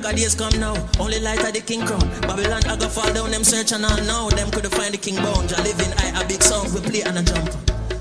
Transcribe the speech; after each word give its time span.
darker 0.00 0.16
days 0.16 0.34
come 0.34 0.58
now. 0.60 0.74
Only 0.98 1.20
light 1.20 1.44
of 1.44 1.52
the 1.52 1.60
king 1.60 1.84
crown. 1.86 2.00
Babylon 2.22 2.62
I 2.66 2.76
go 2.76 2.88
fall 2.88 3.12
down, 3.12 3.30
them 3.30 3.44
search 3.44 3.72
and 3.72 3.84
all 3.84 3.96
now. 4.04 4.28
Them 4.30 4.50
could 4.50 4.66
find 4.72 4.92
the 4.92 4.98
king 4.98 5.16
bones. 5.16 5.52
I 5.52 5.62
live 5.62 5.80
in 5.80 5.92
I 5.98 6.22
a 6.22 6.28
big 6.28 6.42
song, 6.42 6.72
we 6.74 6.80
play 6.80 7.02
and 7.02 7.18
a 7.18 7.22
jump. 7.22 7.50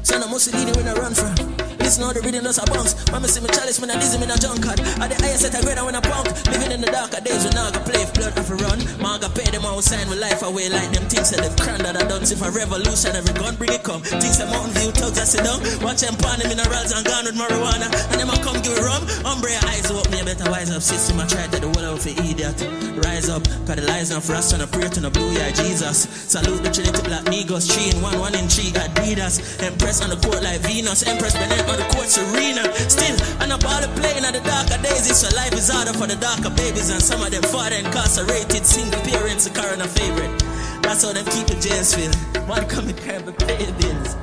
Son 0.04 0.22
of 0.22 0.30
Mussolini, 0.30 0.72
we 0.72 0.84
I 0.88 0.94
run 0.94 1.14
from. 1.14 1.57
Listen 1.80 2.04
how 2.04 2.14
the 2.14 2.22
rhythm 2.22 2.44
does 2.44 2.58
a 2.58 2.66
bounce. 2.66 2.94
Mama 3.12 3.28
see 3.28 3.42
me 3.42 3.50
chalice, 3.50 3.80
when 3.80 3.92
I 3.92 4.00
dizzy, 4.00 4.18
me 4.18 4.26
in 4.26 4.32
a 4.32 4.38
drunkard. 4.38 4.80
At 5.00 5.10
the 5.10 5.18
highest 5.22 5.42
set 5.44 5.56
I 5.56 5.62
grade, 5.62 5.80
when 5.80 5.96
I 5.96 6.02
punk. 6.02 6.28
Living 6.52 6.72
in 6.72 6.82
the 6.82 6.92
darker 6.92 7.22
days, 7.22 7.44
when 7.46 7.58
I 7.58 7.72
go 7.72 7.80
play, 7.86 8.02
if 8.04 8.14
blood 8.14 8.38
off 8.38 8.50
a 8.50 8.56
run. 8.56 8.80
Maga 9.00 9.30
pay 9.30 9.48
them 9.52 9.66
all 9.66 9.82
sign 9.82 10.08
with 10.10 10.20
life 10.20 10.42
away, 10.44 10.70
like 10.70 10.92
them 10.92 11.06
things 11.08 11.32
that 11.32 11.42
they've 11.42 11.56
crammed 11.56 11.86
that 11.86 11.96
I 11.96 12.04
done. 12.08 12.24
If 12.24 12.42
a 12.42 12.50
revolution, 12.52 13.16
every 13.16 13.34
gun 13.38 13.56
bring 13.56 13.72
it 13.72 13.84
come. 13.84 14.02
Things 14.02 14.38
that 14.40 14.50
Mountain 14.50 14.74
View 14.76 14.92
thugs, 14.92 15.20
I 15.20 15.26
sit 15.26 15.44
down. 15.46 15.60
Watch 15.84 16.02
them 16.02 16.16
pan 16.18 16.40
the 16.42 16.50
minerals 16.50 16.92
and 16.92 17.06
gone 17.06 17.26
with 17.26 17.38
marijuana. 17.38 17.88
And 18.12 18.18
them 18.20 18.30
I 18.32 18.38
come 18.42 18.60
give 18.66 18.76
it 18.76 18.84
rum. 18.84 19.04
Umbre 19.24 19.54
eyes 19.70 19.88
up, 19.92 20.10
me 20.12 20.24
better 20.24 20.50
wise 20.50 20.72
up. 20.72 20.82
System, 20.82 21.20
I 21.20 21.26
try 21.28 21.48
to 21.48 21.60
the 21.62 21.70
world 21.72 21.98
out 21.98 22.00
for 22.02 22.12
idiot. 22.12 22.58
Rise 23.06 23.30
up, 23.30 23.44
cause 23.70 23.78
the 23.78 23.86
lies 23.86 24.10
of 24.12 24.24
frost 24.24 24.54
and 24.54 24.64
a 24.64 24.68
prayer 24.68 24.90
to 24.90 25.00
the 25.00 25.12
blue, 25.12 25.32
yeah, 25.32 25.52
Jesus. 25.52 26.10
Salute 26.28 26.64
the 26.64 26.72
Trinity 26.72 27.02
Black 27.06 27.24
Negros, 27.30 27.70
three 27.70 27.92
in 27.94 28.02
one, 28.02 28.18
one 28.20 28.36
in 28.36 28.48
three, 28.50 28.74
Adidas. 28.74 29.40
Empress 29.62 30.02
on 30.02 30.10
the 30.10 30.18
court 30.18 30.42
like 30.42 30.60
Venus, 30.62 31.06
Empress 31.06 31.34
Benet 31.34 31.67
on 31.70 31.78
the 31.78 31.88
court, 31.94 32.08
Serena. 32.08 32.64
Still, 32.90 33.16
and 33.42 33.52
about 33.52 33.82
the 33.84 33.90
playing 34.00 34.24
at 34.26 34.34
the 34.34 34.42
darker 34.42 34.82
days, 34.82 35.10
it's 35.10 35.20
so 35.20 35.30
life 35.36 35.54
is 35.54 35.70
harder 35.70 35.94
for 35.94 36.08
the 36.08 36.16
darker 36.16 36.50
babies, 36.56 36.90
and 36.90 37.02
some 37.02 37.22
of 37.22 37.32
them 37.32 37.44
father 37.44 37.76
incarcerated, 37.76 38.66
single 38.66 39.02
parents, 39.02 39.48
a 39.48 39.52
and 39.74 39.82
a 39.82 39.88
favorite. 39.88 40.44
That's 40.82 41.04
how 41.04 41.14
them 41.14 41.26
keep 41.26 41.48
the 41.48 41.56
jails 41.60 41.94
filled. 41.94 42.16
One 42.48 42.66
come 42.68 42.88
and 42.88 42.98
carry 42.98 43.34
pay 43.34 43.72
bills. 43.80 44.16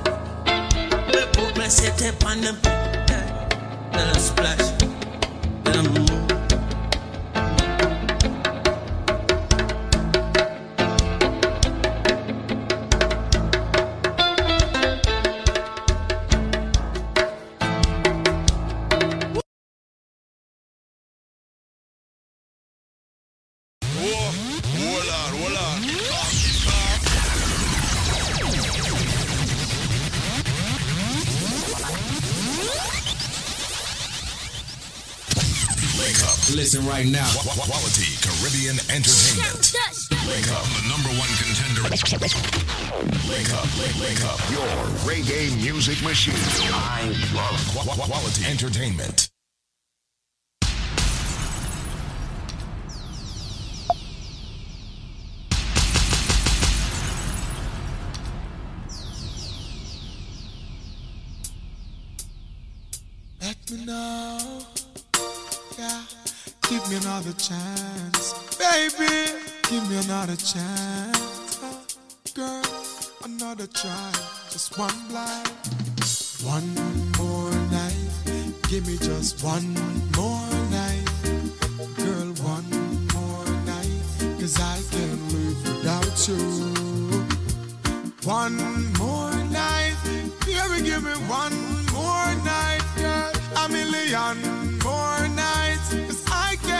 Put 1.33 1.57
my 1.57 1.67
set 1.67 2.01
up 2.01 2.25
on 2.25 2.41
them, 2.41 2.57
then 2.63 4.07
I 4.07 4.17
splash, 4.17 4.71
then 5.63 5.75
I 5.75 5.81
move. 5.89 6.24
Right 36.95 37.07
now. 37.11 37.27
Qu- 37.35 37.49
qu- 37.49 37.67
Quality 37.67 38.07
Caribbean 38.23 38.77
entertainment. 38.87 39.75
Wake 40.31 40.47
up, 40.55 40.63
the 40.79 40.83
number 40.87 41.11
one 41.19 41.27
contender. 41.43 41.83
Wake 41.91 43.51
up, 43.51 43.67
wake, 43.79 43.97
wake 43.99 44.23
up. 44.23 44.39
Your 44.49 44.71
reggae 45.03 45.51
music 45.61 46.01
machine. 46.03 46.39
I 46.71 47.11
love 47.35 47.59
qu- 47.75 47.83
qu- 47.89 48.07
quality 48.07 48.45
entertainment. 48.45 49.29
Let 63.41 63.57
me 63.71 63.85
know, 63.85 64.37
yeah. 64.39 64.44
Give 66.87 67.01
me 67.01 67.09
another 67.09 67.33
chance, 67.33 68.33
baby. 68.59 69.31
Give 69.71 69.89
me 69.89 69.97
another 70.05 70.35
chance, 70.35 71.57
girl. 72.35 72.61
Another 73.23 73.65
try, 73.65 74.11
just 74.51 74.77
one 74.77 74.93
blind, 75.09 75.49
one 76.43 76.75
more 77.17 77.49
night. 77.71 77.95
Give 78.69 78.85
me 78.85 78.97
just 78.99 79.43
one 79.43 79.73
more 80.15 80.47
night, 80.69 81.09
girl. 81.97 82.31
One 82.45 82.69
more 83.15 83.47
night, 83.65 84.39
cause 84.39 84.59
I 84.59 84.79
can't 84.91 85.33
live 85.33 85.63
without 85.67 86.27
you. 86.27 86.37
One 88.29 88.57
more 88.99 89.33
night, 89.49 89.95
baby, 90.45 90.83
give 90.83 91.03
me 91.03 91.13
one 91.25 91.57
more 91.91 92.29
night, 92.45 92.83
girl. 92.95 93.31
A 93.57 93.69
million 93.69 94.37
more 94.83 95.27
nights, 95.29 95.64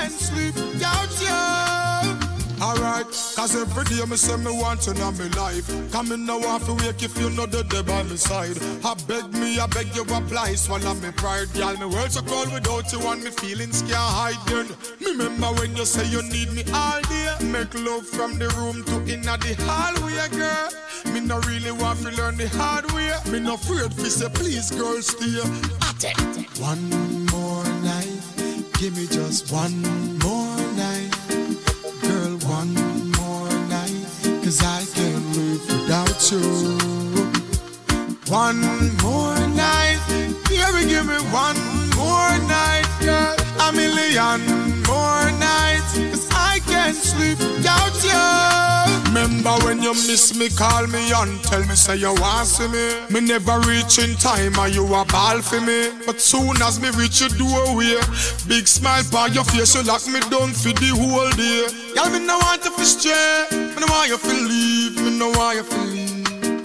Can't 0.05 0.21
sleep 0.21 0.53
without 0.53 1.09
you. 1.19 2.63
Alright, 2.63 3.07
cause 3.35 3.55
every 3.55 3.85
day 3.85 4.05
me 4.05 4.17
say 4.17 4.37
me 4.37 4.51
want 4.51 4.85
you 4.85 4.93
in 4.93 4.99
my 4.99 5.27
life. 5.35 5.65
Come 5.91 6.11
in 6.11 6.27
now 6.27 6.37
off 6.45 6.69
wake 6.69 7.01
if 7.01 7.17
you 7.17 7.31
know 7.31 7.47
the 7.47 7.63
day 7.63 7.81
by 7.81 8.03
my 8.03 8.15
side. 8.15 8.55
I 8.85 8.93
beg 9.07 9.33
me, 9.33 9.57
I 9.57 9.65
beg 9.65 9.95
you 9.95 10.03
apply, 10.03 10.53
swallow 10.53 10.93
me 10.93 11.09
pride. 11.09 11.51
Girl, 11.55 11.75
me 11.77 11.87
world 11.87 12.11
so 12.11 12.21
cold 12.21 12.53
without 12.53 12.93
you 12.93 12.99
and 13.01 13.23
me 13.23 13.31
feelings 13.31 13.81
can't 13.81 13.93
hide. 13.97 14.37
Then, 14.45 14.67
me 14.99 15.23
remember 15.23 15.47
when 15.59 15.75
you 15.75 15.85
say 15.85 16.07
you 16.07 16.21
need 16.21 16.53
me 16.53 16.63
all 16.71 17.01
day. 17.01 17.33
Make 17.41 17.73
love 17.73 18.05
from 18.05 18.37
the 18.37 18.49
room 18.61 18.83
to 18.85 19.11
inna 19.11 19.39
the 19.41 19.55
hallway, 19.65 20.29
girl. 20.37 20.69
Me 21.13 21.19
no 21.19 21.39
really 21.49 21.71
want 21.71 21.97
to 22.01 22.11
learn 22.11 22.37
the 22.37 22.47
hard 22.49 22.85
way. 22.91 23.09
Me 23.31 23.39
no 23.39 23.55
afraid 23.55 23.91
fi 23.91 24.09
say 24.09 24.29
please, 24.29 24.69
girl, 24.69 25.01
stay. 25.01 25.41
One 26.61 27.25
more 27.31 27.74
give 28.77 28.95
me 28.97 29.07
just 29.07 29.51
one 29.51 29.81
more 30.19 30.57
night, 30.75 31.11
girl. 32.01 32.37
One 32.49 32.73
more 33.19 33.49
night, 33.69 34.05
cause 34.43 34.61
I 34.63 34.83
can't 34.93 35.25
live 35.35 35.61
without 35.67 36.31
you. 36.31 36.41
One 38.27 38.61
more 39.03 39.39
night, 39.55 39.99
baby, 40.49 40.89
give 40.89 41.05
me 41.05 41.17
one 41.31 41.59
more 41.95 42.37
night, 42.47 42.84
girl. 43.05 43.35
A 43.61 43.71
million 43.71 44.41
more 44.85 45.29
nights, 45.39 45.93
cause 46.11 46.27
I 46.31 46.59
can't 46.65 46.95
sleep 46.95 47.39
without 47.39 47.95
you. 48.03 48.25
Remember 49.07 49.55
when 49.65 49.81
you 49.81 49.93
miss 49.93 50.37
me, 50.37 50.49
call 50.49 50.87
me 50.87 51.11
and 51.13 51.41
tell 51.43 51.63
me 51.65 51.75
say 51.75 51.95
you 51.95 52.13
want 52.19 52.47
see 52.47 52.67
me. 52.67 52.85
Me 53.09 53.21
never 53.21 53.59
reach 53.61 53.97
in 53.97 54.15
time 54.17 54.57
and 54.59 54.75
you 54.75 54.85
a 54.85 55.05
ball 55.05 55.41
for 55.41 55.61
me. 55.61 55.89
But 56.05 56.19
soon 56.19 56.61
as 56.61 56.79
me 56.81 56.89
reach 56.99 57.21
your 57.21 57.29
doorway, 57.29 57.95
big 58.47 58.67
smile 58.67 59.05
on 59.15 59.33
your 59.33 59.45
face, 59.45 59.73
you 59.75 59.83
lock 59.83 60.05
me 60.07 60.19
down 60.29 60.51
for 60.51 60.73
the 60.73 60.91
whole 60.99 61.31
day. 61.31 61.65
Y'all 61.95 62.11
me 62.11 62.19
no 62.25 62.37
want 62.39 62.65
you 62.65 62.75
to 62.75 62.85
stray, 62.85 63.45
me 63.51 63.79
no 63.79 63.87
want 63.87 64.09
you 64.09 64.17
to 64.17 64.33
leave, 64.49 64.95
me 65.01 65.17
no 65.17 65.29
want 65.29 65.57
you 65.57 65.63
to 65.63 65.77
leave. 65.85 66.04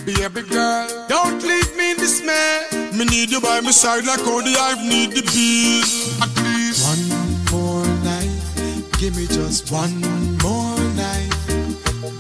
Baby 0.06 0.42
girl, 0.48 1.06
don't 1.08 1.42
leave 1.42 1.76
me 1.76 1.90
in 1.92 1.96
dismay. 1.98 2.66
Me 2.94 3.04
need 3.04 3.30
you 3.30 3.40
by 3.40 3.60
my 3.60 3.70
side 3.70 4.04
like 4.06 4.20
how 4.20 4.40
the 4.40 4.54
hive 4.58 4.82
need 4.82 5.12
the 5.12 5.22
bees. 5.22 6.18
At 6.22 6.34
least 6.42 6.86
one 6.88 7.04
more 7.52 7.86
night, 8.02 8.30
give 8.98 9.14
me 9.14 9.26
just 9.26 9.70
one 9.70 10.00
more 10.42 10.78
night, 10.96 11.30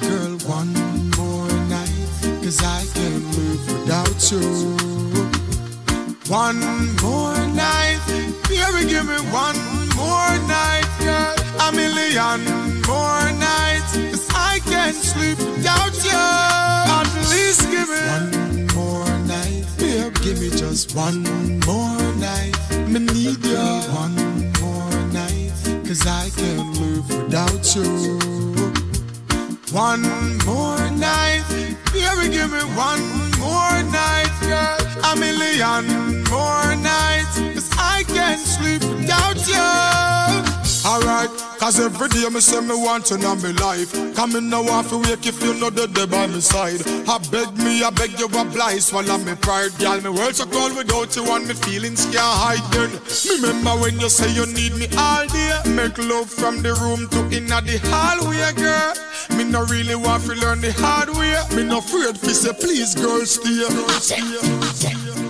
girl. 0.00 0.36
One 0.46 0.72
more 1.16 1.48
night, 1.68 2.42
cause 2.42 2.62
I 2.62 2.84
can't 2.94 3.24
live 3.36 3.66
without 3.72 4.30
you. 4.30 4.76
One 6.28 6.60
more 7.02 7.36
night, 7.54 8.00
baby, 8.48 8.88
give 8.88 9.06
me 9.06 9.18
one 9.32 9.58
more 9.96 10.32
night, 10.46 10.86
girl. 11.00 11.39
Million 11.72 12.44
more 12.86 13.32
nights, 13.38 13.96
I 14.34 14.58
can't 14.64 14.96
sleep 14.96 15.38
without 15.38 15.94
you. 16.04 16.24
At 16.98 17.08
least 17.30 17.70
give 17.70 17.88
me 17.88 18.00
one 18.10 18.66
more 18.74 19.18
night, 19.26 19.64
babe. 19.78 20.14
Give 20.22 20.40
me 20.40 20.50
just 20.50 20.94
one 20.94 21.22
more 21.66 22.14
night. 22.16 22.56
Me 22.88 22.98
need 22.98 23.44
you 23.44 23.56
one 23.94 24.16
more 24.60 25.00
night, 25.12 25.52
cause 25.86 26.06
I 26.06 26.30
can't 26.36 26.76
live 26.80 27.08
without 27.08 27.74
you. 27.76 28.18
One 29.72 30.02
more 30.44 30.90
night, 30.90 31.44
baby, 31.92 32.28
give 32.34 32.50
me 32.50 32.64
one 32.74 33.04
more 33.38 33.82
night, 33.90 34.32
girl. 34.42 34.78
A 35.12 35.16
million 35.16 36.24
more 36.28 36.74
nights, 36.76 37.38
cause 37.54 37.70
I 37.78 38.02
can't 38.08 38.40
sleep 38.40 38.82
without 38.82 39.38
you. 39.46 40.49
Alright, 40.84 41.28
cause 41.58 41.78
every 41.78 42.08
day 42.08 42.26
me 42.30 42.40
say 42.40 42.60
me 42.60 42.74
want 42.74 43.10
you 43.10 43.16
in 43.16 43.22
my 43.22 43.50
life. 43.60 43.92
Come 44.16 44.34
in 44.36 44.48
now 44.48 44.62
off 44.62 44.90
wake 44.92 45.26
if 45.26 45.42
you 45.42 45.52
know 45.60 45.68
the 45.68 45.86
day 45.86 46.06
by 46.06 46.26
my 46.26 46.38
side. 46.38 46.80
I 47.06 47.18
beg 47.30 47.52
me, 47.58 47.84
I 47.84 47.90
beg 47.90 48.18
you 48.18 48.26
oblige, 48.26 48.80
swallow 48.80 49.18
me 49.18 49.34
pride. 49.34 49.76
Girl, 49.78 50.00
me 50.00 50.08
world 50.08 50.36
so 50.36 50.46
cold 50.46 50.74
without 50.74 51.14
you 51.14 51.24
and 51.30 51.46
me 51.46 51.54
feelings 51.54 52.04
can't 52.06 52.16
hide. 52.16 52.64
Then, 52.72 52.90
me 52.96 53.46
remember 53.46 53.82
when 53.82 54.00
you 54.00 54.08
say 54.08 54.32
you 54.32 54.46
need 54.46 54.74
me 54.76 54.88
all 54.96 55.26
day. 55.26 55.60
Make 55.68 55.98
love 55.98 56.30
from 56.30 56.62
the 56.62 56.72
room 56.80 57.08
to 57.10 57.36
inna 57.36 57.60
the 57.60 57.76
hallway, 57.84 58.52
girl. 58.56 58.94
Me 59.36 59.44
no 59.44 59.64
really 59.66 59.96
want 59.96 60.24
to 60.24 60.34
learn 60.34 60.62
the 60.62 60.72
hard 60.78 61.10
way. 61.10 61.36
Me 61.54 61.62
no 61.62 61.78
afraid 61.78 62.16
fi 62.16 62.32
say 62.32 62.54
please, 62.54 62.94
girl, 62.94 63.24
stay. 63.26 63.68
stay. 64.00 65.29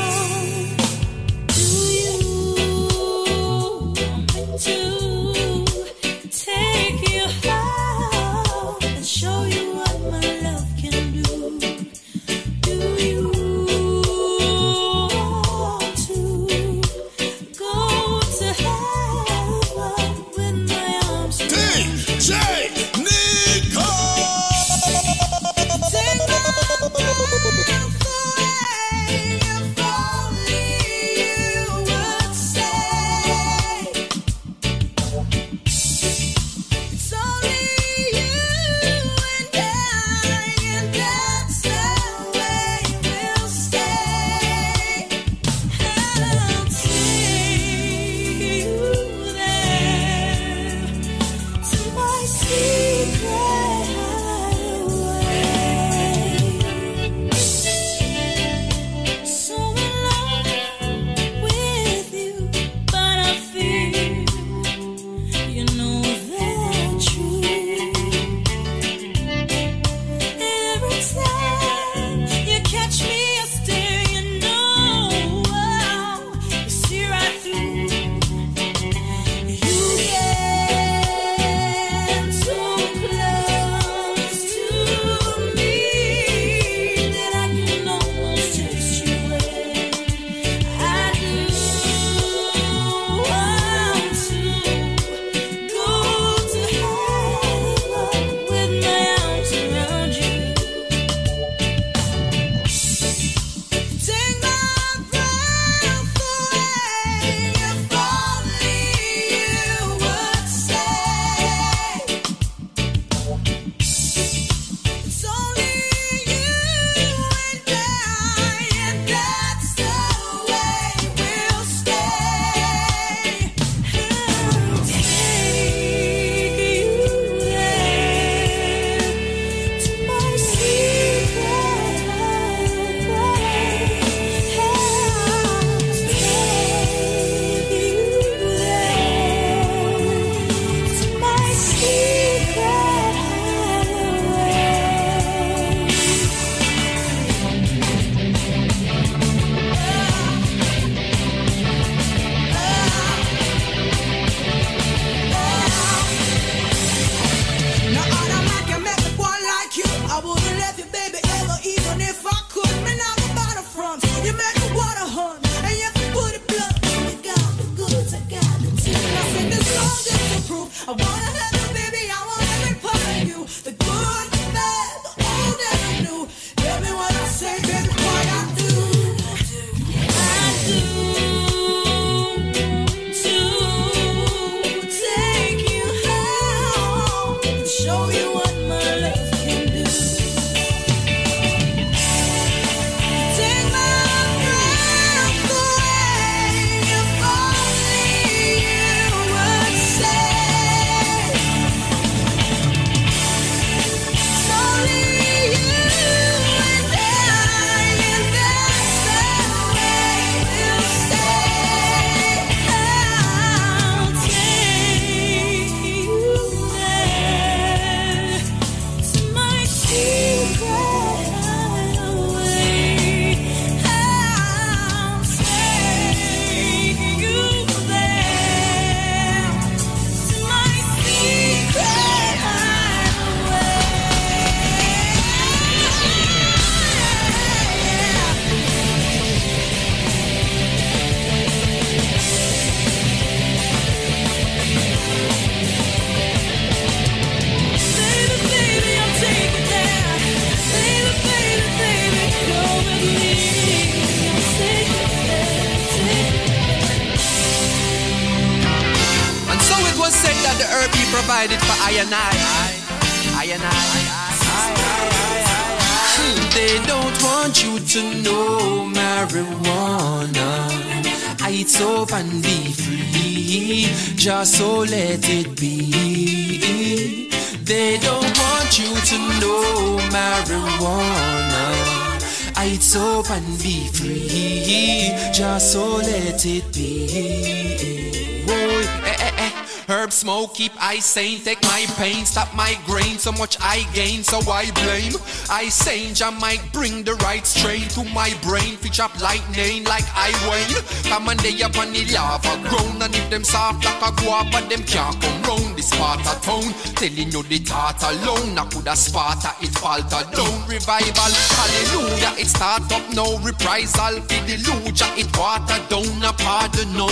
sane, 291.01 291.41
take 291.41 291.61
my 291.63 291.85
pain, 291.97 292.25
stop 292.25 292.53
my 292.55 292.77
grain, 292.85 293.17
so 293.17 293.31
much 293.31 293.57
I 293.59 293.85
gain, 293.93 294.23
so 294.23 294.39
I 294.49 294.69
blame. 294.71 295.13
I 295.49 295.67
sane, 295.69 296.13
I 296.21 296.29
might 296.39 296.61
bring 296.71 297.03
the 297.03 297.15
right 297.15 297.45
strain 297.45 297.87
to 297.89 298.03
my 298.13 298.33
brain, 298.43 298.77
feature 298.77 299.03
up 299.03 299.19
lightning 299.19 299.83
like 299.85 300.05
I 300.13 300.29
wane. 300.47 300.83
Come 301.09 301.29
on, 301.29 301.37
they 301.37 301.61
up 301.63 301.77
on 301.77 301.91
the 301.91 302.05
lava 302.13 302.53
ground, 302.69 303.01
and 303.01 303.15
if 303.15 303.29
them 303.29 303.43
soft 303.43 303.83
like 303.83 304.01
a 304.01 304.11
guava, 304.21 304.49
but 304.51 304.69
them 304.69 304.83
can't 304.83 305.19
come 305.19 305.41
round 305.43 305.75
this 305.75 305.89
part 305.95 306.19
of 306.21 306.41
town. 306.43 306.71
Telling 306.95 307.31
you 307.31 307.43
the 307.43 307.57
thought 307.59 308.01
alone, 308.03 308.57
I 308.57 308.65
coulda 308.69 308.95
sparta, 308.95 309.55
it 309.61 309.73
falter 309.81 310.23
down. 310.31 310.67
Revival, 310.69 311.33
hallelujah, 311.57 312.33
it 312.37 312.47
start 312.47 312.91
up 312.91 313.05
no 313.13 313.37
reprisal, 313.39 314.21
for 314.21 314.41
the 314.45 314.55
luja, 314.69 315.09
it 315.17 315.29
water 315.37 315.81
down, 315.89 316.23
a 316.23 316.31
pardon 316.33 316.93
no. 316.93 317.09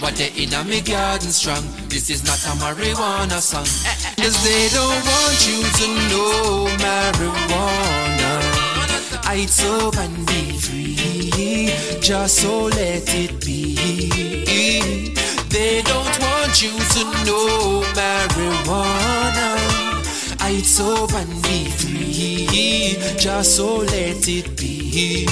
But 0.00 0.16
they 0.16 0.32
in 0.36 0.52
a 0.54 0.64
me 0.64 0.80
garden 0.80 1.30
strong. 1.30 1.64
This 1.94 2.10
is 2.10 2.24
not 2.24 2.42
a 2.46 2.58
marijuana 2.58 3.40
song. 3.40 3.62
Cause 4.16 4.42
they 4.42 4.68
don't 4.74 5.00
want 5.06 5.46
you 5.46 5.62
to 5.78 5.86
know 6.10 6.66
marijuana. 6.82 8.32
It's 9.40 9.62
up 9.62 9.96
and 9.98 10.26
be 10.26 10.58
free. 10.58 11.70
Just 12.00 12.38
so 12.38 12.64
let 12.64 13.14
it 13.14 13.40
be. 13.46 13.76
They 15.50 15.82
don't 15.82 16.18
want 16.18 16.60
you 16.60 16.72
to 16.72 17.04
know 17.26 17.84
marijuana. 17.94 19.54
It's 20.50 20.80
up 20.80 21.12
and 21.12 21.42
be 21.44 21.70
free. 21.70 22.98
Just 23.16 23.54
so 23.54 23.76
let 23.76 24.28
it 24.28 24.56
be. 24.56 25.26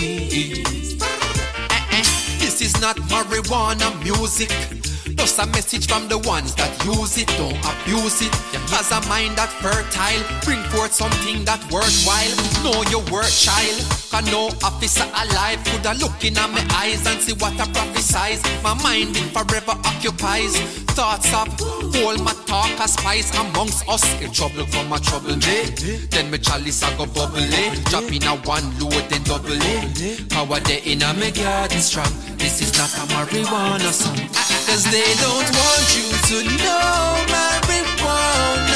Eh, 1.69 1.79
eh. 1.91 2.05
This 2.39 2.61
is 2.61 2.81
not 2.81 2.95
marijuana 3.11 4.01
music. 4.05 4.92
Just 5.23 5.39
a 5.39 5.47
message 5.47 5.87
from 5.87 6.09
the 6.09 6.19
ones 6.19 6.53
that 6.57 6.85
use 6.85 7.17
it, 7.17 7.29
don't 7.39 7.55
abuse 7.55 8.23
it. 8.23 8.35
Has 8.75 8.91
a 8.91 9.09
mind 9.09 9.37
that 9.39 9.51
fertile, 9.63 10.19
bring 10.45 10.61
forth 10.75 10.93
something 10.93 11.45
that 11.45 11.63
worthwhile. 11.71 12.35
Know 12.65 12.83
your 12.91 13.05
worth, 13.09 13.31
child. 13.31 14.02
Can 14.13 14.27
no 14.27 14.49
officer 14.63 15.09
alive 15.09 15.65
could 15.65 15.87
a 15.87 15.95
look 15.95 16.23
in 16.23 16.35
my 16.35 16.61
eyes 16.77 17.07
and 17.07 17.19
see 17.19 17.33
what 17.33 17.59
I 17.59 17.65
prophesize. 17.73 18.45
My 18.63 18.75
mind 18.83 19.17
it 19.17 19.33
forever 19.33 19.73
occupies. 19.89 20.55
Thoughts 20.93 21.33
of 21.33 21.49
all 21.97 22.19
my 22.19 22.35
talk 22.45 22.69
a 22.79 22.87
spice 22.87 23.33
amongst 23.35 23.89
us. 23.89 24.05
In 24.21 24.31
trouble 24.31 24.67
come 24.67 24.93
a 24.93 25.01
trouble 25.01 25.37
me. 25.37 25.73
Then 26.13 26.31
me 26.31 26.37
chalice 26.37 26.83
a 26.83 26.95
go 26.99 27.07
bubble 27.07 27.39
eh. 27.39 27.75
Drop 27.89 28.05
in 28.13 28.25
a 28.25 28.37
one 28.45 28.69
load 28.79 29.09
then 29.09 29.23
double 29.23 29.49
it. 29.49 30.29
Power 30.29 30.61
there 30.61 30.83
in 30.85 31.01
a 31.01 31.15
me 31.15 31.31
garden 31.31 31.81
strong. 31.81 32.13
This 32.37 32.61
is 32.61 32.77
not 32.77 32.93
a 32.93 33.09
marijuana 33.17 33.93
song. 33.93 34.21
Cause 34.69 34.85
they 34.93 35.09
don't 35.25 35.49
want 35.57 35.89
you 35.97 36.09
to 36.29 36.37
know 36.61 37.17
marijuana. 37.33 38.72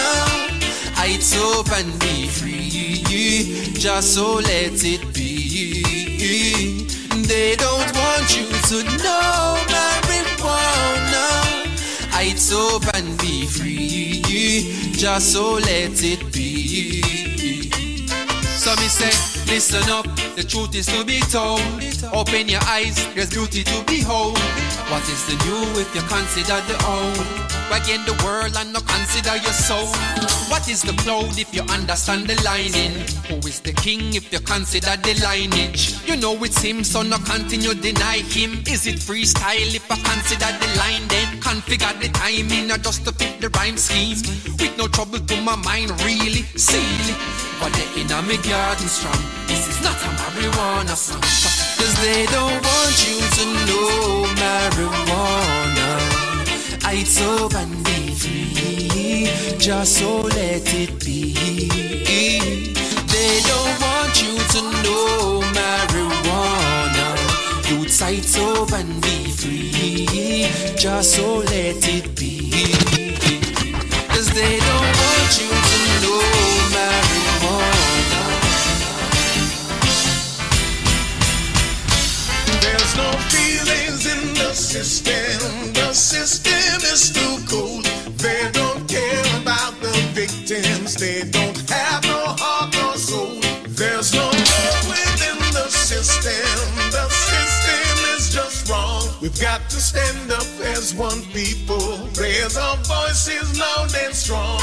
It's 1.09 1.37
up 1.37 1.71
and 1.79 1.99
be 2.01 2.27
free. 2.27 3.03
Just 3.75 4.15
so 4.15 4.35
let 4.35 4.85
it 4.85 5.15
be. 5.15 5.83
They 7.23 7.55
don't 7.55 7.93
want 7.95 8.37
you 8.37 8.47
to 8.69 8.83
know 8.99 9.57
marijuana. 9.71 11.29
It's 12.19 12.53
up 12.53 12.93
and 12.97 13.17
be 13.21 13.47
free. 13.47 14.23
Just 14.93 15.33
so 15.33 15.55
let 15.55 16.03
it 16.03 16.33
be. 16.33 17.03
So 18.43 18.75
me 18.77 18.89
say, 18.89 19.15
listen 19.47 19.89
up, 19.91 20.07
the 20.35 20.43
truth 20.43 20.75
is 20.75 20.87
to 20.87 21.05
be 21.05 21.21
told. 21.21 21.61
Open 22.13 22.49
your 22.49 22.63
eyes, 22.65 22.97
there's 23.15 23.31
beauty 23.31 23.63
to 23.63 23.85
behold. 23.87 24.39
What 24.91 25.09
is 25.09 25.25
the 25.27 25.37
new 25.45 25.81
if 25.81 25.95
you 25.95 26.03
consider 26.03 26.61
the 26.67 26.77
old? 26.85 27.46
Again 27.73 28.05
the 28.07 28.15
world 28.25 28.57
and 28.57 28.73
not 28.73 28.87
consider 28.87 29.37
your 29.37 29.53
soul. 29.53 29.91
What 30.49 30.69
is 30.69 30.83
the 30.83 30.93
cloud 31.03 31.37
if 31.37 31.53
you 31.53 31.63
understand 31.63 32.27
the 32.27 32.41
lining? 32.43 32.95
Who 33.29 33.37
is 33.47 33.61
the 33.61 33.73
king 33.73 34.15
if 34.15 34.33
you 34.33 34.41
consider 34.41 34.97
the 34.97 35.15
lineage? 35.21 35.99
You 36.07 36.17
know 36.17 36.33
it's 36.45 36.63
him, 36.63 36.85
so 36.85 37.03
no 37.03 37.19
continue 37.19 37.75
deny 37.75 38.19
him. 38.23 38.63
Is 38.67 38.87
it 38.87 38.97
freestyle 38.97 39.75
if 39.75 39.91
I 39.91 39.97
consider 39.97 40.51
the 40.63 40.69
line 40.79 41.07
then? 41.09 41.41
Configure 41.43 41.95
the 42.01 42.09
timing 42.15 42.71
or 42.71 42.79
just 42.79 43.05
to 43.05 43.13
fit 43.13 43.41
the 43.41 43.49
rhyme 43.51 43.77
scheme. 43.77 44.17
With 44.59 44.79
no 44.79 44.87
trouble 44.89 45.19
to 45.19 45.37
my 45.43 45.57
mind, 45.57 45.91
really, 46.03 46.47
silly. 46.55 47.15
But 47.61 47.73
they 47.75 48.01
in 48.01 48.09
me 48.29 48.37
garden 48.47 48.89
strong. 48.89 49.23
This 49.47 49.67
is 49.67 49.83
not 49.83 49.97
a 50.01 50.11
marijuana 50.15 50.95
song. 50.95 51.21
Cause 51.21 51.95
they 52.01 52.27
don't 52.27 52.63
want 52.63 52.97
you 53.05 53.19
to 53.19 53.45
know 53.67 54.25
marijuana. 54.39 56.16
It's 56.89 57.21
up 57.21 57.53
and 57.55 57.85
be 57.85 58.15
free. 58.15 59.27
Just 59.59 59.99
so 59.99 60.21
let 60.23 60.73
it 60.73 61.05
be. 61.05 61.35
They 63.13 63.41
don't 63.43 63.81
want 63.81 64.23
you 64.23 64.39
to 64.55 64.63
know 64.85 65.43
marijuana. 65.53 67.09
Youth 67.69 68.01
it's 68.03 68.39
up 68.39 68.73
and 68.73 69.03
be 69.03 69.31
free. 69.33 70.47
Just 70.79 71.17
so 71.17 71.39
let 71.39 71.89
it 71.89 72.15
be. 72.15 72.53
Cause 74.09 74.31
they 74.31 74.59
don't 74.59 74.93
want 75.03 75.41
you 75.41 75.51
to 75.69 75.79
know 76.03 76.23
marijuana. 76.73 78.23
There's 82.63 82.97
no 82.97 83.11
feelings 83.29 84.07
in 84.07 84.35
the 84.35 84.55
system. 84.55 85.76
The 85.97 86.03
system 86.03 86.85
is 86.93 87.09
too 87.09 87.41
cold. 87.49 87.87
They 88.21 88.51
don't 88.53 88.87
care 88.87 89.25
about 89.41 89.81
the 89.81 89.97
victims. 90.13 90.95
They 90.95 91.25
don't 91.31 91.57
have 91.71 92.05
no 92.05 92.37
heart 92.37 92.75
nor 92.77 92.97
soul. 92.97 93.41
There's 93.65 94.13
no 94.13 94.29
love 94.29 94.85
within 94.93 95.39
the 95.57 95.67
system. 95.71 96.45
The 96.93 97.09
system 97.09 97.97
is 98.13 98.29
just 98.29 98.69
wrong. 98.69 99.09
We've 99.23 99.41
got 99.41 99.71
to 99.71 99.81
stand 99.81 100.31
up 100.33 100.45
as 100.77 100.95
one 100.95 101.23
people. 101.33 101.97
Raise 102.21 102.59
our 102.59 102.77
voices 102.85 103.59
loud 103.59 103.95
and 103.97 104.15
strong. 104.15 104.61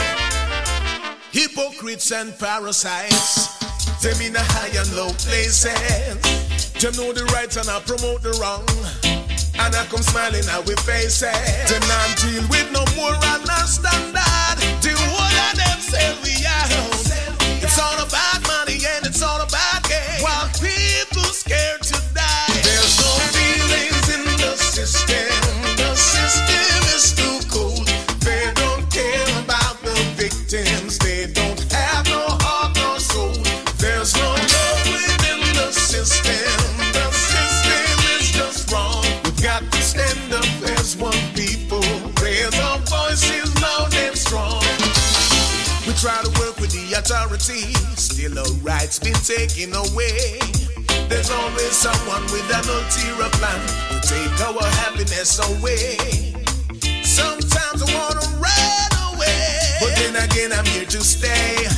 Hypocrites 1.31 2.11
and 2.11 2.37
parasites. 2.37 3.57
Them 4.03 4.21
in 4.21 4.33
the 4.33 4.45
high 4.53 4.69
and 4.79 4.95
low 4.95 5.09
places. 5.17 5.65
Them 6.77 6.93
know 6.93 7.11
the 7.11 7.25
right 7.33 7.49
and 7.57 7.67
I 7.67 7.79
promote 7.79 8.21
the 8.21 8.37
wrong. 8.39 9.22
And 9.59 9.75
I 9.75 9.85
come 9.85 10.01
smiling 10.01 10.47
at 10.49 10.65
we 10.65 10.75
faces. 10.83 11.21
Them 11.69 11.83
not 11.87 12.17
deal 12.17 12.43
with 12.49 12.71
no 12.71 12.83
moral 12.95 13.19
nor 13.45 13.67
standard. 13.67 14.52
Try 46.03 46.21
to 46.21 46.39
work 46.41 46.59
with 46.59 46.69
the 46.75 46.99
authorities, 46.99 47.79
still 47.95 48.37
our 48.37 48.51
rights 48.59 48.99
been 48.99 49.15
taken 49.23 49.71
away. 49.71 50.35
There's 51.07 51.31
always 51.31 51.71
someone 51.71 52.23
with 52.23 52.43
an 52.51 52.67
ulterior 52.67 53.31
plan 53.39 53.61
to 53.87 54.03
take 54.03 54.35
our 54.43 54.67
happiness 54.83 55.39
away. 55.39 55.95
Sometimes 57.07 57.79
I 57.79 57.87
wanna 57.95 58.19
run 58.35 59.15
away, 59.15 59.79
but 59.79 59.95
then 59.95 60.19
again 60.19 60.51
I'm 60.51 60.65
here 60.65 60.83
to 60.91 60.99
stay. 60.99 61.71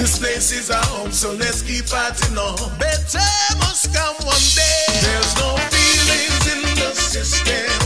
This 0.00 0.18
place 0.18 0.52
is 0.52 0.70
our 0.70 0.82
home, 0.96 1.12
so 1.12 1.34
let's 1.34 1.60
keep 1.60 1.84
fighting 1.84 2.38
on. 2.38 2.56
Better 2.78 3.28
must 3.60 3.92
come 3.92 4.16
one 4.24 4.46
day. 4.56 4.88
There's 5.04 5.36
no 5.36 5.52
feelings 5.68 6.44
in 6.48 6.62
the 6.80 6.94
system. 6.94 7.44
The 7.44 7.68
system 7.68 7.85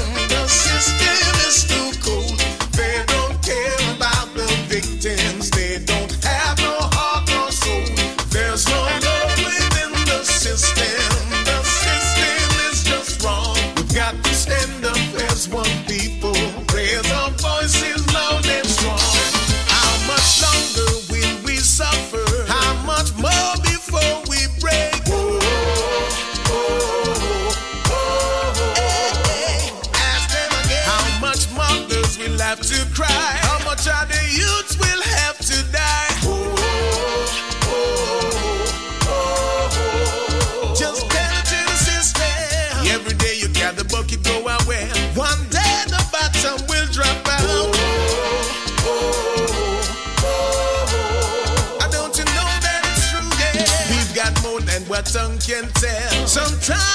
what 55.01 55.07
tongue 55.07 55.39
can 55.39 55.67
tell. 55.73 56.27
Sometimes 56.27 56.90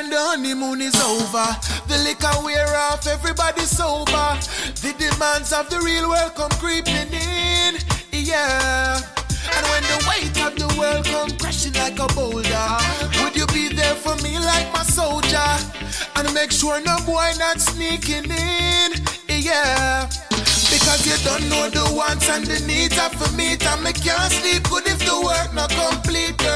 when 0.00 0.08
the 0.08 0.16
honeymoon 0.18 0.80
is 0.80 0.96
over. 0.96 1.48
The 1.88 1.98
liquor 2.04 2.32
wear 2.42 2.66
off, 2.88 3.06
everybody 3.06 3.60
sober. 3.62 4.28
The 4.80 4.94
demands 4.96 5.52
of 5.52 5.68
the 5.68 5.78
real 5.80 6.08
world 6.08 6.34
come 6.34 6.50
creeping 6.62 7.12
in, 7.12 7.76
yeah. 8.10 8.96
And 9.54 9.64
when 9.68 9.84
the 9.92 9.98
weight 10.08 10.36
of 10.46 10.56
the 10.56 10.68
world 10.78 11.04
come 11.04 11.30
crashing 11.36 11.74
like 11.74 11.98
a 11.98 12.08
boulder, 12.14 12.70
would 13.20 13.36
you 13.36 13.46
be 13.48 13.68
there 13.68 13.94
for 13.94 14.16
me 14.24 14.38
like 14.38 14.72
my 14.72 14.84
soldier? 14.84 15.50
And 16.16 16.32
make 16.32 16.52
sure 16.52 16.80
no 16.80 16.96
boy 17.04 17.32
not 17.38 17.60
sneaking 17.60 18.30
in, 18.30 18.88
yeah. 19.28 20.08
Because 20.72 21.04
you 21.04 21.16
don't 21.28 21.44
know 21.50 21.68
the 21.68 21.84
wants 21.94 22.30
and 22.30 22.46
the 22.46 22.64
needs 22.64 22.96
of 22.96 23.12
me 23.36 23.58
and 23.60 23.82
me 23.84 23.92
can't 23.92 24.32
sleep 24.32 24.62
good 24.70 24.86
if 24.86 25.00
the 25.00 25.20
work 25.20 25.52
not 25.52 25.68
complete. 25.68 26.49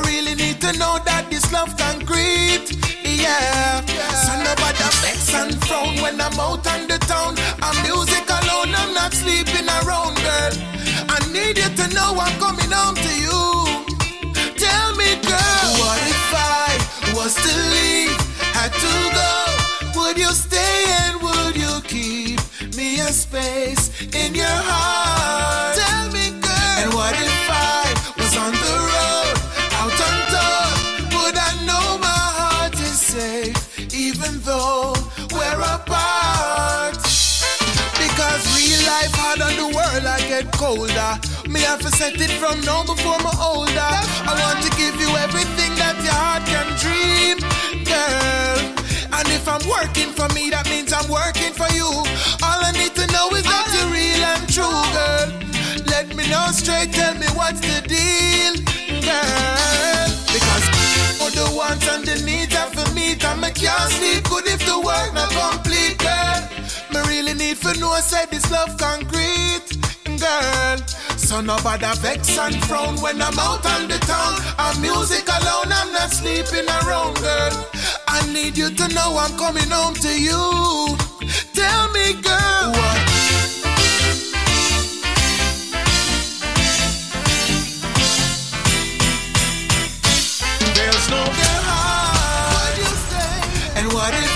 I 0.00 0.06
really 0.08 0.34
need 0.34 0.60
to 0.62 0.72
know 0.78 0.98
that 1.04 1.28
this 1.30 1.52
love 1.52 1.76
concrete, 1.76 2.72
yeah. 3.04 3.84
So 4.24 4.32
nobody 4.40 4.80
vex 5.04 5.34
and 5.34 5.52
frown 5.66 6.00
when 6.00 6.18
I'm 6.20 6.40
out 6.40 6.64
on 6.66 6.88
the 6.88 6.96
town. 7.04 7.36
I'm 7.60 7.76
music 7.84 8.24
alone, 8.24 8.72
I'm 8.72 8.94
not 8.94 9.12
sleeping 9.12 9.68
around, 9.68 10.16
girl. 10.24 10.52
I 11.04 11.20
need 11.32 11.58
you 11.58 11.68
to 11.68 11.86
know 11.92 12.16
I'm 12.16 12.32
coming 12.40 12.72
home 12.72 12.96
to 12.96 13.12
you. 13.20 13.40
Tell 14.56 14.96
me, 14.96 15.20
girl, 15.20 15.68
what 15.84 16.00
if 16.08 16.32
I 16.32 17.12
was 17.12 17.34
to 17.36 17.52
leave, 17.76 18.16
had 18.56 18.72
to 18.72 18.94
go? 19.20 20.00
Would 20.00 20.16
you 20.16 20.32
stay 20.32 20.84
and 21.04 21.20
would 21.20 21.56
you 21.56 21.74
keep 21.84 22.40
me 22.74 23.00
a 23.00 23.12
space 23.12 23.92
in 24.14 24.34
your 24.34 24.46
heart? 24.64 25.19
Hard 39.30 39.42
on 39.42 39.54
the 39.56 39.68
world, 39.76 40.06
I 40.06 40.18
get 40.26 40.50
colder. 40.52 41.12
Me 41.48 41.60
have 41.60 41.80
to 41.80 41.90
set 41.94 42.18
it 42.18 42.30
from 42.42 42.60
now 42.62 42.82
before 42.82 43.14
I'm 43.14 43.26
older. 43.38 43.94
I 44.26 44.32
want 44.42 44.58
to 44.66 44.70
give 44.74 44.96
you 44.98 45.10
everything 45.22 45.72
that 45.78 45.94
your 46.02 46.18
heart 46.18 46.42
can 46.50 46.66
dream, 46.82 47.38
girl. 47.86 48.58
And 49.14 49.26
if 49.30 49.46
I'm 49.46 49.62
working 49.70 50.10
for 50.10 50.26
me, 50.34 50.50
that 50.50 50.66
means 50.66 50.92
I'm 50.92 51.06
working 51.06 51.52
for 51.54 51.70
you. 51.78 51.86
All 52.42 52.58
I 52.58 52.72
need 52.74 52.94
to 52.98 53.06
know 53.14 53.30
is 53.38 53.46
that 53.46 53.66
you're 53.70 53.90
real 53.94 54.22
and 54.34 54.44
true, 54.50 54.82
girl. 54.98 55.28
Let 55.86 56.10
me 56.16 56.26
know 56.26 56.50
straight, 56.50 56.90
tell 56.90 57.14
me 57.14 57.28
what's 57.38 57.60
the 57.62 57.86
deal, 57.86 58.54
girl. 59.04 60.10
Because 60.34 60.66
for 61.18 61.30
the 61.30 61.46
wants 61.54 61.86
and 61.86 62.02
the 62.02 62.18
needs 62.26 62.56
are 62.56 62.70
for 62.74 62.88
me, 62.94 63.14
and 63.14 63.40
me 63.40 63.50
can't 63.54 63.90
sleep 63.94 64.24
good 64.26 64.46
if 64.50 64.64
the 64.66 64.74
work 64.74 65.14
not 65.14 65.30
complete, 65.30 65.98
girl. 65.98 66.69
Me 67.00 67.08
really 67.08 67.34
need 67.34 67.56
for 67.58 67.74
know, 67.78 67.94
say 68.00 68.26
this 68.30 68.50
love 68.50 68.76
concrete, 68.76 69.68
girl. 70.18 70.76
So 71.16 71.40
nobody 71.40 71.86
vex 72.00 72.36
and 72.38 72.56
frown 72.64 72.96
when 73.00 73.22
I'm 73.22 73.38
out 73.38 73.64
on 73.64 73.88
the 73.88 73.98
town. 74.00 74.34
I'm 74.58 74.80
music 74.80 75.28
alone, 75.28 75.70
I'm 75.70 75.92
not 75.92 76.10
sleeping 76.10 76.68
around, 76.68 77.16
girl. 77.16 77.68
I 78.08 78.26
need 78.32 78.56
you 78.58 78.70
to 78.70 78.88
know 78.88 79.16
I'm 79.18 79.36
coming 79.38 79.70
home 79.70 79.94
to 79.94 80.20
you. 80.20 80.96
Tell 81.54 81.90
me, 81.92 82.14
girl, 82.20 82.72
what? 82.72 83.00
There's 90.74 91.10
no 91.10 91.24
heart. 91.68 92.00
And 93.76 93.92
what 93.92 94.12
if 94.14 94.29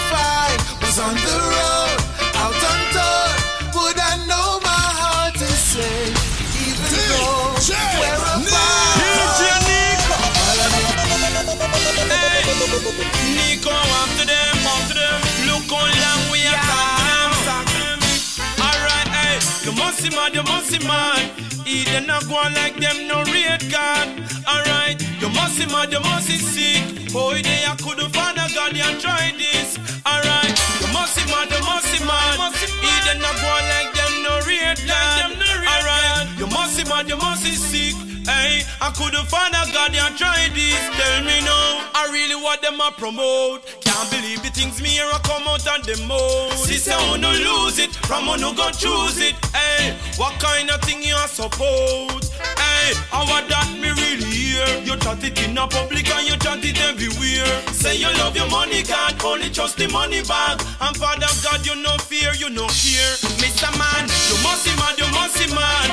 must 20.04 20.12
see 20.12 20.16
mad, 20.16 20.34
you 20.34 20.42
must 20.42 20.86
mad. 20.86 21.66
Either 21.66 22.06
not 22.06 22.26
go 22.28 22.36
on 22.36 22.52
like 22.54 22.76
them, 22.76 23.06
no 23.08 23.22
rate 23.32 23.64
God. 23.70 24.08
Alright, 24.46 25.00
you 25.20 25.28
must 25.30 25.56
see 25.56 25.66
mad, 25.66 25.92
you 25.92 26.00
must 26.00 26.26
see 26.26 26.36
sick. 26.36 27.08
Oh, 27.14 27.30
Boy, 27.30 27.42
they 27.42 27.64
I 27.64 27.74
couldn't 27.76 28.12
find 28.12 28.36
a 28.36 28.46
God, 28.54 28.76
you 28.76 28.84
try 29.00 29.32
this. 29.38 29.78
Alright, 30.04 30.52
you 30.80 30.92
must 30.92 31.14
see 31.14 31.24
mad, 31.32 31.48
you 31.50 31.60
must 31.64 31.88
mad. 32.04 32.36
Either 32.84 33.18
not 33.20 33.36
go 33.40 33.48
on 33.48 33.64
like 33.72 33.92
them, 33.94 34.12
no 34.22 34.40
rate 34.44 34.82
God. 34.86 35.32
Alright, 35.40 36.38
you 36.38 36.46
must 36.48 36.76
see 36.76 36.84
mad, 36.84 37.08
you 37.08 37.16
must 37.16 37.42
see 37.42 37.56
sick. 37.56 37.96
Hey, 38.26 38.64
I 38.80 38.90
couldn't 38.96 39.26
find 39.28 39.54
a 39.54 39.64
God, 39.72 39.94
you 39.94 40.04
try 40.16 40.48
this. 40.52 40.80
Tell 40.96 41.24
me 41.24 41.40
now, 41.44 41.92
I 41.94 42.08
really 42.12 42.36
what 42.36 42.62
them 42.62 42.80
a 42.80 42.90
promote. 42.92 43.64
Can't 43.80 44.10
believe 44.10 44.42
the 44.42 44.48
things 44.48 44.80
me 44.80 44.88
here 44.96 45.08
a 45.12 45.18
come 45.20 45.44
out 45.48 45.66
and 45.68 45.84
the 45.84 45.96
most. 46.08 46.64
Sister, 46.64 46.92
I 46.92 47.10
wanna 47.10 47.32
lose 47.32 47.78
it, 47.78 47.93
from 48.06 48.28
on 48.28 48.40
go 48.40 48.70
choose 48.70 49.18
it. 49.18 49.34
Hey, 49.54 49.96
what 50.16 50.38
kind 50.38 50.70
of 50.70 50.80
thing 50.82 51.02
you 51.02 51.16
a 51.16 51.26
support? 51.28 52.24
Hey, 52.60 52.92
how 53.08 53.24
that 53.24 53.68
me 53.80 53.90
really 53.90 54.28
hear? 54.28 54.66
You 54.84 54.96
chat 55.00 55.24
it 55.24 55.40
in 55.42 55.56
a 55.56 55.66
public 55.66 56.08
and 56.12 56.28
you 56.28 56.36
chat 56.36 56.64
it 56.64 56.78
everywhere. 56.84 57.48
Say 57.72 57.96
you 57.96 58.10
love 58.20 58.36
your 58.36 58.48
money, 58.50 58.82
God, 58.82 59.16
only 59.24 59.48
trust 59.50 59.78
the 59.78 59.88
money 59.88 60.22
bag. 60.22 60.60
And 60.80 60.96
Father 60.96 61.32
God, 61.42 61.64
you 61.66 61.76
no 61.80 61.96
fear, 61.98 62.32
you 62.36 62.50
no 62.50 62.68
fear. 62.68 63.08
Mr. 63.40 63.72
Man, 63.78 64.04
you 64.28 64.36
must 64.44 64.64
see 64.64 64.74
mad, 64.76 64.96
you 65.00 65.08
must 65.16 65.34
see 65.36 65.48
man. 65.54 65.88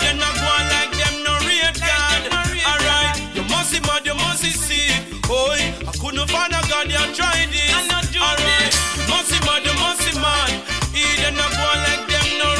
Then 0.00 0.18
not 0.18 0.34
go 0.40 0.48
on 0.48 0.64
like 0.72 0.92
them, 0.96 1.14
no 1.24 1.36
rate 1.44 1.78
God. 1.78 2.22
Alright, 2.32 3.16
you 3.36 3.44
must 3.52 3.70
see 3.70 3.80
mad, 3.84 4.06
you 4.06 4.14
must 4.14 4.40
see 4.40 4.56
sick. 4.56 5.04
Boy, 5.28 5.60
I 5.84 5.92
couldn't 6.00 6.28
find 6.32 6.52
a 6.52 6.60
God, 6.64 6.88
you 6.88 7.02
tried 7.12 7.52
this. 7.52 7.72
Alright, 7.92 8.72
you 8.96 9.04
must 9.12 9.28
see 9.28 9.40
mad, 9.44 9.64
you 9.64 9.74
must 9.76 10.00
see 10.00 10.16
man. 10.16 10.81
He 10.94 11.04
then 11.20 11.34
not 11.36 11.50
go 11.50 11.68
like 11.86 12.04
them, 12.10 12.26
no 12.38 12.50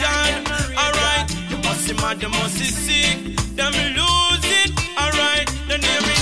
God. 0.00 0.32
Alright, 0.82 1.26
must 1.64 1.86
see 1.86 1.94
mad, 1.94 2.22
must 2.22 2.54
see 2.56 2.70
sick. 2.70 3.36
Them 3.56 3.72
lose 3.98 4.46
it. 4.62 4.70
Alright, 4.98 5.48
then 5.68 5.80
now. 5.80 6.19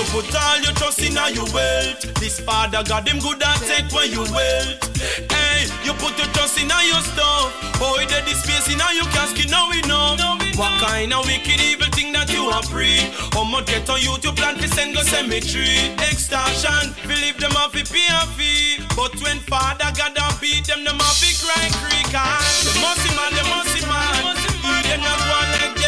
You 0.00 0.06
put 0.16 0.32
all 0.32 0.58
your 0.64 0.72
trust 0.80 1.04
in 1.04 1.12
your 1.12 1.44
wealth. 1.52 2.00
This 2.16 2.40
father 2.40 2.80
God, 2.88 3.06
him 3.06 3.20
good 3.20 3.36
at 3.42 3.60
take 3.68 3.92
when 3.92 4.08
you 4.08 4.24
wealth. 4.32 4.80
Hey, 5.28 5.68
you 5.84 5.92
put 6.00 6.16
your 6.16 6.26
trust 6.32 6.56
in 6.56 6.72
your 6.72 7.04
stuff. 7.04 7.52
Boy, 7.76 8.08
there 8.08 8.24
the 8.24 8.32
space 8.32 8.72
in 8.72 8.80
your 8.96 9.04
casket, 9.12 9.50
now 9.50 9.68
we 9.68 9.84
know. 9.84 10.16
What 10.56 10.72
kind 10.80 11.12
of 11.12 11.28
wicked 11.28 11.60
evil 11.60 11.92
thing 11.92 12.16
that 12.16 12.32
you 12.32 12.48
are 12.48 12.64
pre? 12.72 12.96
How 13.36 13.44
much 13.44 13.66
get 13.66 13.90
on 13.92 14.00
you 14.00 14.16
to 14.24 14.32
plan 14.32 14.56
to 14.56 14.68
send 14.72 14.96
cemetery? 15.04 15.92
Extortion, 16.00 16.96
believe 17.04 17.36
them 17.36 17.52
off 17.60 17.76
a 17.76 17.84
pay 17.84 18.08
a 18.08 18.24
fee. 18.40 18.80
But 18.96 19.12
when 19.20 19.36
father 19.52 19.92
God 19.92 20.16
a 20.16 20.32
beat 20.40 20.64
fi 20.64 21.30
cry 21.44 21.68
creek 21.76 22.08
The 22.08 22.72
musty 22.80 23.12
man, 23.12 23.36
the 23.36 23.44
musty 23.52 23.84
man. 23.84 24.32
He 24.64 24.80
them 24.80 25.04
not 25.04 25.20
go 25.20 25.36
like 25.60 25.79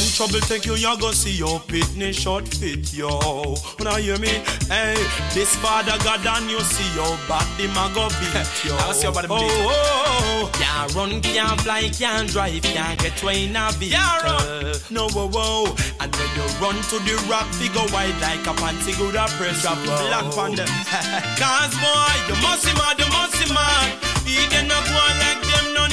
When 0.00 0.08
trouble 0.08 0.40
take 0.40 0.64
you, 0.64 0.76
you 0.76 0.98
go 0.98 1.12
see 1.12 1.36
your 1.36 1.60
pitney 1.60 2.14
short 2.14 2.48
fit, 2.48 2.90
yo. 2.94 3.20
Now 3.80 3.96
hear 3.96 4.18
me? 4.18 4.32
Hey, 4.72 4.96
this 5.34 5.54
father 5.56 5.92
God 6.02 6.24
and 6.24 6.50
you 6.50 6.58
see 6.60 6.88
your 6.96 7.18
body, 7.28 7.68
ma 7.74 7.92
go 7.92 8.08
beat, 8.16 8.32
yo. 8.64 8.80
See 8.92 9.04
your 9.04 9.12
body 9.12 9.28
oh, 9.28 9.36
oh, 9.36 9.68
oh, 9.68 10.48
oh. 10.48 10.50
Can't 10.56 10.94
run, 10.94 11.20
can't 11.20 11.60
fly, 11.60 11.90
can't 11.92 12.26
drive, 12.30 12.62
can't 12.62 12.98
get 12.98 13.22
way 13.22 13.44
in 13.44 13.56
a 13.56 13.68
vehicle. 13.76 14.00
run. 14.24 14.72
No, 14.88 15.10
whoa, 15.12 15.28
whoa. 15.28 15.76
And 16.00 16.08
when 16.16 16.30
you 16.32 16.48
run 16.56 16.80
to 16.88 16.96
the 17.04 17.20
rock, 17.28 17.44
figure 17.60 17.84
wide 17.92 18.16
like 18.24 18.40
a 18.48 18.56
panty, 18.56 18.96
good 18.96 19.16
a 19.16 19.28
press 19.36 19.60
drop 19.60 19.76
black 19.84 20.32
on 20.38 20.56
them. 20.56 20.64
Cause 21.36 21.76
boy, 21.76 22.16
you 22.24 22.40
must 22.40 22.64
see 22.64 22.72
mad, 22.72 22.96
you 22.96 23.08
must 23.12 23.36
see 23.36 23.52
mad. 23.52 24.00
He 24.24 24.48
did 24.48 24.64
not 24.64 24.80
go 24.88 24.96
like 24.96 25.44
them, 25.44 25.74
no, 25.76 25.89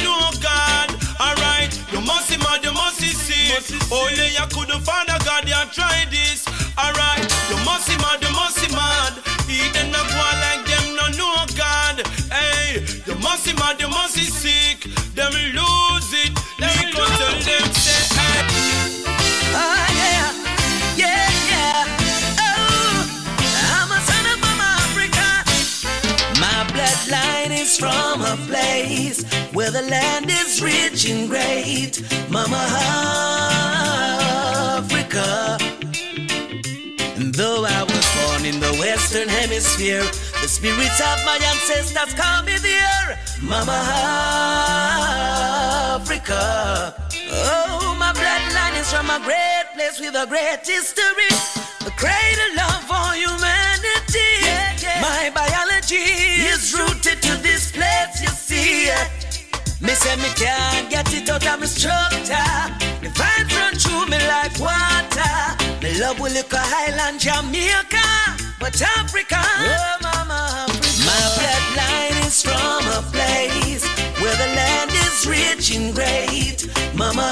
sick. 3.55 3.81
Only 3.91 4.27
you 4.36 4.45
couldn't 4.51 4.81
find 4.83 5.07
a 5.10 5.17
God, 5.23 5.47
you 5.47 5.55
try 5.71 6.05
this. 6.10 6.45
Alright, 6.77 7.23
you 7.49 7.57
must 7.65 7.88
see 7.88 7.97
mad, 7.97 8.21
you 8.21 8.31
must 8.31 8.57
see 8.57 8.71
mad. 8.75 9.13
He 9.47 9.71
did 9.71 9.91
not 9.91 10.07
go 10.10 10.19
like 10.43 10.65
them, 10.67 10.95
no, 10.95 11.07
no 11.17 11.45
God. 11.55 12.05
Hey, 12.31 12.83
you 13.05 13.15
must 13.19 13.43
see 13.43 13.53
mad, 13.53 13.79
you 13.79 13.89
must 13.89 14.13
see 14.15 14.29
sick. 14.29 14.83
Them 15.15 15.31
lose 15.31 16.12
it. 16.13 16.33
They 16.60 16.91
go 16.91 17.05
tell 17.05 17.38
them, 17.39 17.73
say, 17.73 18.01
hey. 18.17 18.41
Oh, 19.55 19.88
yeah. 19.95 20.29
Yeah, 20.97 21.29
yeah. 21.49 21.88
Oh, 22.43 23.07
I'm 23.73 23.89
a 23.91 23.99
son 24.05 24.25
of 24.33 24.38
Mama 24.43 24.67
Africa. 24.86 25.27
My 26.39 26.65
bloodline 26.73 27.53
is 27.57 27.77
from 27.77 28.21
where 29.67 29.82
the 29.82 29.89
land 29.89 30.30
is 30.30 30.62
rich 30.62 31.10
and 31.10 31.27
great. 31.30 32.01
Mama 32.30 32.63
Africa. 34.80 35.58
And 37.17 37.34
though 37.34 37.65
I 37.65 37.84
was 37.84 38.06
born 38.17 38.45
in 38.45 38.60
the 38.62 38.73
Western 38.80 39.27
Hemisphere, 39.27 40.06
the 40.41 40.47
spirits 40.47 40.99
of 41.01 41.25
my 41.25 41.38
ancestors 41.51 42.13
call 42.13 42.43
me 42.43 42.58
there. 42.60 43.19
Mama 43.41 43.77
Africa. 45.99 46.93
Oh, 47.30 47.95
my 47.99 48.13
bloodline 48.13 48.80
is 48.80 48.89
from 48.91 49.10
a 49.10 49.19
great 49.19 49.65
place 49.73 49.99
with 49.99 50.15
a 50.15 50.25
great 50.27 50.65
history. 50.65 51.32
A 51.86 51.91
cradle 51.91 52.56
love 52.56 52.84
for 52.88 53.15
humanity. 53.15 54.32
My 55.01 55.30
biology 55.34 56.06
is 56.53 56.73
rooted 56.77 57.21
to 57.21 57.36
this 57.41 57.71
place, 57.71 58.21
you 58.21 58.30
see. 58.30 59.37
Me 59.79 59.93
say 59.93 60.15
me 60.17 60.29
can't 60.35 60.89
get 60.89 61.13
it 61.13 61.29
out 61.29 61.45
of 61.45 61.59
my 61.59 61.65
structure. 61.67 62.49
The 63.01 63.09
vibes 63.13 63.53
run 63.55 63.75
through 63.75 64.07
me 64.09 64.17
like 64.27 64.57
water. 64.59 65.55
Me 65.83 65.99
love 66.01 66.19
will 66.19 66.31
look 66.33 66.51
a 66.51 66.57
Highland 66.59 67.19
Jamaica, 67.19 68.01
but 68.59 68.81
Africa, 68.81 69.37
oh 69.37 69.97
mama, 70.01 70.65
Africa. 70.65 71.05
My 71.05 71.21
bloodline 71.37 72.25
is 72.25 72.41
from 72.41 72.87
a 72.89 73.01
place 73.13 73.85
where 74.19 74.35
the 74.41 74.49
land 74.57 74.89
is 74.91 75.27
rich 75.27 75.69
and 75.75 75.93
great. 75.93 76.65
Mama 76.95 77.29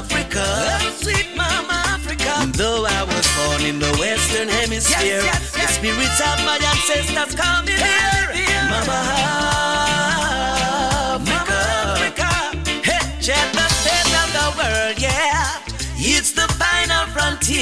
Africa, 0.00 0.40
oh, 0.40 0.96
sweet 1.02 1.28
mama 1.36 1.82
Africa. 1.92 2.32
And 2.40 2.54
though 2.54 2.86
I 2.88 3.04
was 3.04 3.28
born 3.36 3.68
in 3.68 3.78
the 3.78 3.92
Western 4.00 4.48
Hemisphere, 4.48 5.20
the 5.20 5.66
spirits 5.68 6.20
of 6.24 6.40
my 6.48 6.56
ancestors 6.56 7.34
come 7.34 7.68
in 7.68 7.76
here. 7.76 8.32
Mama 8.72 8.96
Africa, 8.96 9.71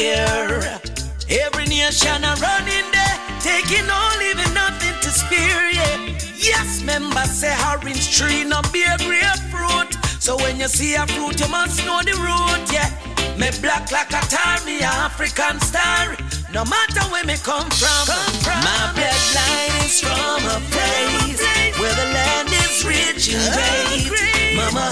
frontier. 0.01 0.81
Every 1.29 1.67
nation 1.67 2.25
are 2.25 2.37
running 2.37 2.91
there, 2.93 3.19
taking 3.41 3.89
all, 3.89 4.19
leaving 4.19 4.53
nothing 4.55 4.95
to 5.03 5.11
spare, 5.11 5.71
yeah. 5.71 6.19
Yes, 6.37 6.83
members 6.83 7.31
say 7.31 7.55
orange 7.71 8.17
tree 8.17 8.45
no 8.45 8.61
bear 8.73 8.97
grapefruit. 8.99 9.95
So 10.21 10.37
when 10.37 10.59
you 10.59 10.69
see 10.69 10.95
a 10.95 11.07
fruit, 11.07 11.39
you 11.41 11.49
must 11.49 11.85
know 11.87 12.01
the 12.03 12.15
root, 12.19 12.73
yeah. 12.73 12.91
Me 13.37 13.51
black 13.61 13.93
like 13.93 14.11
a 14.11 14.21
tar, 14.27 14.65
me 14.65 14.81
African 14.81 15.61
star. 15.61 16.17
No 16.53 16.65
matter 16.65 17.03
where 17.13 17.25
me 17.25 17.37
come 17.37 17.71
from, 17.71 18.07
from 18.43 18.61
my 18.65 18.93
bloodline 18.97 19.85
is 19.85 20.01
from 20.01 20.45
a 20.51 20.61
place 20.73 21.41
where 21.79 21.95
the 21.95 22.07
land 22.13 22.49
is 22.49 22.85
rich 22.85 23.35
oh, 23.35 23.39
and 23.39 24.09
great. 24.09 24.57
Mama 24.57 24.91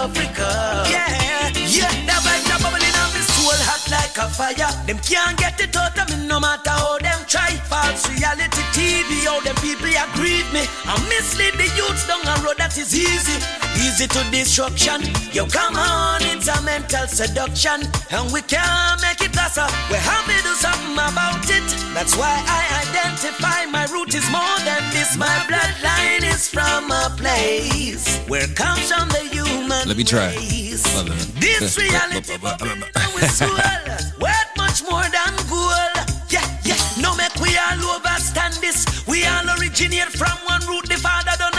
Africa. 0.07 0.87
Yeah, 0.87 1.51
yeah, 1.67 1.91
that 2.07 2.23
vibes 2.23 2.47
are 2.47 2.63
bubbling 2.63 2.95
on 3.03 3.11
me 3.11 3.19
soul 3.35 3.59
hot 3.67 3.83
like 3.91 4.15
a 4.23 4.31
fire. 4.31 4.71
Them 4.87 5.03
can't 5.03 5.37
get 5.37 5.59
it 5.59 5.75
out 5.75 5.99
of 5.99 6.07
me 6.15 6.29
no 6.29 6.39
matter 6.39 6.71
how 6.71 6.99
them 7.03 7.19
try. 7.27 7.59
False 7.67 8.07
reality 8.07 8.63
TV, 8.71 9.27
how 9.27 9.41
them 9.41 9.57
people 9.57 9.91
grieve 10.15 10.47
me. 10.55 10.63
I 10.87 10.95
mislead 11.11 11.56
youths 11.77 12.07
down 12.07 12.23
a 12.27 12.35
road 12.43 12.57
that 12.59 12.77
is 12.79 12.95
easy. 12.95 13.37
Easy 13.77 14.07
to 14.09 14.21
destruction. 14.31 15.03
Yo, 15.33 15.47
come 15.47 15.77
on, 15.77 16.21
it's 16.23 16.49
a 16.49 16.61
mental 16.63 17.07
seduction. 17.07 17.83
And 18.11 18.33
we 18.33 18.41
can't 18.43 19.01
make 19.03 19.21
it 19.21 19.37
last. 19.37 19.59
We 19.91 19.97
have 19.97 20.25
to 20.27 20.37
do 20.43 20.55
something 20.57 20.97
about 20.97 21.45
it. 21.49 21.67
That's 21.93 22.17
why 22.17 22.33
I 22.47 22.61
identify 22.89 23.67
my 23.71 23.85
root 23.93 24.15
is 24.15 24.25
more 24.31 24.59
than 24.65 24.83
this. 24.93 25.17
My 25.17 25.29
bloodline 25.49 26.25
is 26.25 26.49
from 26.49 26.91
a 26.91 27.13
place 27.17 28.19
where 28.29 28.45
it 28.45 28.57
comes 28.57 28.91
from 28.91 29.09
the 29.09 29.21
human 29.31 29.87
Let 29.89 29.97
me 29.97 30.05
try. 30.05 30.35
race. 30.37 30.85
Love 30.97 31.09
it. 31.09 31.41
This 31.41 31.77
reality 31.85 32.37
bubbling 32.39 32.83
in 32.83 32.97
our 32.97 33.21
soul. 33.29 33.57
Worth 34.21 34.51
much 34.57 34.83
more 34.89 35.05
than 35.13 35.33
gold. 35.49 35.97
Yeah, 36.29 36.45
yeah. 36.65 36.81
No 37.01 37.15
make 37.17 37.35
we 37.37 37.57
all 37.57 37.97
overstand 37.97 38.55
this. 38.65 39.07
We 39.07 39.25
all 39.27 39.45
originate 39.61 40.09
from 40.17 40.37
one 40.49 40.65
root. 40.67 40.89
The 40.89 40.97
father 40.97 41.33
done. 41.39 41.56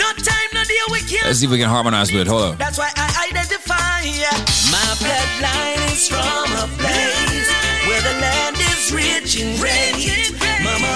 No 0.00 0.08
time, 0.16 0.48
no 0.54 0.64
day 0.64 0.80
we 0.90 1.00
can't. 1.00 1.26
Let's 1.28 1.38
see 1.40 1.46
if 1.46 1.52
we 1.52 1.58
can 1.58 1.68
harmonize 1.68 2.10
with 2.10 2.22
it. 2.22 2.26
Hold 2.26 2.42
on. 2.42 2.56
That's 2.56 2.78
why 2.78 2.90
I 2.96 3.28
identify. 3.28 4.00
Yeah. 4.00 4.32
My 4.72 4.80
bloodline 4.96 5.92
is 5.92 6.08
from 6.08 6.48
a 6.56 6.66
place 6.80 7.48
where 7.86 8.00
the 8.00 8.14
land 8.24 8.56
is 8.56 8.90
rich 8.92 9.36
and 9.42 9.58
great. 9.60 10.32
Mama 10.64 10.88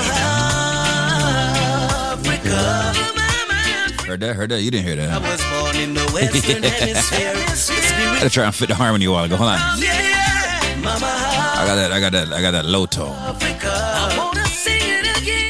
Africa. 2.12 2.94
Heard 4.06 4.20
that? 4.20 4.36
Heard 4.36 4.50
that? 4.50 4.62
You 4.62 4.70
didn't 4.70 4.86
hear 4.86 4.96
that. 4.96 5.10
I 5.10 5.18
was 5.18 5.40
born 5.52 5.76
in 5.76 5.94
the 5.94 6.04
Western 6.12 6.62
Hemisphere. 6.72 7.34
The 7.34 7.56
spirit 7.56 8.14
Gotta 8.18 8.30
try 8.30 8.44
and 8.46 8.54
fit 8.54 8.68
the 8.68 8.74
harmony 8.74 9.04
a 9.06 9.10
while 9.10 9.24
ago. 9.24 9.36
Hold 9.36 9.50
on. 9.50 9.58
Yeah, 9.82 10.80
Mama 10.82 11.06
I 11.06 11.64
got 11.66 11.74
that. 11.76 11.92
I 11.92 12.00
got 12.00 12.12
that. 12.12 12.32
I 12.32 12.40
got 12.40 12.50
that 12.52 12.64
low 12.64 12.86
tone. 12.86 13.12
Africa. 13.12 14.23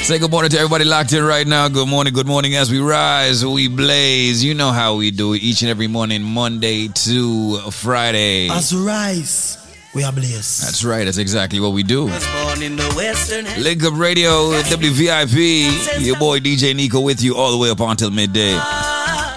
Say 0.05 0.19
good 0.19 0.31
morning 0.31 0.51
to 0.51 0.59
everybody 0.59 0.85
locked 0.85 1.15
in 1.15 1.25
right 1.25 1.47
now. 1.47 1.67
Good 1.69 1.89
morning, 1.89 2.13
good 2.13 2.27
morning. 2.27 2.57
As 2.57 2.71
we 2.71 2.79
rise, 2.79 3.45
we 3.45 3.69
blaze. 3.69 4.45
You 4.45 4.53
know 4.53 4.71
how 4.71 4.97
we 4.97 5.11
do 5.11 5.33
it 5.33 5.43
each 5.43 5.63
and 5.63 5.71
every 5.71 5.87
morning, 5.87 6.23
Monday 6.23 6.89
to 6.89 7.57
Friday. 7.71 8.51
As 8.51 8.75
we 8.75 8.83
rise, 8.83 9.57
we 9.95 10.05
are 10.05 10.13
blessed. 10.13 10.61
That's 10.61 10.85
right. 10.85 11.05
That's 11.07 11.17
exactly 11.17 11.59
what 11.59 11.71
we 11.73 11.83
do. 11.83 12.05
Was 12.05 12.27
born 12.45 12.63
in 12.63 12.77
the 12.77 12.85
Western 12.95 13.47
Hemisphere. 13.47 13.65
Link 13.65 13.83
Up 13.83 13.99
Radio, 13.99 14.53
WVIP. 14.65 16.05
Your 16.05 16.19
boy 16.19 16.39
DJ 16.39 16.77
Nico 16.77 17.01
with 17.01 17.23
you 17.23 17.35
all 17.37 17.51
the 17.51 17.57
way 17.59 17.71
up 17.71 17.81
until 17.81 18.11
midday. 18.11 18.53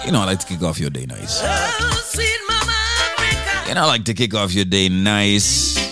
You 0.04 0.12
know, 0.12 0.20
I 0.20 0.24
like 0.26 0.40
to 0.40 0.46
kick 0.46 0.62
off 0.62 0.78
your 0.78 0.90
day 0.90 1.06
nice. 1.06 1.40
Oh, 1.42 2.02
sweet 2.04 2.28
Mama 2.46 2.72
Africa. 2.72 3.68
You 3.70 3.74
know, 3.74 3.84
I 3.84 3.86
like 3.86 4.04
to 4.04 4.12
kick 4.12 4.34
off 4.34 4.52
your 4.52 4.66
day 4.66 4.90
nice. 4.90 5.87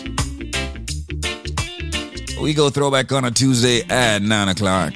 We 2.40 2.52
go 2.52 2.68
throwback 2.68 3.10
on 3.12 3.24
a 3.24 3.30
Tuesday 3.30 3.82
at 3.88 4.20
nine 4.20 4.48
o'clock, 4.48 4.92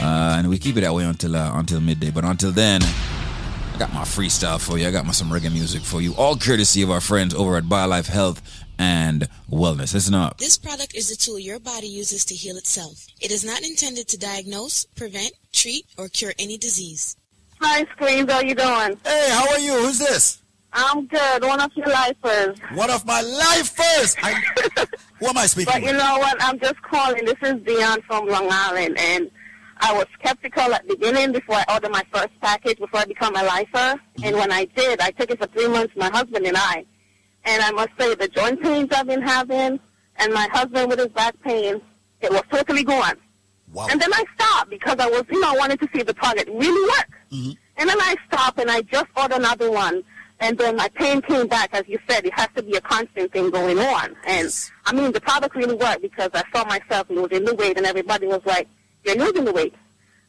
uh, 0.00 0.36
and 0.38 0.48
we 0.50 0.58
keep 0.58 0.76
it 0.76 0.82
that 0.82 0.92
way 0.92 1.04
until 1.04 1.34
uh, 1.34 1.58
until 1.58 1.80
midday. 1.80 2.10
But 2.10 2.24
until 2.24 2.52
then, 2.52 2.82
I 2.82 3.76
got 3.78 3.92
my 3.94 4.02
freestyle 4.02 4.60
for 4.60 4.78
you. 4.78 4.86
I 4.86 4.90
got 4.90 5.06
my 5.06 5.12
some 5.12 5.30
reggae 5.30 5.50
music 5.50 5.82
for 5.82 6.02
you, 6.02 6.14
all 6.14 6.36
courtesy 6.36 6.82
of 6.82 6.90
our 6.90 7.00
friends 7.00 7.34
over 7.34 7.56
at 7.56 7.64
BioLife 7.64 8.06
Health 8.06 8.42
and 8.78 9.28
wellness. 9.50 9.94
Listen 9.94 10.14
up. 10.14 10.36
This 10.38 10.58
product 10.58 10.94
is 10.94 11.10
a 11.10 11.16
tool 11.16 11.38
your 11.38 11.58
body 11.58 11.88
uses 11.88 12.24
to 12.26 12.34
heal 12.34 12.56
itself. 12.56 13.06
It 13.20 13.30
is 13.30 13.44
not 13.44 13.62
intended 13.62 14.06
to 14.08 14.18
diagnose, 14.18 14.84
prevent, 14.84 15.32
treat, 15.52 15.86
or 15.96 16.08
cure 16.08 16.34
any 16.38 16.58
disease. 16.58 17.16
Hi, 17.60 17.84
Squeeze. 17.92 18.30
How 18.30 18.40
you 18.40 18.54
doing? 18.54 18.98
Hey, 19.04 19.28
how 19.30 19.50
are 19.50 19.58
you? 19.58 19.72
Who's 19.72 19.98
this? 19.98 20.39
I'm 20.72 21.06
good. 21.06 21.42
One 21.42 21.60
of 21.60 21.72
your 21.74 21.88
lifers. 21.88 22.58
One 22.74 22.90
of 22.90 23.04
my 23.04 23.20
lifers. 23.20 24.16
I, 24.22 24.32
who 25.18 25.26
am 25.26 25.36
I 25.36 25.46
speaking 25.46 25.72
But 25.72 25.82
you 25.82 25.92
know 25.92 26.18
what? 26.18 26.36
I'm 26.40 26.58
just 26.60 26.80
calling. 26.82 27.24
This 27.24 27.36
is 27.42 27.60
Dion 27.62 28.00
from 28.02 28.28
Long 28.28 28.48
Island, 28.50 28.96
and 28.98 29.30
I 29.78 29.92
was 29.92 30.06
skeptical 30.18 30.72
at 30.72 30.86
the 30.86 30.94
beginning 30.94 31.32
before 31.32 31.56
I 31.56 31.64
ordered 31.72 31.90
my 31.90 32.04
first 32.12 32.30
package 32.40 32.78
before 32.78 33.00
I 33.00 33.04
become 33.04 33.34
a 33.34 33.42
lifer. 33.42 34.00
And 34.22 34.36
when 34.36 34.52
I 34.52 34.66
did, 34.66 35.00
I 35.00 35.10
took 35.10 35.30
it 35.30 35.38
for 35.38 35.46
three 35.48 35.68
months, 35.68 35.94
my 35.96 36.10
husband 36.10 36.46
and 36.46 36.56
I. 36.56 36.84
And 37.44 37.62
I 37.62 37.70
must 37.72 37.90
say, 37.98 38.14
the 38.14 38.28
joint 38.28 38.62
pains 38.62 38.88
I've 38.92 39.06
been 39.06 39.22
having, 39.22 39.80
and 40.16 40.34
my 40.34 40.48
husband 40.52 40.88
with 40.90 40.98
his 40.98 41.08
back 41.08 41.34
pain, 41.42 41.80
it 42.20 42.30
was 42.30 42.42
totally 42.50 42.84
gone. 42.84 43.14
Wow. 43.72 43.88
And 43.90 44.00
then 44.00 44.12
I 44.12 44.24
stopped 44.34 44.70
because 44.70 44.96
I 44.98 45.06
was, 45.06 45.24
you 45.30 45.40
know, 45.40 45.54
I 45.54 45.56
wanted 45.56 45.80
to 45.80 45.88
see 45.92 46.00
if 46.00 46.06
the 46.06 46.14
product 46.14 46.48
really 46.48 46.90
work. 46.90 47.10
Mm-hmm. 47.32 47.52
And 47.76 47.88
then 47.88 48.00
I 48.00 48.16
stopped 48.26 48.60
and 48.60 48.70
I 48.70 48.82
just 48.82 49.06
ordered 49.16 49.38
another 49.38 49.70
one. 49.70 50.02
And 50.40 50.56
then 50.56 50.76
my 50.76 50.88
pain 50.88 51.20
came 51.20 51.46
back. 51.46 51.70
As 51.74 51.84
you 51.86 51.98
said, 52.08 52.24
it 52.24 52.32
has 52.34 52.48
to 52.56 52.62
be 52.62 52.74
a 52.76 52.80
constant 52.80 53.32
thing 53.32 53.50
going 53.50 53.78
on. 53.78 54.16
And 54.26 54.52
I 54.86 54.92
mean, 54.92 55.12
the 55.12 55.20
product 55.20 55.54
really 55.54 55.74
worked 55.76 56.02
because 56.02 56.30
I 56.34 56.42
saw 56.52 56.64
myself 56.64 57.08
losing 57.10 57.44
the 57.44 57.54
weight 57.54 57.76
and 57.76 57.86
everybody 57.86 58.26
was 58.26 58.40
like, 58.44 58.66
you're 59.04 59.16
losing 59.16 59.44
the 59.44 59.52
weight. 59.52 59.74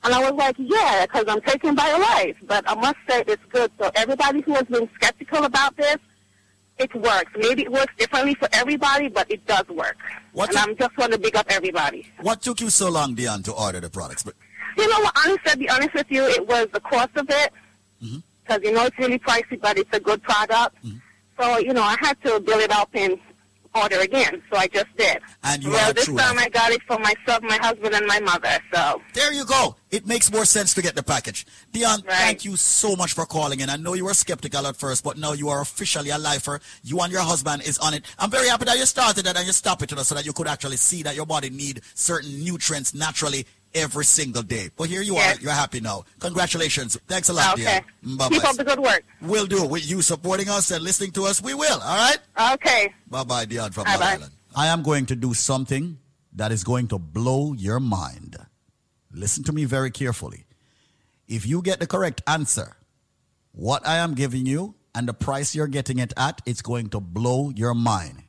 And 0.04 0.14
I 0.14 0.20
was 0.20 0.34
like, 0.38 0.56
yeah, 0.58 1.06
because 1.06 1.26
I'm 1.28 1.42
taking 1.42 1.76
BioLife. 1.76 2.36
But 2.48 2.70
I 2.70 2.76
must 2.76 2.98
say 3.08 3.24
it's 3.28 3.44
good. 3.50 3.72
So 3.80 3.90
everybody 3.96 4.42
who 4.42 4.54
has 4.54 4.64
been 4.64 4.90
skeptical 4.96 5.46
about 5.46 5.78
this, 5.78 5.98
it 6.78 6.94
works. 6.96 7.32
Maybe 7.38 7.64
it 7.64 7.72
works 7.72 7.94
differently 7.98 8.34
for 8.36 8.50
everybody, 8.52 9.08
but 9.08 9.30
it 9.32 9.46
does 9.46 9.68
work. 9.70 9.98
What 10.34 10.50
and 10.50 10.58
I'm 10.58 10.76
just 10.76 10.98
want 10.98 11.14
to 11.14 11.20
big 11.20 11.36
up 11.36 11.46
everybody. 11.50 12.08
What 12.22 12.42
took 12.42 12.60
you 12.60 12.70
so 12.70 12.90
long, 12.90 13.14
Dion, 13.14 13.44
to 13.44 13.54
order 13.54 13.80
the 13.80 13.90
products? 13.90 14.24
But 14.24 14.34
You 14.78 14.90
know 14.90 15.00
what? 15.02 15.14
Honestly, 15.16 15.52
to 15.52 15.58
be 15.58 15.70
honest 15.70 15.94
with 15.94 16.08
you, 16.10 16.24
it 16.26 16.48
was 16.48 16.68
the 16.74 16.80
cost 16.80 17.12
of 17.16 17.30
it. 17.30 17.54
Mm-hmm. 18.04 18.18
Because, 18.52 18.70
you 18.70 18.76
know, 18.76 18.86
it's 18.86 18.98
really 18.98 19.20
pricey, 19.20 19.60
but 19.62 19.78
it's 19.78 19.96
a 19.96 20.00
good 20.00 20.22
product. 20.24 20.76
Mm-hmm. 20.84 20.98
So, 21.40 21.58
you 21.60 21.74
know, 21.74 21.84
I 21.84 21.96
had 22.02 22.22
to 22.26 22.40
build 22.40 22.62
it 22.62 22.72
up 22.72 22.90
and 22.94 23.18
order 23.74 24.00
again. 24.00 24.42
So 24.52 24.60
I 24.60 24.68
just 24.68 24.88
did. 24.98 25.20
And 25.44 25.64
you 25.64 25.72
well, 25.72 25.94
this 25.94 26.06
true 26.06 26.18
time. 26.18 26.38
I 26.38 26.50
got 26.50 26.72
it 26.72 26.82
for 26.84 27.00
myself, 27.00 27.42
my 27.42 27.58
husband, 27.62 27.96
and 27.96 28.06
my 28.06 28.20
mother. 28.20 28.60
So 28.74 29.02
there 29.14 29.32
you 29.32 29.46
go. 29.46 29.78
It 29.90 30.06
makes 30.06 30.30
more 30.32 30.44
sense 30.44 30.74
to 30.74 30.82
get 30.82 30.96
the 30.96 31.04
package. 31.04 31.46
Dion, 31.72 32.02
thank 32.02 32.44
you 32.44 32.58
so 32.58 32.98
much 32.98 33.14
for 33.14 33.26
calling 33.26 33.62
in. 33.62 33.70
I 33.70 33.78
know 33.78 33.94
you 33.94 34.06
were 34.06 34.14
skeptical 34.14 34.68
at 34.68 34.76
first, 34.76 35.06
but 35.06 35.18
now 35.18 35.32
you 35.32 35.48
are 35.48 35.62
officially 35.62 36.10
a 36.10 36.18
lifer. 36.18 36.60
You 36.84 37.00
and 37.00 37.12
your 37.12 37.22
husband 37.22 37.62
is 37.62 37.80
on 37.80 37.94
it. 37.94 38.06
I'm 38.20 38.30
very 38.30 38.50
happy 38.50 38.66
that 38.66 38.78
you 38.78 38.86
started 38.86 39.26
it 39.26 39.38
and 39.38 39.46
you 39.46 39.54
stopped 39.54 39.84
it 39.84 39.92
you 39.92 39.98
know, 39.98 40.04
so 40.04 40.16
that 40.16 40.26
you 40.26 40.34
could 40.34 40.48
actually 40.48 40.78
see 40.78 41.04
that 41.04 41.16
your 41.16 41.26
body 41.26 41.50
need 41.50 41.82
certain 41.94 42.44
nutrients 42.44 42.94
naturally 42.94 43.46
every 43.74 44.06
single 44.06 44.44
day. 44.44 44.70
But 44.76 44.90
here 44.90 45.02
you 45.02 45.16
are. 45.18 45.36
You're 45.36 45.52
happy 45.52 45.80
now. 45.82 46.04
Congratulations. 46.20 46.98
Thanks 47.08 47.30
a 47.30 47.34
lot, 47.34 47.54
Okay. 47.60 47.82
Dion. 48.04 48.18
Bye 48.18 48.30
keep 48.30 48.44
up 48.44 48.56
the 48.56 48.64
good 48.64 48.80
work. 48.80 49.04
We'll 49.22 49.46
do. 49.46 49.66
With 49.66 49.90
you 49.90 50.02
supporting 50.02 50.50
us 50.50 50.72
and 50.72 50.84
listening 50.84 51.12
to 51.12 51.24
us, 51.26 51.42
we 51.42 51.54
will. 51.54 51.80
All 51.82 51.96
right? 52.38 52.54
Okay. 52.54 52.94
Bye 53.08 53.24
bye, 53.24 53.46
Dion 53.46 53.72
from 53.72 53.86
Bye-bye. 53.86 54.06
Island. 54.14 54.32
I 54.56 54.68
am 54.68 54.84
going 54.84 55.06
to 55.08 55.16
do 55.16 55.34
something 55.34 55.98
that 56.34 56.52
is 56.52 56.64
going 56.64 56.88
to 56.90 57.00
blow 57.00 57.54
your 57.54 57.80
mind. 57.80 58.38
Listen 59.12 59.44
to 59.46 59.52
me 59.54 59.66
very 59.66 59.92
carefully. 59.92 60.46
If 61.28 61.46
you 61.46 61.62
get 61.62 61.80
the 61.80 61.88
correct 61.88 62.22
answer, 62.28 62.76
what 63.54 63.86
I 63.88 63.98
am 63.98 64.14
giving 64.16 64.46
you 64.46 64.76
and 64.96 65.08
the 65.08 65.14
price 65.14 65.56
you're 65.56 65.68
getting 65.68 66.00
it 66.00 66.14
at, 66.18 66.42
it's 66.46 66.62
going 66.62 66.90
to 66.90 67.00
blow 67.00 67.50
your 67.56 67.74
mind. 67.74 68.24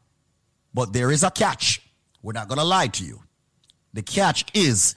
But 0.74 0.92
there 0.92 1.10
is 1.10 1.22
a 1.22 1.30
catch. 1.30 1.82
We're 2.22 2.32
not 2.32 2.48
going 2.48 2.58
to 2.58 2.64
lie 2.64 2.86
to 2.88 3.04
you. 3.04 3.22
The 3.92 4.02
catch 4.02 4.44
is 4.54 4.96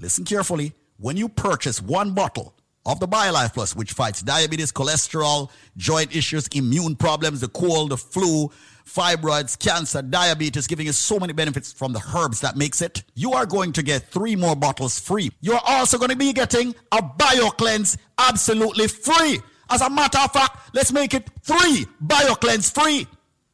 Listen 0.00 0.24
carefully. 0.24 0.72
When 0.96 1.16
you 1.16 1.28
purchase 1.28 1.80
one 1.80 2.12
bottle 2.14 2.54
of 2.86 3.00
the 3.00 3.08
BioLife 3.08 3.52
Plus, 3.52 3.76
which 3.76 3.92
fights 3.92 4.22
diabetes, 4.22 4.72
cholesterol, 4.72 5.50
joint 5.76 6.16
issues, 6.16 6.48
immune 6.48 6.96
problems, 6.96 7.42
the 7.42 7.48
cold, 7.48 7.90
the 7.90 7.98
flu, 7.98 8.50
fibroids, 8.86 9.58
cancer, 9.58 10.00
diabetes, 10.00 10.66
giving 10.66 10.86
you 10.86 10.92
so 10.92 11.18
many 11.18 11.34
benefits 11.34 11.70
from 11.72 11.92
the 11.92 12.02
herbs 12.16 12.40
that 12.40 12.56
makes 12.56 12.80
it, 12.80 13.04
you 13.14 13.32
are 13.32 13.44
going 13.44 13.72
to 13.72 13.82
get 13.82 14.10
three 14.10 14.36
more 14.36 14.56
bottles 14.56 14.98
free. 14.98 15.30
You're 15.42 15.60
also 15.66 15.98
going 15.98 16.10
to 16.10 16.16
be 16.16 16.32
getting 16.32 16.74
a 16.92 17.02
BioCleanse 17.02 17.98
absolutely 18.18 18.88
free. 18.88 19.40
As 19.68 19.82
a 19.82 19.90
matter 19.90 20.18
of 20.18 20.32
fact, 20.32 20.74
let's 20.74 20.92
make 20.92 21.12
it 21.12 21.28
three 21.42 21.86
BioCleanse 22.04 22.72
free. 22.72 23.06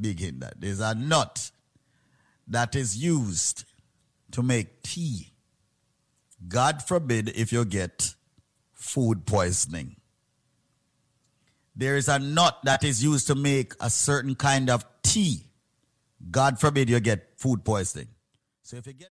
Big 0.00 0.40
that 0.40 0.60
there's 0.60 0.80
a 0.80 0.94
nut 0.94 1.50
that 2.48 2.74
is 2.74 2.96
used 2.96 3.64
to 4.32 4.42
make 4.42 4.82
tea. 4.82 5.32
God 6.48 6.82
forbid 6.82 7.28
if 7.30 7.52
you 7.52 7.64
get 7.64 8.14
food 8.72 9.26
poisoning. 9.26 9.96
There 11.74 11.96
is 11.96 12.08
a 12.08 12.18
nut 12.18 12.58
that 12.64 12.84
is 12.84 13.02
used 13.02 13.26
to 13.28 13.34
make 13.34 13.74
a 13.80 13.88
certain 13.88 14.34
kind 14.34 14.68
of 14.68 14.84
tea. 15.02 15.46
God 16.30 16.58
forbid 16.58 16.90
you 16.90 17.00
get 17.00 17.38
food 17.38 17.64
poisoning. 17.64 18.08
So 18.62 18.76
if 18.76 18.86
you 18.86 18.92
get 18.92 19.10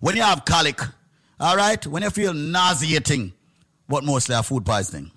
when 0.00 0.16
you 0.16 0.22
have 0.22 0.44
colic, 0.44 0.80
all 1.40 1.56
right, 1.56 1.84
when 1.86 2.02
you 2.02 2.10
feel 2.10 2.34
nauseating, 2.34 3.32
but 3.88 4.04
mostly 4.04 4.34
have 4.34 4.46
food 4.46 4.64
poisoning. 4.64 5.10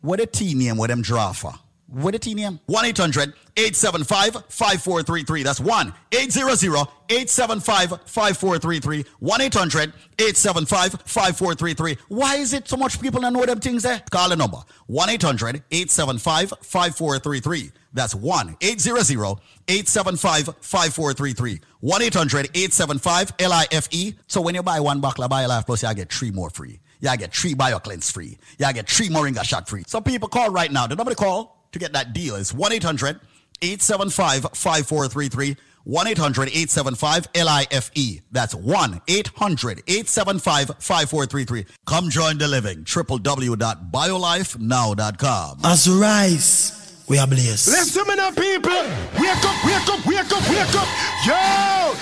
What 0.00 0.20
a 0.20 0.26
T 0.26 0.54
name, 0.54 0.76
what 0.76 0.88
them 0.88 1.02
draw 1.02 1.32
for? 1.32 1.52
What 1.92 2.14
a 2.14 2.18
T 2.18 2.32
name? 2.32 2.58
1 2.66 2.84
800 2.86 3.34
875 3.54 4.46
5433. 4.48 5.42
That's 5.42 5.60
1 5.60 5.92
800 6.12 6.88
875 7.10 7.90
5433. 8.06 9.04
1 9.18 9.40
800 9.42 9.92
875 10.18 10.92
5433. 11.02 11.98
Why 12.08 12.36
is 12.36 12.54
it 12.54 12.66
so 12.66 12.78
much 12.78 12.98
people 12.98 13.20
don't 13.20 13.34
know 13.34 13.44
them 13.44 13.60
things 13.60 13.82
there? 13.82 14.02
Call 14.10 14.30
the 14.30 14.36
number 14.36 14.56
1 14.86 15.10
800 15.10 15.62
875 15.70 16.54
5433. 16.62 17.72
That's 17.92 18.14
1 18.14 18.56
800 18.60 19.38
875 19.68 20.56
5433. 20.60 21.60
1 21.80 22.02
800 22.02 22.50
875 22.54 23.32
LIFE. 23.40 24.14
So 24.26 24.40
when 24.40 24.54
you 24.54 24.62
buy 24.62 24.80
one 24.80 25.00
bottle 25.00 25.24
of 25.24 25.30
BioLife 25.30 25.66
Plus, 25.66 25.82
you 25.82 25.94
get 25.94 26.12
three 26.12 26.30
more 26.30 26.50
free. 26.50 26.80
You 27.00 27.16
get 27.16 27.34
three 27.34 27.54
bio 27.54 27.78
cleanse 27.78 28.10
free. 28.10 28.38
You 28.58 28.72
get 28.72 28.88
three 28.88 29.08
Moringa 29.08 29.44
shot 29.44 29.68
free. 29.68 29.82
So 29.86 30.00
people 30.00 30.28
call 30.28 30.50
right 30.50 30.70
now. 30.70 30.86
The 30.86 30.94
number 30.94 31.10
to 31.10 31.16
call 31.16 31.66
to 31.72 31.78
get 31.78 31.92
that 31.94 32.12
deal 32.12 32.36
is 32.36 32.54
1 32.54 32.72
800 32.72 33.20
875 33.60 34.42
5433. 34.54 35.56
1 35.84 36.06
800 36.06 36.48
875 36.48 37.26
LIFE. 37.34 38.22
That's 38.30 38.54
1 38.54 39.00
800 39.08 39.82
875 39.88 40.68
5433. 40.78 41.66
Come 41.86 42.08
join 42.08 42.38
the 42.38 42.46
living. 42.46 42.84
www.biolifenow.com. 42.84 45.58
As 45.64 45.88
rise, 45.88 46.81
we 47.12 47.18
are 47.18 47.26
blessed. 47.26 47.68
Listen 47.68 48.08
me 48.08 48.14
now, 48.16 48.30
people. 48.30 48.72
Wake 49.20 49.44
up, 49.44 49.64
wake 49.66 49.88
up, 49.92 50.06
wake 50.06 50.32
up, 50.32 50.48
wake 50.48 50.74
up. 50.80 50.88
Yo! 51.26 51.92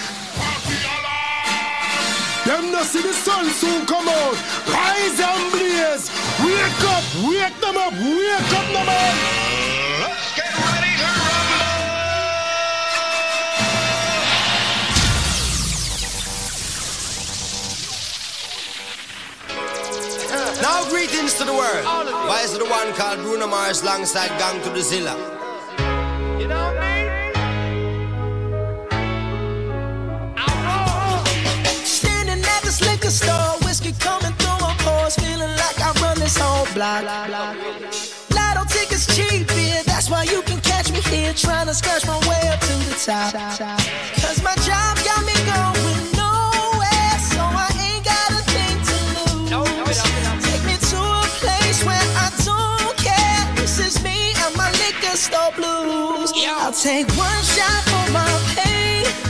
Them 2.46 2.70
no 2.70 2.82
see 2.82 3.02
the 3.02 3.12
sun 3.12 3.46
soon 3.46 3.86
come 3.86 4.06
out. 4.08 4.36
Rise 4.68 5.18
and 5.18 5.50
blaze. 5.50 6.06
Wake 6.44 6.84
up, 6.94 7.04
wake 7.26 7.60
them 7.60 7.76
up, 7.76 7.92
wake 7.92 8.52
up, 8.54 8.72
no 8.72 8.84
man. 8.84 9.49
Now 20.62 20.88
greetings 20.90 21.34
to 21.34 21.44
the 21.44 21.52
world. 21.54 21.84
Why 21.84 22.42
is 22.44 22.56
the 22.56 22.64
one 22.64 22.92
called 22.92 23.20
Bruno 23.20 23.46
Mars 23.46 23.82
alongside 23.82 24.28
Gang 24.38 24.62
to 24.62 24.70
the 24.70 24.82
Zilla? 24.82 25.16
You 26.38 26.48
know 26.48 26.72
me? 26.80 26.90
Standing 31.84 32.44
at 32.44 32.62
this 32.62 32.80
liquor 32.82 33.10
store, 33.10 33.56
whiskey 33.64 33.92
coming 33.98 34.32
through 34.34 34.58
my 34.60 34.74
pores, 34.80 35.16
feeling 35.16 35.54
like 35.62 35.80
I 35.80 35.92
run 36.02 36.18
this 36.18 36.36
whole 36.36 36.66
block. 36.74 37.04
Lotto 37.04 38.64
tickets 38.68 39.06
cheap, 39.16 39.50
yeah, 39.56 39.82
that's 39.84 40.10
why 40.10 40.24
you 40.24 40.42
can 40.42 40.60
catch 40.60 40.92
me 40.92 41.00
here, 41.00 41.32
trying 41.32 41.68
to 41.68 41.74
scratch 41.74 42.06
my 42.06 42.18
way 42.28 42.48
up 42.52 42.60
to 42.60 42.74
the 42.88 42.96
top. 43.02 43.32
Cause 44.20 44.42
my 44.42 44.54
job 44.56 44.98
got 45.04 45.24
me 45.24 45.34
going 45.50 46.19
blues. 55.60 56.32
I'll 56.46 56.72
take 56.72 57.08
one 57.16 57.42
shot 57.42 57.82
for 57.84 58.12
my 58.12 58.26
pain. 58.56 59.29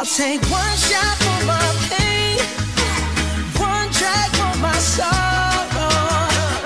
I'll 0.00 0.06
take 0.06 0.40
one 0.50 0.76
shot 0.78 1.16
for 1.18 1.44
my 1.44 1.60
pain. 1.90 2.38
One 3.60 3.90
drag 3.92 4.30
for 4.32 4.56
my 4.58 4.72
sorrow. 4.78 5.92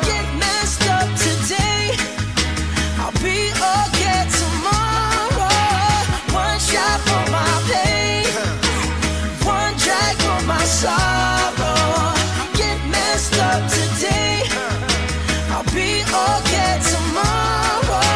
Get 0.07 0.25
messed 0.39 0.87
up 0.87 1.09
today. 1.19 1.97
I'll 3.03 3.11
be 3.27 3.51
okay 3.51 4.21
tomorrow. 4.39 5.51
One 6.31 6.61
shot 6.61 7.01
for 7.09 7.25
my 7.35 7.51
pain. 7.67 8.25
One 9.43 9.75
drag 9.83 10.15
for 10.23 10.41
my 10.47 10.63
sorrow. 10.63 12.15
Get 12.55 12.79
messed 12.87 13.37
up 13.41 13.69
today. 13.69 14.45
I'll 15.51 15.65
be 15.75 16.05
okay 16.07 16.79
tomorrow. 16.87 18.14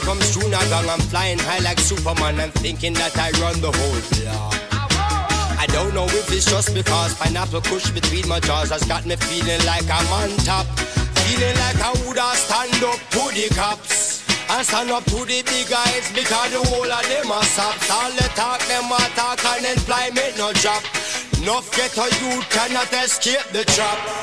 Here 0.00 0.08
comes 0.08 0.32
Junior 0.34 0.64
Gong, 0.70 0.88
I'm 0.88 1.00
flying 1.12 1.38
high 1.38 1.58
like 1.58 1.78
Superman. 1.78 2.40
I'm 2.40 2.50
thinking 2.50 2.94
that 2.94 3.12
I 3.18 3.32
run 3.36 3.60
the 3.60 3.68
whole 3.68 4.00
block. 4.16 4.56
I 5.60 5.66
don't 5.68 5.92
know 5.92 6.06
if 6.06 6.32
it's 6.32 6.46
just 6.46 6.72
because 6.72 7.14
pineapple 7.16 7.60
kush 7.60 7.90
between 7.90 8.26
my 8.26 8.40
jaws 8.40 8.70
has 8.70 8.84
got 8.84 9.04
me 9.04 9.16
feeling 9.16 9.60
like 9.66 9.84
I'm 9.90 10.08
on 10.08 10.32
top. 10.40 10.64
Feeling 11.28 11.52
like 11.52 11.76
I 11.84 11.92
woulda 12.00 12.32
stand 12.32 12.80
up 12.80 13.00
to 13.12 13.28
the 13.36 13.52
cops. 13.52 14.24
And 14.48 14.64
stand 14.64 14.90
up 14.90 15.04
to 15.04 15.20
the 15.28 15.44
big 15.44 15.68
guys 15.68 16.08
because 16.16 16.48
the 16.48 16.64
whole 16.64 16.88
of 16.88 17.04
them 17.04 17.32
are 17.32 17.44
sops. 17.44 17.90
All 17.90 18.10
the 18.12 18.24
talk, 18.32 18.60
them 18.72 18.88
a 18.88 19.00
talk 19.12 19.44
and 19.52 19.66
employment 19.68 20.38
no 20.38 20.52
job. 20.54 20.80
Enough 21.42 21.68
get 21.76 21.92
a 21.98 22.08
youth 22.24 22.48
cannot 22.48 22.88
escape 23.04 23.44
the 23.52 23.64
trap. 23.64 24.19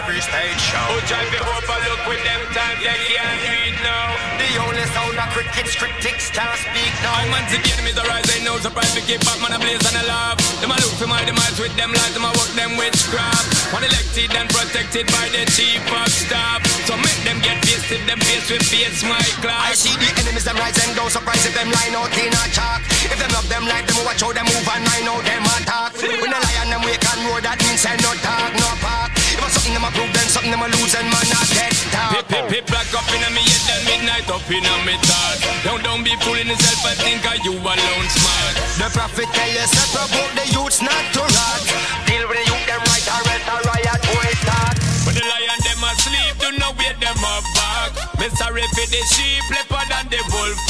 Every 0.00 0.20
stage 0.20 0.60
show. 0.64 0.80
Who 0.88 0.98
drive 1.04 1.28
the 1.28 1.40
overlook 1.44 2.02
with 2.08 2.22
them 2.24 2.40
time 2.56 2.78
they 2.80 2.96
can't 3.12 3.40
it 3.68 3.76
now. 3.84 4.16
The 4.40 4.48
only 4.64 4.86
sound 4.96 5.16
of 5.20 5.28
crickets, 5.36 5.76
critics 5.76 6.32
can't 6.32 6.56
speak 6.56 6.92
now. 7.04 7.12
I 7.20 7.28
man 7.28 7.44
to 7.52 7.60
the 7.60 7.68
enemies 7.76 8.00
arise, 8.00 8.24
they 8.24 8.40
no 8.40 8.56
surprise 8.56 8.96
to 8.96 9.02
keep 9.04 9.20
back 9.28 9.36
man 9.44 9.52
a 9.52 9.58
blaze 9.60 9.84
and 9.84 9.96
a 10.00 10.04
laugh. 10.08 10.40
Them 10.64 10.72
a 10.72 10.76
look 10.80 10.96
for 10.96 11.04
my 11.04 11.20
demise 11.28 11.60
with 11.60 11.74
them 11.76 11.92
lies, 11.92 12.16
them 12.16 12.24
a 12.24 12.32
work 12.32 12.52
them 12.56 12.80
witchcraft. 12.80 13.76
One 13.76 13.84
elected 13.84 14.32
and 14.32 14.48
protected 14.48 15.04
by 15.12 15.28
the 15.36 15.44
chief 15.52 15.84
of 15.84 16.08
staff. 16.08 16.64
So 16.88 16.96
make 16.96 17.20
them 17.28 17.36
get 17.44 17.60
pissed 17.60 17.92
if 17.92 18.00
them 18.08 18.20
face 18.24 18.48
with 18.48 18.64
face 18.64 19.04
my 19.04 19.20
class. 19.44 19.68
I 19.68 19.72
see 19.76 19.94
the 20.00 20.08
enemies 20.24 20.48
them 20.48 20.56
rise 20.56 20.80
and 20.80 20.96
don't 20.96 21.12
surprise 21.12 21.44
if 21.44 21.52
them 21.52 21.68
line 21.68 21.92
out 21.92 22.14
in 22.16 22.32
a 22.32 22.44
chalk. 22.56 22.80
If 23.04 23.20
them 23.20 23.30
love 23.36 23.48
them 23.52 23.68
like 23.68 23.84
them, 23.84 24.00
watch 24.08 24.24
how 24.24 24.32
them 24.32 24.48
move 24.48 24.64
and 24.64 24.86
I 24.88 24.98
know 25.04 25.20
them 25.20 25.44
attack. 25.44 25.92
When 26.00 26.30
the 26.32 26.40
lion 26.40 26.72
them 26.72 26.82
wake 26.88 27.04
and 27.04 27.20
roar, 27.28 27.44
that 27.44 27.60
means 27.60 27.84
say 27.84 27.92
no 28.00 28.16
talk, 28.24 28.48
no 28.56 28.70
park. 28.80 29.19
If 29.30 29.38
it's 29.38 29.54
something 29.54 29.74
them 29.74 29.86
a 29.86 29.90
prove, 29.94 30.10
then 30.10 30.26
something 30.26 30.50
them 30.50 30.62
a 30.62 30.68
lose 30.74 30.94
and 30.98 31.06
man 31.06 31.22
a 31.22 31.40
dead 31.54 31.74
talk. 31.94 32.10
Pip, 32.10 32.26
pip, 32.26 32.44
pip, 32.50 32.64
black 32.66 32.90
up 32.90 33.06
in 33.14 33.22
a 33.22 33.30
me 33.30 33.42
head, 33.46 33.62
then 33.70 33.80
midnight 33.86 34.26
up 34.26 34.42
in 34.50 34.66
a 34.66 34.74
me 34.82 34.98
thought. 35.06 35.38
Don't, 35.62 35.82
don't 35.86 36.02
be 36.02 36.14
fooling 36.26 36.50
yourself, 36.50 36.82
I 36.82 36.94
think 36.98 37.22
are 37.30 37.38
you 37.46 37.54
alone 37.54 38.08
smart. 38.10 38.54
The 38.82 38.88
prophet 38.90 39.30
tell 39.30 39.50
you, 39.54 39.66
say 39.70 39.86
provoke 39.94 40.32
the 40.34 40.46
youths 40.50 40.82
not 40.82 41.04
to 41.14 41.22
rot. 41.22 41.62
Deal 42.10 42.26
with 42.26 42.42
the 42.42 42.44
youth, 42.50 42.64
them 42.66 42.82
right, 42.90 43.06
or 43.06 43.22
else 43.22 43.46
a 43.46 43.56
riot 43.70 44.02
boy 44.10 44.30
start. 44.42 44.76
When 45.06 45.14
the 45.14 45.22
lion 45.22 45.60
them 45.62 45.82
asleep, 45.86 46.34
do 46.42 46.48
not 46.58 46.74
wait 46.74 46.98
them 46.98 47.22
up 47.22 47.46
back. 47.54 47.90
Me 48.18 48.26
sorry 48.34 48.66
for 48.74 48.86
the 48.90 49.00
sheep, 49.14 49.46
leopard 49.54 49.90
and 49.94 50.10
the 50.10 50.20
wolf 50.34 50.58
pack. 50.66 50.69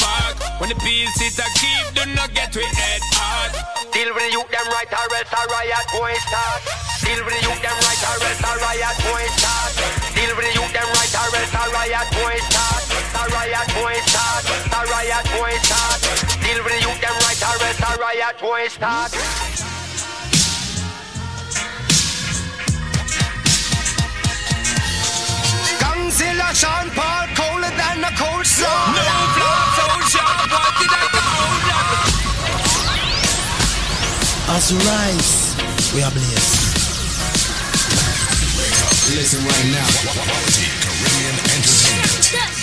When 0.61 0.69
the 0.69 0.77
peace 0.77 1.17
is 1.17 1.41
a 1.41 1.47
keep, 1.57 1.89
do 1.97 2.05
not 2.13 2.37
get 2.37 2.53
we 2.53 2.61
head 2.61 3.01
hard. 3.17 3.49
Deal 3.89 4.13
with 4.13 4.29
youth, 4.29 4.45
them 4.53 4.69
right, 4.69 4.85
or 4.93 5.09
else 5.09 5.33
a 5.33 5.41
riot 5.49 5.87
boy 5.89 6.13
start. 6.21 6.61
Deal 7.01 7.17
with 7.25 7.33
youth, 7.41 7.61
them 7.65 7.73
right, 7.81 8.03
or 8.05 8.21
else 8.21 8.45
a 8.45 8.51
riot 8.61 8.97
boy 9.01 9.25
start. 9.41 9.73
Deal 10.13 10.29
with 10.37 10.53
youth, 10.53 10.69
them 10.69 10.85
right, 10.85 11.13
or 11.17 11.33
else 11.33 11.55
a 11.57 11.63
riot 11.65 12.07
boy 12.13 12.37
start. 12.45 12.83
A 12.93 13.23
riot 13.33 13.69
boy 13.73 13.97
start. 14.05 14.43
A 14.69 14.81
riot 14.85 15.25
boy 15.33 15.53
start. 15.65 15.99
Deal 16.45 16.61
with 16.61 16.77
youth, 16.77 17.01
them 17.01 17.17
right, 17.25 17.41
or 17.41 17.57
else 17.65 17.81
a 17.81 17.91
riot 17.97 18.37
boy 18.37 18.61
start. 18.69 19.50
Godzilla, 26.21 26.53
Sean 26.53 26.89
Paul, 26.91 27.25
colder 27.35 27.73
than 27.75 28.03
a 28.03 28.11
cold 28.15 28.45
sore. 28.45 28.67
No 28.93 29.01
blood 29.35 29.67
so 29.73 29.85
sharp, 30.13 30.51
what 30.53 30.73
did 30.77 30.93
I 30.93 31.05
go 31.17 31.25
As 34.53 34.71
we 34.71 34.77
rise, 34.85 35.55
we 35.95 36.03
are 36.03 36.11
blessed. 36.11 36.69
Listen 39.15 39.43
right 39.45 39.65
now. 39.71 39.87
Quality 40.13 40.67
Caribbean 40.81 41.37
entertainment. 41.55 42.60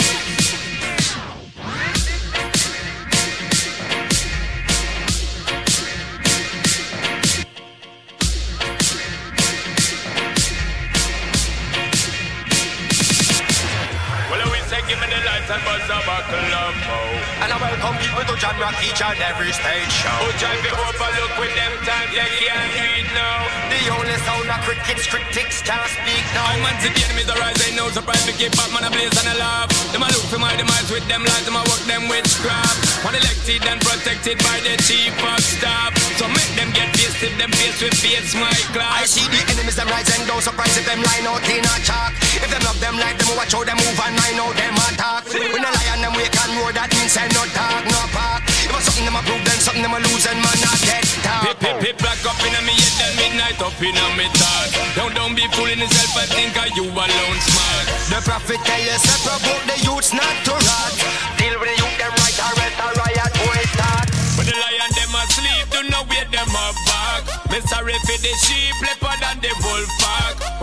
Give 14.89 14.97
me 15.05 15.05
the 15.05 15.21
lights 15.21 15.53
and 15.53 15.61
buzz 15.69 15.85
a 15.85 16.01
buckle 16.09 16.49
up, 16.49 16.73
oh. 16.89 17.45
And 17.45 17.53
I 17.53 17.61
welcome 17.61 18.01
people 18.01 18.25
to 18.25 18.35
Jamrock 18.41 18.73
each 18.81 19.05
and 19.05 19.21
every 19.21 19.53
stage 19.53 19.93
show. 19.93 20.17
Who 20.25 20.33
drive 20.41 20.65
the 20.65 20.73
overlook 20.73 21.37
with 21.37 21.53
them 21.53 21.77
time 21.85 22.09
they 22.09 22.25
can't 22.41 22.73
it 22.73 23.05
now. 23.13 23.45
The 23.69 23.85
only 23.93 24.17
sound 24.25 24.49
of 24.49 24.65
crickets, 24.65 25.05
critics 25.05 25.61
can't 25.61 25.85
speak 25.93 26.25
now. 26.33 26.41
I 26.41 26.57
man 26.65 26.73
to 26.81 26.89
the 26.89 27.05
enemies 27.05 27.29
arise, 27.29 27.61
they 27.61 27.77
no 27.77 27.93
surprise 27.93 28.25
to 28.25 28.33
keep 28.33 28.57
back 28.57 28.73
man 28.73 28.89
a 28.89 28.89
blaze 28.89 29.13
and 29.13 29.29
a 29.29 29.37
laugh. 29.37 29.69
Them 29.93 30.01
a 30.01 30.09
look 30.09 30.25
for 30.33 30.41
my 30.41 30.57
demise 30.57 30.89
with 30.89 31.05
them 31.05 31.21
lies, 31.21 31.45
them 31.45 31.61
a 31.61 31.63
work 31.69 31.85
them 31.85 32.09
witchcraft. 32.09 33.05
One 33.05 33.13
elected 33.13 33.69
and 33.69 33.85
protected 33.85 34.41
by 34.41 34.57
the 34.65 34.73
chief 34.89 35.13
of 35.21 35.37
staff. 35.45 35.93
So 36.17 36.25
make 36.33 36.49
them 36.57 36.73
get 36.73 36.97
pissed 36.97 37.21
if 37.21 37.37
them 37.37 37.53
face 37.53 37.77
with 37.85 37.93
face 37.93 38.33
my 38.41 38.57
I 38.73 39.05
see 39.05 39.29
the 39.29 39.37
enemies 39.53 39.77
them 39.77 39.93
rise 39.93 40.09
and 40.17 40.25
don't 40.25 40.41
surprise 40.41 40.73
if 40.81 40.89
them 40.89 41.05
line 41.05 41.29
out 41.29 41.45
in 41.45 41.61
a 41.61 41.77
chalk. 41.85 42.17
If 42.41 42.49
them 42.49 42.65
love 42.65 42.81
them 42.81 42.97
like 42.97 43.21
them, 43.21 43.37
watch 43.37 43.53
how 43.53 43.69
them 43.69 43.77
move 43.77 44.01
and 44.01 44.17
I 44.17 44.33
know 44.33 44.49
them 44.57 44.78
attack. 44.87 45.27
When 45.29 45.63
the 45.63 45.71
lion 45.71 45.99
them 46.01 46.15
wake 46.15 46.35
and 46.35 46.53
roar, 46.59 46.73
that 46.73 46.89
means 46.95 47.13
say 47.13 47.27
no 47.35 47.43
talk, 47.53 47.83
no 47.91 48.01
park. 48.15 48.47
If 48.47 48.71
it's 48.71 48.85
something 48.87 49.07
them 49.07 49.19
a 49.19 49.23
prove, 49.27 49.43
then 49.43 49.59
something 49.59 49.83
them 49.83 49.95
a 49.95 50.01
lose 50.01 50.27
and 50.31 50.39
man 50.39 50.59
a 50.63 50.73
dead 50.87 51.05
talk. 51.25 51.43
Pip, 51.45 51.59
pip, 51.59 51.77
pip, 51.83 51.97
black 51.99 52.21
up 52.27 52.39
in 52.45 52.53
a 52.55 52.61
me 52.63 52.75
head, 52.75 52.95
then 52.99 53.13
midnight 53.19 53.59
up 53.59 53.77
in 53.81 53.97
a 53.97 54.07
me 54.15 54.27
thought. 54.39 54.71
Don't, 54.95 55.15
don't 55.15 55.35
be 55.35 55.45
fooling 55.55 55.81
yourself, 55.83 56.15
I 56.15 56.27
think 56.31 56.55
are 56.59 56.71
you 56.79 56.87
alone 56.89 57.39
smart. 57.43 57.87
The 58.13 58.21
prophet 58.25 58.61
tell 58.63 58.83
you, 58.83 58.97
say 58.99 59.19
provoke 59.27 59.65
the 59.67 59.77
youths 59.83 60.11
not 60.15 60.35
to 60.47 60.55
rot. 60.55 60.95
Deal 61.37 61.55
with 61.59 61.69
the 61.69 61.77
youth, 61.77 61.97
them 61.99 62.15
right, 62.15 62.39
or 62.39 62.55
else 62.63 62.79
a 62.79 62.89
riot 62.99 63.33
boy 63.43 63.61
start. 63.75 64.07
When 64.39 64.47
the 64.47 64.57
lion 64.57 64.91
them 64.95 65.13
asleep, 65.19 65.65
do 65.75 65.81
not 65.91 66.05
wait 66.07 66.29
them 66.31 66.51
up 66.55 66.77
back. 66.87 67.23
Me 67.51 67.59
sorry 67.67 67.99
for 68.07 68.19
the 68.23 68.33
sheep, 68.47 68.75
leopard 68.85 69.21
and 69.27 69.43
the 69.43 69.53
wolf. 69.65 69.98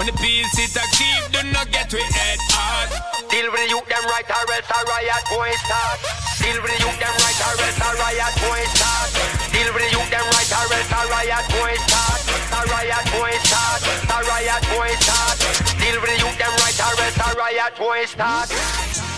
When 0.06 0.14
the 0.14 0.86
keep, 0.94 1.24
do 1.34 1.42
not 1.50 1.72
get 1.72 1.90
we 1.92 1.98
head 1.98 2.38
hard. 2.54 2.94
Deal 3.26 3.50
with 3.50 3.58
the 3.58 3.74
youth, 3.74 3.90
them 3.90 4.06
right, 4.06 4.30
or 4.30 4.46
else 4.54 4.70
a 4.70 4.80
riot 4.86 5.26
boy 5.34 5.50
start. 5.66 5.98
Deal 6.38 6.62
with 6.62 6.70
the 6.70 6.78
youth, 6.78 7.00
them 7.02 7.16
right, 7.26 7.40
or 7.42 7.58
else 7.58 7.82
a 7.82 7.90
riot 7.98 8.36
boy 8.38 8.62
start. 8.70 9.10
Deal 9.50 9.66
with 9.74 9.82
the 9.82 9.90
youth, 9.98 10.10
them 10.14 10.28
right, 10.30 10.52
or 10.62 10.70
else 10.78 10.94
a 10.94 11.02
riot 11.10 11.46
boy 11.58 11.74
start. 11.90 12.22
A 12.22 12.62
riot 12.70 13.06
boy 13.18 13.34
start. 13.50 13.82
A 14.14 14.18
riot 14.30 14.64
boy 14.78 14.94
start. 15.02 15.38
Deal 15.82 15.98
with 15.98 16.12
the 16.14 16.18
youth, 16.22 16.38
them 16.38 16.54
right, 16.54 16.80
or 16.86 16.94
else 17.02 17.18
a 17.26 17.30
riot 17.34 17.74
boy 17.74 18.06
start. 18.06 19.15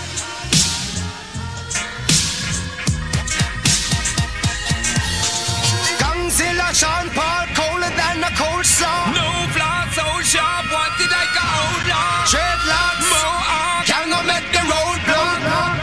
Godzilla, 6.68 6.74
Sean 6.74 7.10
Paul, 7.16 7.46
colder 7.56 7.92
than 7.96 8.24
a 8.24 8.32
cold 8.36 8.66
sore. 8.66 8.88
No 9.16 9.48
flaw 9.56 9.88
so 9.92 10.04
sharp, 10.24 10.66
what 10.72 10.92
did 10.98 11.12
I 11.12 11.26
go 11.32 11.44
outlaw? 11.44 12.28
Dreadlocks, 12.28 13.08
Mohawk, 13.12 13.86
can 13.86 14.10
go 14.10 14.20
make 14.28 14.48
the 14.52 14.64
road 14.68 15.00
block. 15.08 15.80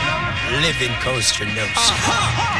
living 0.60 0.94
coaster 1.00 1.46
notes. 1.46 1.88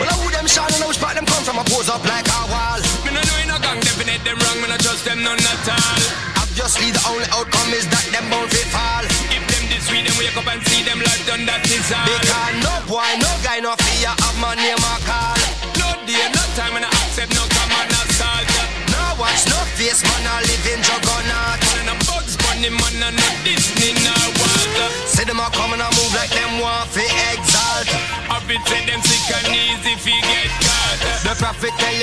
Well, 0.01 0.09
I 0.09 0.15
who 0.21 0.31
them 0.31 0.47
shine 0.47 0.73
and 0.73 0.85
which 0.89 1.01
part 1.01 1.15
them 1.17 1.27
come 1.27 1.45
from? 1.45 1.59
I 1.59 1.65
pose 1.65 1.89
up 1.89 2.05
like 2.05 2.27
a 2.29 2.41
wall. 2.49 2.81
Me 3.05 3.13
no 3.13 3.21
know 3.21 3.39
in 3.45 3.51
a 3.51 3.59
gang, 3.61 3.81
definite 3.81 4.25
them 4.25 4.39
wrong, 4.41 4.61
me 4.61 4.69
no 4.69 4.77
trust 4.77 5.05
them 5.05 5.23
none 5.23 5.41
at 5.41 5.69
all. 5.69 6.03
Obviously, 6.41 6.91
the 6.93 7.03
only 7.09 7.29
outcome 7.35 7.73
is 7.75 7.87
that 7.91 8.07
them 8.13 8.29
bound 8.31 8.51
to 8.51 8.63
fall. 8.71 9.05
If 9.33 9.43
them 9.51 9.65
this 9.69 9.91
week, 9.91 10.07
them 10.07 10.17
wake 10.21 10.37
up 10.37 10.47
and 10.49 10.63
see 10.69 10.83
them 10.85 11.01
life 11.01 11.25
done, 11.27 11.45
that 11.47 11.65
is 11.67 11.89
all. 11.93 12.07
Because 12.09 12.55
no 12.63 12.75
boy, 12.89 13.11
no 13.21 13.31
guy, 13.43 13.59
no 13.61 13.75
fear 13.81 14.13
of 14.13 14.35
my 14.39 14.55
name 14.55 14.84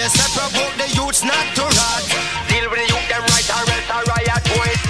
prophet 0.01 0.09
tell 0.09 0.09
you, 0.09 0.09
say 0.09 0.29
provoke 0.33 0.75
the 0.77 0.87
youths 0.95 1.23
not 1.23 1.45
to 1.55 1.61
rot. 1.61 2.03
Deal 2.49 2.65
with 2.69 2.79
the 2.79 2.87
youth, 2.89 3.07
them 3.09 3.21
right, 3.21 3.49
or 3.49 3.63
else 3.69 3.89
a 3.89 3.99
riot 4.09 4.43
boys. 4.49 4.81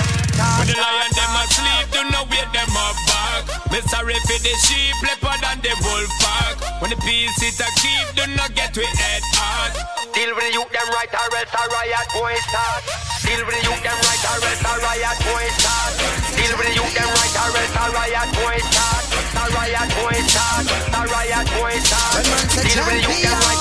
When 0.58 0.68
the 0.68 0.78
lion 0.78 1.12
them 1.14 1.34
asleep, 1.44 1.86
do 1.92 2.02
not 2.12 2.26
wait 2.32 2.50
them 2.54 2.72
up 2.78 2.96
back. 3.08 3.44
Me 3.72 3.80
sorry 3.92 4.16
for 4.26 4.40
the 4.40 4.54
sheep, 4.66 4.96
leopard 5.04 5.44
and 5.44 5.62
the 5.62 5.74
wolf 5.84 6.12
pack. 6.22 6.56
When 6.82 6.90
the 6.90 7.00
peace 7.04 7.42
is 7.44 7.60
a 7.60 7.70
keep, 7.78 8.06
do 8.16 8.24
not 8.36 8.54
get 8.56 8.76
we 8.76 8.86
head 8.86 9.24
hard. 9.36 9.74
Deal 10.14 10.34
with 10.36 10.44
the 10.44 10.54
youth, 10.54 10.72
them 10.72 10.90
right, 10.92 11.12
or 11.12 11.30
else 11.36 11.54
a 11.56 11.64
riot 11.72 12.08
boys 12.12 12.44
start. 12.48 12.84
Deal 13.22 13.42
with 13.46 13.56
the 13.56 13.64
youth, 13.64 13.82
them 13.84 14.00
right, 14.02 14.24
or 14.28 14.40
else 14.44 14.64
a 14.66 14.74
riot 14.82 15.18
boys 15.24 15.54
start. 15.62 15.94
Deal 16.36 16.54
with 16.58 16.68
the 16.68 16.74
youth, 16.76 16.94
them 16.96 17.12
right, 17.16 17.36
or 17.38 17.52
else 17.56 17.76
a 17.80 17.86
riot 17.96 18.30
boys 18.34 18.66
start. 18.72 19.04
A 19.32 19.44
riot 19.56 19.90
boys 19.96 20.26
start. 20.28 20.66
A 20.68 21.02
riot 21.08 21.48
boys 21.56 21.84
start. 21.86 22.24
Deal 22.60 22.82
with 22.82 22.96
the 22.98 23.04
youth, 23.08 23.22
them 23.24 23.40
right, 23.40 23.61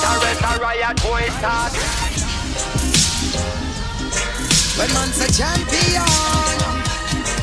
riot 0.59 0.97
boys 1.01 1.31
start. 1.37 1.73
When 4.77 4.89
man's 4.93 5.19
a 5.21 5.29
champion, 5.31 6.03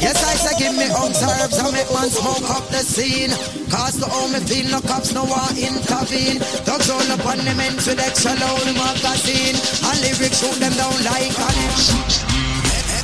yes, 0.00 0.18
I 0.24 0.34
say 0.34 0.58
give 0.58 0.76
me 0.76 0.86
hugs, 0.88 1.22
herbs, 1.22 1.58
and 1.58 1.72
make 1.72 1.90
man 1.92 2.10
smoke 2.10 2.48
up 2.50 2.68
the 2.68 2.78
scene. 2.78 3.30
Cause 3.70 3.98
the 4.00 4.06
home 4.06 4.32
me 4.32 4.40
feel 4.40 4.70
no 4.70 4.80
cops 4.80 5.12
no 5.12 5.24
one 5.24 5.56
intervene. 5.56 6.38
Dogs 6.64 6.90
all 6.90 7.00
up 7.12 7.26
on 7.26 7.38
the 7.38 7.54
men 7.54 7.76
with 7.76 8.00
extra 8.00 8.32
loud 8.34 8.64
magazine. 8.74 9.56
And 9.84 10.00
lyrics 10.00 10.40
shoot 10.40 10.56
them 10.58 10.72
down 10.72 10.96
like 11.04 11.38
an 11.38 12.47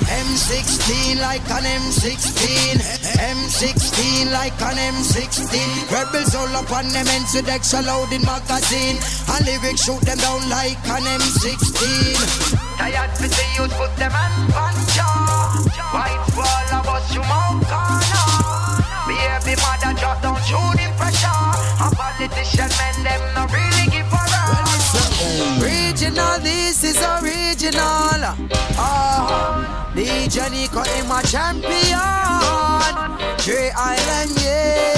M16 0.07 1.21
like 1.21 1.49
an 1.51 1.65
M16, 1.65 2.77
M16 3.17 4.33
like 4.33 4.61
an 4.61 4.77
M16. 4.95 5.57
Rebels 5.91 6.35
all 6.35 6.49
up 6.57 6.71
on 6.73 6.89
them 6.89 7.07
ends 7.09 7.35
with 7.35 7.49
extra 7.49 7.81
loading 7.83 8.23
magazine. 8.23 8.99
And 9.33 9.47
lyrics 9.47 9.85
shoot 9.85 10.01
them 10.03 10.19
down 10.19 10.49
like 10.51 10.81
an 10.89 11.05
M16. 11.05 12.57
Tired 12.77 13.15
to 13.17 13.29
see 13.29 13.51
you 13.57 13.69
put 13.77 13.95
them 13.97 14.13
on 14.13 14.35
puncher. 14.53 15.15
White 15.95 16.27
wall 16.37 16.71
of 16.79 16.89
us, 16.89 17.15
you 17.15 17.21
mount 17.21 17.65
corner. 17.65 18.55
Baby 19.09 19.61
mother 19.61 19.93
drop 19.99 20.21
down 20.23 20.37
through 20.45 20.73
the 20.77 20.87
pressure. 20.97 21.45
A 21.81 21.89
politician 21.95 22.69
men 22.77 22.97
them 23.05 23.23
not 23.35 23.53
really 23.53 23.87
give 23.91 24.13
a 24.13 24.25
Original, 25.63 26.39
this 26.41 26.85
is 26.85 26.99
original. 27.21 28.64
DJ 30.25 30.51
Nico 30.51 30.81
is 30.81 31.07
my 31.07 31.21
champion. 31.21 31.69
J 33.41 33.71
Island, 33.77 34.31
yeah. 34.41 34.94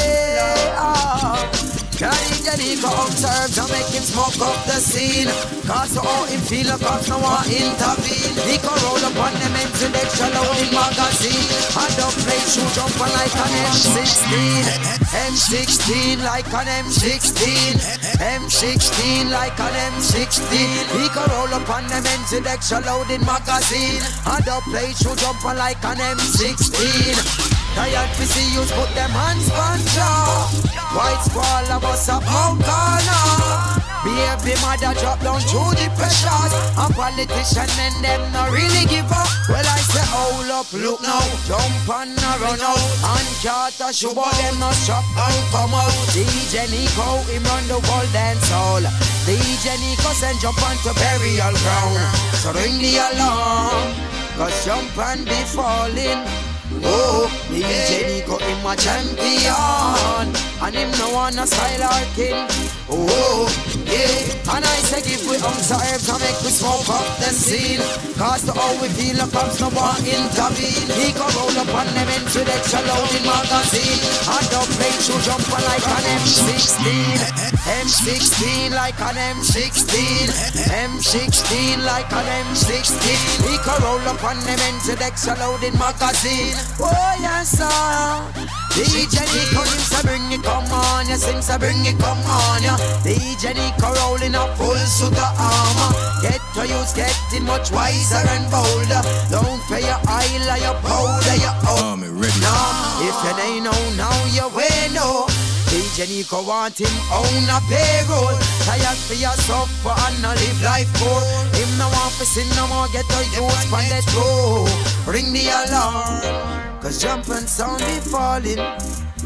Ah. 2.48 2.56
Carry 2.56 2.76
Janico 2.76 2.90
observe 3.06 3.50
to 3.54 3.72
make 3.72 3.90
him 3.90 4.02
smoke 4.02 4.38
up 4.38 4.54
the 4.66 4.78
scene. 4.78 5.26
Cause 5.66 5.96
how 5.98 6.24
him 6.30 6.40
feel 6.40 6.70
cause 6.78 7.08
no 7.08 7.18
one 7.18 7.42
intervene. 7.50 8.38
He 8.46 8.58
can 8.58 8.76
roll 8.86 9.02
up 9.02 9.18
on 9.18 9.34
them 9.34 9.54
into 9.58 9.90
the 9.90 9.98
extra 9.98 10.30
loading 10.30 10.70
magazine. 10.70 11.46
And 11.74 11.92
the 11.98 12.06
play 12.22 12.38
shoot 12.46 12.70
jump 12.78 12.94
like 13.02 13.34
an 13.34 13.50
M16. 13.74 14.62
M16 15.26 16.22
like 16.22 16.46
an 16.54 16.86
M16. 16.86 17.82
M16 18.22 19.30
like 19.30 19.58
an 19.58 19.74
M16. 19.98 20.46
He 21.02 21.08
can 21.10 21.26
roll 21.34 21.50
up 21.50 21.68
on 21.70 21.86
them 21.88 22.06
into 22.14 22.40
the 22.42 22.50
extra 22.50 22.80
loading 22.86 23.26
magazine. 23.26 24.02
And 24.22 24.44
the 24.46 24.62
play 24.70 24.94
shoot 24.94 25.18
jump 25.18 25.42
like 25.44 25.82
an 25.82 25.98
M16. 25.98 27.56
Tired 27.74 28.08
to 28.16 28.24
see 28.24 28.54
you 28.54 28.64
put 28.72 28.88
them 28.94 29.10
hands 29.10 29.50
on 29.50 29.78
jaw. 29.92 30.76
White 30.96 31.20
squall 31.28 31.72
of 31.76 31.84
us 31.84 32.08
up 32.08 32.22
Corner. 32.36 33.76
Baby 34.06 34.54
mother 34.62 34.94
drop 35.00 35.18
down 35.20 35.40
through 35.42 35.74
the 35.74 35.90
pressures. 35.98 36.52
A 36.78 36.86
politician 36.94 37.66
men 37.74 37.94
them 38.02 38.22
not 38.32 38.50
really 38.54 38.86
give 38.86 39.10
up. 39.10 39.26
Well 39.48 39.66
I 39.66 39.78
say 39.82 40.06
hold 40.06 40.50
up, 40.54 40.70
look 40.72 41.02
now, 41.02 41.26
jump 41.48 41.88
and 41.90 42.14
not 42.22 42.38
run 42.38 42.60
out. 42.62 42.78
And 42.78 43.28
Carter 43.42 43.90
but 44.14 44.30
them 44.38 44.58
not 44.62 44.74
stop 44.78 45.02
and 45.18 45.42
come 45.50 45.74
out. 45.74 45.90
DJ 46.14 46.70
Nico 46.70 47.26
him 47.26 47.42
run 47.50 47.66
the 47.66 47.82
world 47.82 48.10
dance 48.12 48.46
hall. 48.46 48.84
DJ 49.26 49.74
Nico 49.82 50.14
send 50.14 50.38
jump 50.38 50.62
onto 50.62 50.94
burial 50.94 51.54
ground. 51.66 51.98
So 52.38 52.52
ring 52.54 52.78
the 52.78 53.02
alarm, 53.02 53.90
cause 54.38 54.54
jump 54.64 54.96
and 54.98 55.24
be 55.24 55.40
falling. 55.50 56.55
Oh, 56.82 57.30
DJ 57.48 58.06
Nico 58.08 58.38
him 58.38 58.66
a 58.66 58.74
champion 58.76 60.28
And 60.62 60.74
him 60.74 60.90
no 60.98 61.14
want 61.14 61.38
a 61.38 61.46
style 61.46 61.84
or 61.84 62.14
king 62.14 62.76
Oh, 62.88 63.50
yeah. 63.82 64.54
And 64.54 64.62
I 64.62 64.78
say 64.86 65.02
give 65.02 65.26
we 65.26 65.42
arms 65.42 65.66
to 65.68 65.74
herbs 65.74 66.06
and 66.06 66.22
make 66.22 66.38
we 66.46 66.54
smoke 66.54 66.86
up 66.86 67.02
the 67.18 67.34
scene. 67.34 67.82
Cause 68.14 68.46
to 68.46 68.54
how 68.54 68.70
we 68.78 68.86
feel 68.94 69.18
the 69.18 69.26
comes 69.26 69.58
no 69.58 69.74
one 69.74 69.98
intervene. 70.06 70.86
He 70.94 71.10
go 71.10 71.26
roll 71.34 71.50
up 71.58 71.74
on 71.74 71.90
them 71.90 72.06
into 72.14 72.46
the 72.46 72.54
extra 72.54 72.78
loading 72.86 73.26
magazine. 73.26 73.98
And 74.30 74.46
the 74.54 74.60
plane 74.78 75.00
should 75.02 75.22
jump 75.26 75.50
on 75.50 75.62
like 75.66 75.82
an 75.82 76.04
M16 76.22 77.46
M16 77.66 78.70
like 78.70 79.00
an 79.02 79.18
M16 79.34 80.30
M16 80.70 81.82
like 81.82 82.12
an 82.14 82.26
M16 82.54 83.02
He 83.50 83.58
go 83.66 83.74
roll 83.82 84.06
up 84.06 84.22
on 84.22 84.38
them 84.46 84.60
into 84.70 84.94
the 84.94 85.04
extra 85.10 85.34
loading 85.42 85.74
magazine 85.74 86.54
Oh 86.80 87.12
yes 87.20 87.58
sir. 87.58 88.46
DJ 88.76 89.24
Nico 89.32 89.62
him 89.64 89.82
say 89.88 90.02
bring 90.04 90.32
it 90.32 90.42
come 90.44 90.68
on 90.68 91.08
You 91.08 91.16
sing 91.16 91.40
say 91.40 91.56
bring 91.56 91.80
it 91.86 91.98
come 91.98 92.20
on 92.28 92.62
ya 92.62 92.76
DJ 93.00 93.56
Nico 93.56 93.88
rolling 93.94 94.34
up 94.34 94.56
full 94.58 94.76
suit 94.76 95.16
of 95.16 95.32
armor. 95.40 95.90
Get 96.20 96.40
to 96.54 96.66
use 96.66 96.92
getting 96.92 97.44
much 97.44 97.70
wiser 97.72 98.20
and 98.28 98.44
bolder. 98.50 99.00
Don't 99.30 99.62
pay 99.68 99.80
your 99.80 100.00
oil 100.08 100.44
or 100.44 100.58
your 100.60 100.76
powder 100.84 101.36
your 101.40 101.56
own. 101.80 102.00
Ready. 102.04 102.40
Now 102.40 103.00
if 103.00 103.16
you 103.24 103.34
ain't 103.44 103.64
know 103.64 103.80
now 103.96 104.16
you 104.32 104.48
way 104.56 104.92
know 104.92 105.24
DJ 105.96 106.08
Nico 106.08 106.42
want 106.42 106.76
him 106.76 106.92
own 107.10 107.48
a 107.48 107.56
payroll. 107.72 108.36
Tired 108.68 109.00
for 109.08 109.14
your 109.14 109.32
suffer 109.48 109.96
and 109.96 110.20
not 110.20 110.36
live 110.36 110.62
life 110.62 110.92
poor. 111.00 111.24
Him 111.56 111.72
no 111.78 111.88
want 111.88 112.12
for 112.12 112.26
sin 112.28 112.44
no 112.52 112.68
more 112.68 112.86
get 112.92 113.08
the 113.08 113.24
youth 113.32 113.72
on 113.72 113.80
that 113.88 114.04
road 114.12 114.68
Ring 115.08 115.32
the 115.32 115.48
alarm 115.48 116.84
Cause 116.84 117.00
jump 117.00 117.26
and 117.28 117.48
sound 117.48 117.80
be 117.80 117.96
falling. 118.04 118.60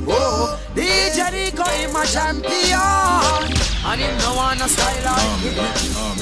Whoa, 0.07 0.55
DJ 0.79 1.19
Nico 1.35 1.67
him 1.75 1.91
a 1.91 2.07
champion. 2.07 3.51
And 3.83 4.01
him 4.01 4.15
no 4.23 4.39
want 4.39 4.63
a 4.63 4.69
style 4.71 5.03
like 5.11 5.43
him. 5.43 5.59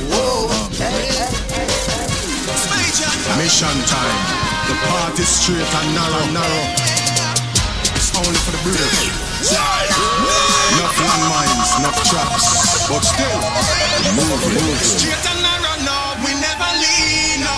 Whoa, 0.08 0.48
hey, 0.80 1.12
hey, 1.12 1.28
hey, 1.52 1.68
hey. 1.92 3.36
Mission 3.36 3.76
time. 3.84 4.20
The 4.64 4.74
party 4.80 5.24
straight 5.28 5.60
and 5.60 5.88
narrow, 5.92 6.24
narrow. 6.32 6.64
It's 8.00 8.16
only 8.16 8.40
for 8.40 8.52
the 8.56 8.62
brave. 8.64 9.27
Enough 9.38 10.98
landmines, 10.98 11.70
enough 11.78 12.00
traps, 12.10 12.90
but 12.90 13.06
still, 13.06 13.38
move, 14.18 14.42
move. 14.50 14.82
Straight 14.82 15.22
and 15.30 15.38
narrow, 15.46 15.78
no, 15.86 16.18
we 16.26 16.34
never 16.42 16.70
lean, 16.82 17.46
no. 17.46 17.54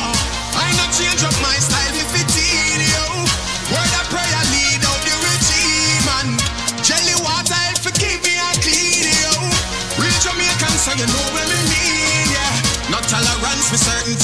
I 0.61 0.69
not 0.77 0.93
change 0.93 1.25
up 1.25 1.33
my 1.41 1.57
style 1.57 1.97
if 1.97 2.13
it 2.13 2.37
in 2.37 2.85
you. 2.85 3.25
Word 3.73 3.93
of 3.97 4.07
prayer 4.13 4.45
lead 4.53 4.85
out 4.85 5.01
the 5.09 5.17
regime, 5.25 6.05
and 6.21 6.37
jelly 6.85 7.17
water 7.25 7.57
help 7.57 7.81
to 7.89 7.93
keep 7.97 8.21
me 8.29 8.37
clean, 8.61 9.09
yo. 9.09 9.33
Real 9.97 10.13
Jamaican, 10.21 10.77
so 10.77 10.93
you 11.01 11.09
know 11.09 11.27
what 11.33 11.49
we 11.49 11.61
mean, 11.65 12.29
yeah. 12.29 12.93
No 12.93 13.01
tolerance 13.09 13.73
for 13.73 13.81
certain 13.81 14.20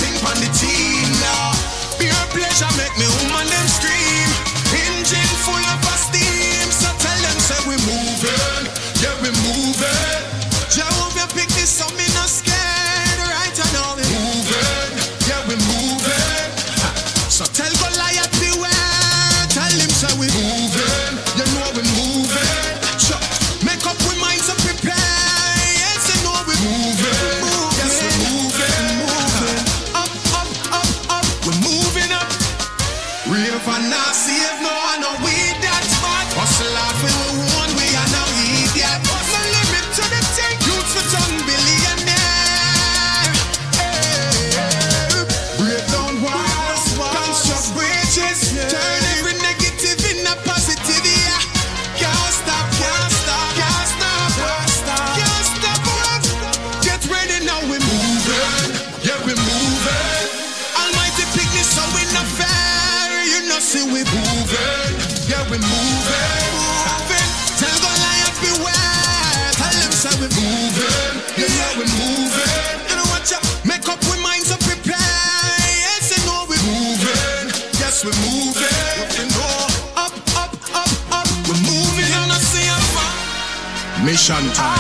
Mission 84.27 84.51
time. 84.59 84.75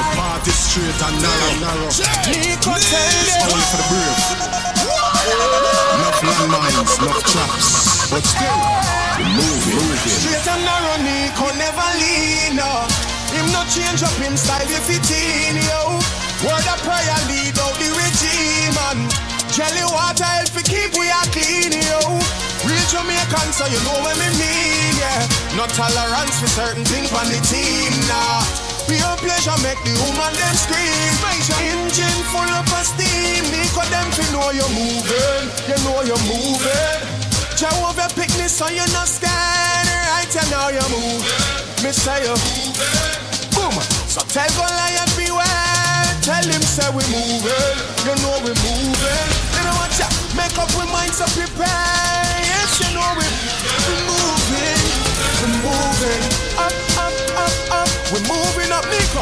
The 0.00 0.04
party 0.16 0.48
straight 0.48 0.96
and 0.96 1.20
narrow, 1.20 1.52
narrow. 1.60 1.92
Nico 2.24 2.72
tell 2.72 3.20
It's 3.20 3.44
only 3.44 3.66
for 3.68 3.76
the 3.76 3.86
brave. 3.92 4.16
Enough 5.92 6.20
landmines, 6.24 6.96
enough 6.96 7.20
traps, 7.28 8.08
but 8.08 8.24
still, 8.24 8.48
moving, 9.36 9.76
moving. 9.76 10.16
Straight 10.24 10.40
and 10.40 10.64
narrow, 10.64 11.04
Nico 11.04 11.52
never 11.60 11.84
lean, 12.00 12.56
no. 12.56 12.88
Him 13.28 13.52
no 13.52 13.60
change 13.68 14.00
up 14.00 14.16
him 14.16 14.40
style 14.40 14.64
if 14.64 14.88
it 14.88 15.04
in, 15.12 15.60
yo. 15.68 16.00
Word 16.48 16.64
of 16.72 16.80
prayer 16.80 17.20
lead 17.28 17.60
out 17.60 17.76
the 17.76 17.92
regime, 17.92 18.72
and 18.88 19.04
jelly 19.52 19.84
water 19.84 20.24
help 20.24 20.48
to 20.56 20.64
keep 20.64 20.96
we 20.96 21.12
a 21.12 21.20
clean, 21.28 21.76
yo. 21.76 22.00
Real 22.64 22.86
Jamaican, 22.88 23.52
so 23.52 23.68
you 23.68 23.84
know 23.84 24.00
what 24.00 24.16
me 24.16 24.32
mean, 24.40 24.96
yeah. 24.96 25.28
No 25.60 25.68
tolerance 25.76 26.40
for 26.40 26.48
certain 26.48 26.88
things 26.88 27.12
on 27.12 27.28
the 27.28 27.36
team, 27.44 27.92
nah. 28.08 28.67
Pure 28.88 29.16
pleasure 29.20 29.58
make 29.60 29.76
the 29.84 29.92
woman 30.00 30.32
them 30.32 30.54
scream. 30.56 31.12
Your 31.44 31.60
engine 31.76 32.20
full 32.32 32.48
of 32.48 32.64
steam. 32.80 33.44
Nico 33.52 33.84
them 33.92 34.08
to 34.16 34.24
know 34.32 34.48
you're 34.48 34.72
moving. 34.72 35.44
You 35.68 35.76
know 35.84 36.00
you're 36.08 36.24
moving. 36.24 37.00
Jehovah 37.52 38.08
pick 38.16 38.32
me 38.40 38.48
so 38.48 38.64
you're 38.72 38.88
not 38.96 39.04
scared. 39.04 39.88
Right, 40.08 40.30
you 40.32 40.44
know 40.48 40.72
you're 40.72 40.88
moving. 40.88 41.84
Me 41.84 41.92
say 41.92 42.24
you're 42.24 42.32
moving. 42.32 42.72
Boom. 43.52 43.76
So 44.08 44.24
tell 44.32 44.48
Goliath 44.56 45.12
beware. 45.20 46.08
Tell 46.24 46.48
him 46.48 46.64
say 46.64 46.88
we 46.88 47.04
moving. 47.12 47.76
You 48.08 48.16
know 48.24 48.40
we 48.40 48.56
moving. 48.56 49.28
You 49.52 49.62
know 49.68 49.76
what? 49.84 49.92
ya? 50.00 50.08
Make 50.32 50.56
up 50.56 50.72
we 50.80 50.88
minds 50.88 51.20
so 51.20 51.28
prepare. 51.36 52.24
Yes, 52.40 52.80
you 52.80 52.88
know 52.96 53.04
we 53.20 53.28
we 53.84 53.94
moving. 54.08 54.80
We 55.44 55.48
moving. 55.60 56.24
Up. 56.56 56.87
We 58.08 58.20
moving 58.24 58.72
up, 58.72 58.88
Nico. 58.88 59.20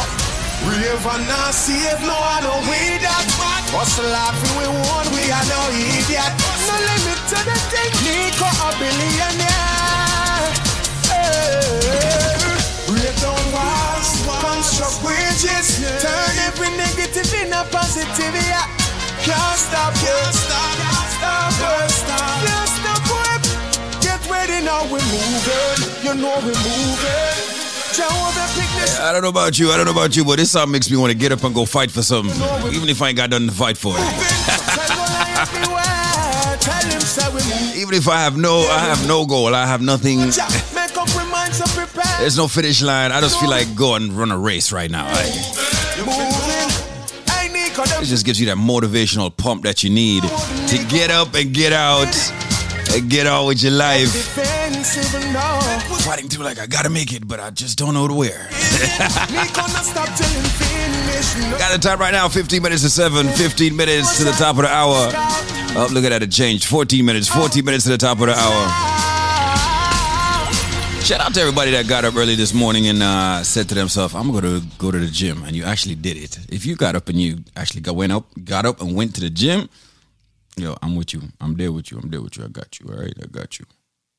Rave 0.62 1.07
and 1.11 1.26
not 1.26 1.51
save, 1.51 1.99
no, 2.07 2.14
I 2.14 2.39
don't 2.39 2.62
we 2.70 3.03
that. 3.03 3.26
Hustle 3.74 4.07
laughing, 4.14 4.55
we 4.62 4.66
want, 4.70 5.11
we 5.11 5.26
are 5.26 5.47
no 5.51 5.59
idiot. 5.74 6.30
No 6.70 6.74
limit 6.78 7.18
to 7.34 7.39
the 7.51 7.59
thing, 7.66 7.91
Nico, 8.07 8.47
a 8.47 8.70
billionaire. 8.78 10.55
Hey. 11.11 12.47
Break 12.87 13.11
down 13.18 13.43
walls, 13.51 14.22
construct 14.39 15.03
bridges, 15.03 15.82
turn 15.99 16.34
every 16.47 16.70
negative 16.78 17.26
in 17.43 17.51
a 17.51 17.66
positive, 17.74 18.39
yeah. 18.39 18.70
Can't 19.26 19.59
stop, 19.59 19.99
can't 19.99 20.30
stop, 20.30 20.78
can't 20.78 21.11
stop, 21.11 21.51
can't 21.59 21.91
stop, 21.91 22.39
can't 22.39 22.70
stop, 22.70 23.03
whip. 23.11 23.43
Get 23.99 24.22
ready 24.30 24.62
now, 24.62 24.87
we're 24.87 25.03
moving, 25.11 26.07
you 26.07 26.14
know 26.14 26.39
we're 26.39 26.55
moving. 26.55 27.55
This 27.97 29.01
I 29.01 29.11
don't 29.12 29.22
know 29.22 29.30
about 29.30 29.59
you, 29.59 29.70
I 29.70 29.76
don't 29.76 29.86
know 29.86 29.92
about 29.92 30.14
you, 30.16 30.24
but 30.24 30.36
this 30.36 30.51
song 30.51 30.70
makes 30.70 30.90
me 30.90 30.99
want 30.99 31.12
to 31.12 31.18
get 31.18 31.32
up 31.32 31.42
and 31.44 31.55
go 31.55 31.64
fight 31.64 31.90
for 31.90 32.03
something, 32.03 32.34
even 32.74 32.90
if 32.90 33.01
I 33.01 33.09
ain't 33.09 33.16
got 33.16 33.30
nothing 33.30 33.49
to 33.49 33.55
fight 33.55 33.78
for. 33.78 33.97
even 37.76 37.94
if 37.94 38.09
I 38.09 38.18
have 38.20 38.36
no, 38.36 38.59
I 38.70 38.80
have 38.80 39.09
no 39.09 39.24
goal, 39.24 39.55
I 39.55 39.66
have 39.66 39.80
nothing. 39.80 40.18
There's 42.18 42.36
no 42.36 42.49
finish 42.49 42.82
line. 42.82 43.12
I 43.12 43.20
just 43.20 43.40
feel 43.40 43.49
like 43.49 43.74
go 43.74 43.94
and 43.94 44.12
run 44.12 44.30
a 44.30 44.38
race 44.38 44.72
right 44.72 44.90
now. 44.90 45.07
It 47.99 48.05
just 48.05 48.26
gives 48.26 48.38
you 48.40 48.47
that 48.47 48.57
motivational 48.59 49.34
pump 49.34 49.62
that 49.62 49.82
you 49.82 49.90
need 49.90 50.22
to 50.22 50.86
get 50.88 51.11
up 51.11 51.34
and 51.34 51.55
get 51.55 51.72
out 51.72 52.09
and 52.94 53.09
get 53.09 53.26
on 53.26 53.47
with 53.47 53.62
your 53.62 53.72
life. 53.72 54.55
Fighting 56.03 56.29
through 56.29 56.45
like 56.45 56.59
I 56.59 56.66
gotta 56.66 56.91
make 56.91 57.12
it, 57.12 57.27
but 57.27 57.41
I 57.41 57.51
just 57.51 57.79
don't 57.79 57.95
know 57.95 58.07
where. 58.07 58.49
Got 61.59 61.72
the 61.72 61.79
time 61.81 61.99
right 61.99 62.12
now, 62.12 62.29
15 62.29 62.62
minutes 62.62 62.83
to 62.83 62.91
7, 62.91 63.27
15 63.29 63.77
minutes 63.77 64.18
to 64.18 64.24
the 64.24 64.33
top 64.33 64.57
of 64.57 64.62
the 64.62 64.68
hour. 64.68 65.11
Oh, 65.79 65.89
look 65.93 66.05
at 66.05 66.11
that, 66.11 66.22
it 66.22 66.31
changed. 66.31 66.66
14 66.66 67.05
minutes, 67.05 67.29
14 67.29 67.64
minutes 67.64 67.85
to 67.85 67.91
the 67.91 67.99
top 67.99 68.20
of 68.20 68.27
the 68.27 68.35
hour. 68.35 68.97
Shout 71.03 71.20
out 71.20 71.35
to 71.35 71.41
everybody 71.41 71.70
that 71.70 71.87
got 71.87 72.05
up 72.05 72.16
early 72.16 72.35
this 72.35 72.53
morning 72.53 72.89
and 72.89 73.03
uh, 73.03 73.45
said 73.45 73.68
to 73.68 73.74
themselves, 73.74 74.14
I'm 74.14 74.33
to 74.41 74.61
go 74.79 74.91
to 74.91 74.99
the 74.99 75.07
gym. 75.07 75.45
And 75.45 75.55
you 75.55 75.64
actually 75.64 75.95
did 75.95 76.16
it. 76.16 76.39
If 76.49 76.66
you 76.66 76.74
got 76.74 76.97
up 76.97 77.09
and 77.09 77.20
you 77.20 77.45
actually 77.57 77.83
got, 77.83 77.95
went 77.95 78.12
up, 78.12 78.27
got 78.43 78.66
up 78.66 78.81
and 78.81 78.97
went 78.97 79.14
to 79.14 79.20
the 79.20 79.31
gym, 79.31 79.68
yo, 80.57 80.77
I'm 80.83 80.97
with 80.97 81.14
you. 81.14 81.22
I'm 81.41 81.57
there 81.57 81.70
with 81.70 81.93
you. 81.93 81.99
I'm 81.99 82.11
there 82.11 82.20
with 82.20 82.37
you. 82.37 82.45
I 82.45 82.49
got 82.49 82.81
you. 82.81 82.89
All 82.89 82.99
right, 82.99 83.14
I 83.22 83.27
got 83.27 83.59
you. 83.59 83.66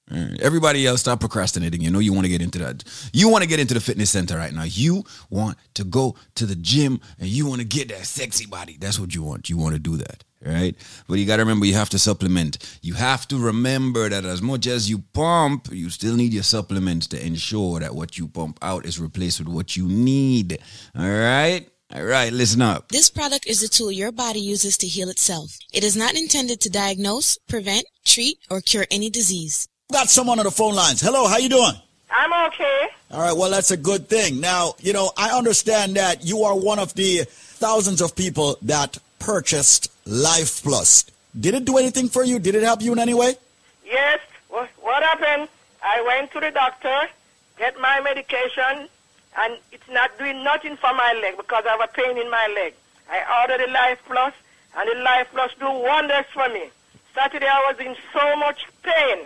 Right. 0.09 0.39
Everybody 0.41 0.87
else, 0.87 1.01
stop 1.01 1.19
procrastinating. 1.19 1.81
You 1.81 1.91
know 1.91 1.99
you 1.99 2.13
want 2.13 2.25
to 2.25 2.29
get 2.29 2.41
into 2.41 2.59
that. 2.59 2.83
You 3.11 3.27
want 3.27 3.43
to 3.43 3.47
get 3.47 3.59
into 3.59 3.73
the 3.73 3.81
fitness 3.81 4.09
center 4.11 4.37
right 4.37 4.53
now. 4.53 4.63
You 4.63 5.03
want 5.29 5.57
to 5.73 5.83
go 5.83 6.15
to 6.35 6.45
the 6.45 6.55
gym 6.55 7.01
and 7.19 7.27
you 7.27 7.45
want 7.45 7.59
to 7.59 7.67
get 7.67 7.89
that 7.89 8.05
sexy 8.05 8.45
body. 8.45 8.77
That's 8.79 8.99
what 8.99 9.13
you 9.13 9.23
want. 9.23 9.49
You 9.49 9.57
want 9.57 9.73
to 9.73 9.79
do 9.79 9.97
that. 9.97 10.23
Right? 10.45 10.75
But 11.07 11.15
you 11.15 11.25
got 11.25 11.37
to 11.37 11.41
remember 11.41 11.65
you 11.65 11.73
have 11.73 11.89
to 11.89 11.99
supplement. 11.99 12.79
You 12.81 12.93
have 12.93 13.27
to 13.29 13.37
remember 13.37 14.07
that 14.07 14.23
as 14.23 14.41
much 14.41 14.65
as 14.67 14.89
you 14.89 14.99
pump, 15.11 15.67
you 15.71 15.89
still 15.89 16.15
need 16.15 16.31
your 16.31 16.43
supplements 16.43 17.07
to 17.07 17.25
ensure 17.25 17.79
that 17.81 17.95
what 17.95 18.17
you 18.17 18.27
pump 18.27 18.59
out 18.61 18.85
is 18.85 18.99
replaced 18.99 19.39
with 19.39 19.49
what 19.49 19.75
you 19.75 19.87
need. 19.87 20.59
All 20.97 21.09
right? 21.09 21.67
All 21.93 22.03
right, 22.03 22.31
listen 22.31 22.61
up. 22.61 22.89
This 22.89 23.09
product 23.09 23.47
is 23.47 23.63
a 23.63 23.69
tool 23.69 23.91
your 23.91 24.11
body 24.11 24.41
uses 24.41 24.77
to 24.79 24.87
heal 24.87 25.09
itself. 25.09 25.57
It 25.73 25.83
is 25.83 25.95
not 25.95 26.15
intended 26.15 26.61
to 26.61 26.69
diagnose, 26.69 27.37
prevent, 27.47 27.85
treat, 28.05 28.39
or 28.49 28.61
cure 28.61 28.85
any 28.91 29.09
disease. 29.09 29.67
Got 29.89 30.09
someone 30.09 30.37
on 30.37 30.43
the 30.43 30.51
phone 30.51 30.75
lines. 30.75 30.99
Hello, 30.99 31.27
how 31.27 31.37
you 31.37 31.47
doing? 31.47 31.71
I'm 32.11 32.47
okay. 32.51 32.87
All 33.09 33.21
right, 33.21 33.31
well, 33.31 33.49
that's 33.49 33.71
a 33.71 33.77
good 33.77 34.09
thing. 34.09 34.41
Now, 34.41 34.75
you 34.81 34.91
know, 34.91 35.13
I 35.15 35.29
understand 35.29 35.95
that 35.95 36.25
you 36.25 36.43
are 36.43 36.57
one 36.57 36.77
of 36.77 36.93
the 36.95 37.23
thousands 37.23 38.01
of 38.01 38.13
people 38.13 38.57
that 38.63 38.97
purchased 39.19 39.89
Life 40.05 40.61
Plus. 40.61 41.05
Did 41.39 41.53
it 41.53 41.63
do 41.63 41.77
anything 41.77 42.09
for 42.09 42.25
you? 42.25 42.37
Did 42.37 42.55
it 42.55 42.63
help 42.63 42.81
you 42.81 42.91
in 42.91 42.99
any 42.99 43.13
way? 43.13 43.35
Yes. 43.85 44.19
What, 44.49 44.67
what 44.81 45.03
happened? 45.03 45.47
I 45.81 46.01
went 46.01 46.31
to 46.33 46.41
the 46.41 46.51
doctor, 46.51 47.07
get 47.57 47.79
my 47.79 48.01
medication, 48.01 48.89
and 49.39 49.57
it's 49.71 49.87
not 49.89 50.17
doing 50.19 50.43
nothing 50.43 50.75
for 50.75 50.93
my 50.95 51.17
leg 51.21 51.37
because 51.37 51.63
I 51.65 51.77
have 51.77 51.89
a 51.89 51.93
pain 51.93 52.17
in 52.17 52.29
my 52.29 52.45
leg. 52.55 52.73
I 53.09 53.41
ordered 53.41 53.65
the 53.65 53.71
Life 53.71 53.99
Plus, 54.05 54.33
and 54.75 54.89
the 54.89 55.01
Life 55.01 55.29
Plus 55.31 55.51
do 55.57 55.71
wonders 55.71 56.25
for 56.33 56.49
me. 56.49 56.71
Saturday 57.15 57.47
I 57.47 57.71
was 57.71 57.79
in 57.79 57.95
so 58.11 58.35
much 58.35 58.65
pain. 58.83 59.19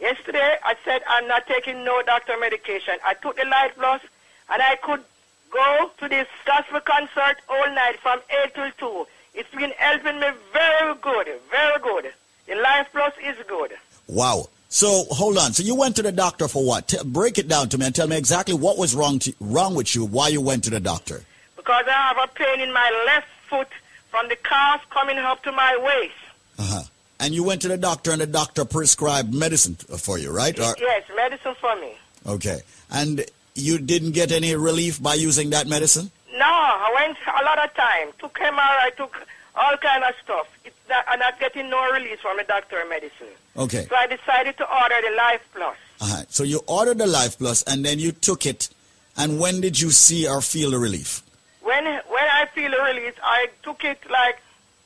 Yesterday 0.00 0.56
I 0.64 0.74
said 0.84 1.02
I'm 1.08 1.26
not 1.26 1.46
taking 1.46 1.84
no 1.84 2.02
doctor 2.02 2.36
medication. 2.38 2.94
I 3.04 3.14
took 3.14 3.36
the 3.36 3.44
Life 3.46 3.72
Plus, 3.76 4.02
and 4.50 4.62
I 4.62 4.76
could 4.82 5.02
go 5.50 5.90
to 5.98 6.08
this 6.08 6.28
gospel 6.44 6.80
concert 6.80 7.36
all 7.48 7.66
night 7.74 7.98
from 8.00 8.20
8 8.44 8.54
till 8.54 8.70
2. 9.04 9.06
It's 9.34 9.54
been 9.54 9.72
helping 9.78 10.20
me 10.20 10.28
very 10.52 10.94
good, 11.00 11.28
very 11.50 11.80
good. 11.80 12.12
The 12.46 12.54
Life 12.56 12.88
Plus 12.92 13.12
is 13.22 13.36
good. 13.46 13.72
Wow. 14.06 14.48
So 14.68 15.04
hold 15.10 15.38
on. 15.38 15.52
So 15.52 15.62
you 15.62 15.74
went 15.74 15.96
to 15.96 16.02
the 16.02 16.12
doctor 16.12 16.48
for 16.48 16.64
what? 16.64 16.88
T- 16.88 16.98
break 17.04 17.38
it 17.38 17.48
down 17.48 17.68
to 17.70 17.78
me 17.78 17.86
and 17.86 17.94
tell 17.94 18.08
me 18.08 18.16
exactly 18.16 18.54
what 18.54 18.76
was 18.76 18.94
wrong 18.94 19.18
to, 19.20 19.32
wrong 19.40 19.74
with 19.74 19.94
you. 19.94 20.04
Why 20.04 20.28
you 20.28 20.40
went 20.40 20.64
to 20.64 20.70
the 20.70 20.80
doctor? 20.80 21.22
because 21.66 21.84
I 21.88 22.14
have 22.14 22.16
a 22.22 22.32
pain 22.32 22.60
in 22.60 22.72
my 22.72 23.04
left 23.06 23.26
foot 23.50 23.66
from 24.08 24.28
the 24.28 24.36
calf 24.36 24.82
coming 24.90 25.18
up 25.18 25.42
to 25.42 25.50
my 25.50 25.76
waist. 25.78 26.14
Uh-huh. 26.60 26.82
And 27.18 27.34
you 27.34 27.42
went 27.44 27.62
to 27.62 27.68
the 27.68 27.76
doctor 27.78 28.10
and 28.12 28.20
the 28.20 28.26
doctor 28.26 28.64
prescribed 28.64 29.32
medicine 29.32 29.74
for 29.76 30.18
you, 30.18 30.30
right? 30.30 30.58
Or- 30.58 30.74
Yes, 30.78 31.04
medicine 31.16 31.54
for 31.60 31.74
me. 31.76 31.92
okay. 32.26 32.60
And 32.90 33.24
you 33.54 33.78
didn't 33.78 34.12
get 34.12 34.32
any 34.32 34.54
relief 34.54 35.02
by 35.02 35.14
using 35.14 35.50
that 35.50 35.66
medicine? 35.66 36.10
No, 36.34 36.44
I 36.44 36.92
went 36.94 37.16
a 37.26 37.44
lot 37.44 37.58
of 37.64 37.74
time. 37.74 38.08
Took 38.18 38.34
MRI, 38.38 38.58
I 38.58 38.90
took 38.96 39.26
all 39.54 39.76
kind 39.78 40.04
of 40.04 40.14
stuff. 40.22 40.46
It's 40.64 40.76
not, 40.90 41.04
I'm 41.08 41.18
not 41.18 41.40
getting 41.40 41.70
no 41.70 41.90
release 41.92 42.20
from 42.20 42.36
the 42.36 42.44
doctor 42.44 42.84
medicine. 42.88 43.28
Okay. 43.56 43.86
So 43.88 43.96
I 43.96 44.06
decided 44.06 44.58
to 44.58 44.70
order 44.70 44.94
the 45.08 45.16
Life 45.16 45.40
Plus. 45.54 45.76
Uh-huh. 46.02 46.24
So 46.28 46.42
you 46.44 46.60
ordered 46.66 46.98
the 46.98 47.06
Life 47.06 47.38
Plus 47.38 47.62
and 47.62 47.82
then 47.84 47.98
you 47.98 48.12
took 48.12 48.44
it. 48.44 48.68
And 49.16 49.40
when 49.40 49.62
did 49.62 49.80
you 49.80 49.90
see 49.90 50.28
or 50.28 50.42
feel 50.42 50.72
the 50.72 50.78
relief? 50.78 51.22
When 51.62 51.84
when 51.84 52.24
I 52.40 52.46
feel 52.54 52.70
the 52.70 52.82
release, 52.82 53.14
I 53.22 53.48
took 53.62 53.82
it 53.84 53.98
like 54.10 54.40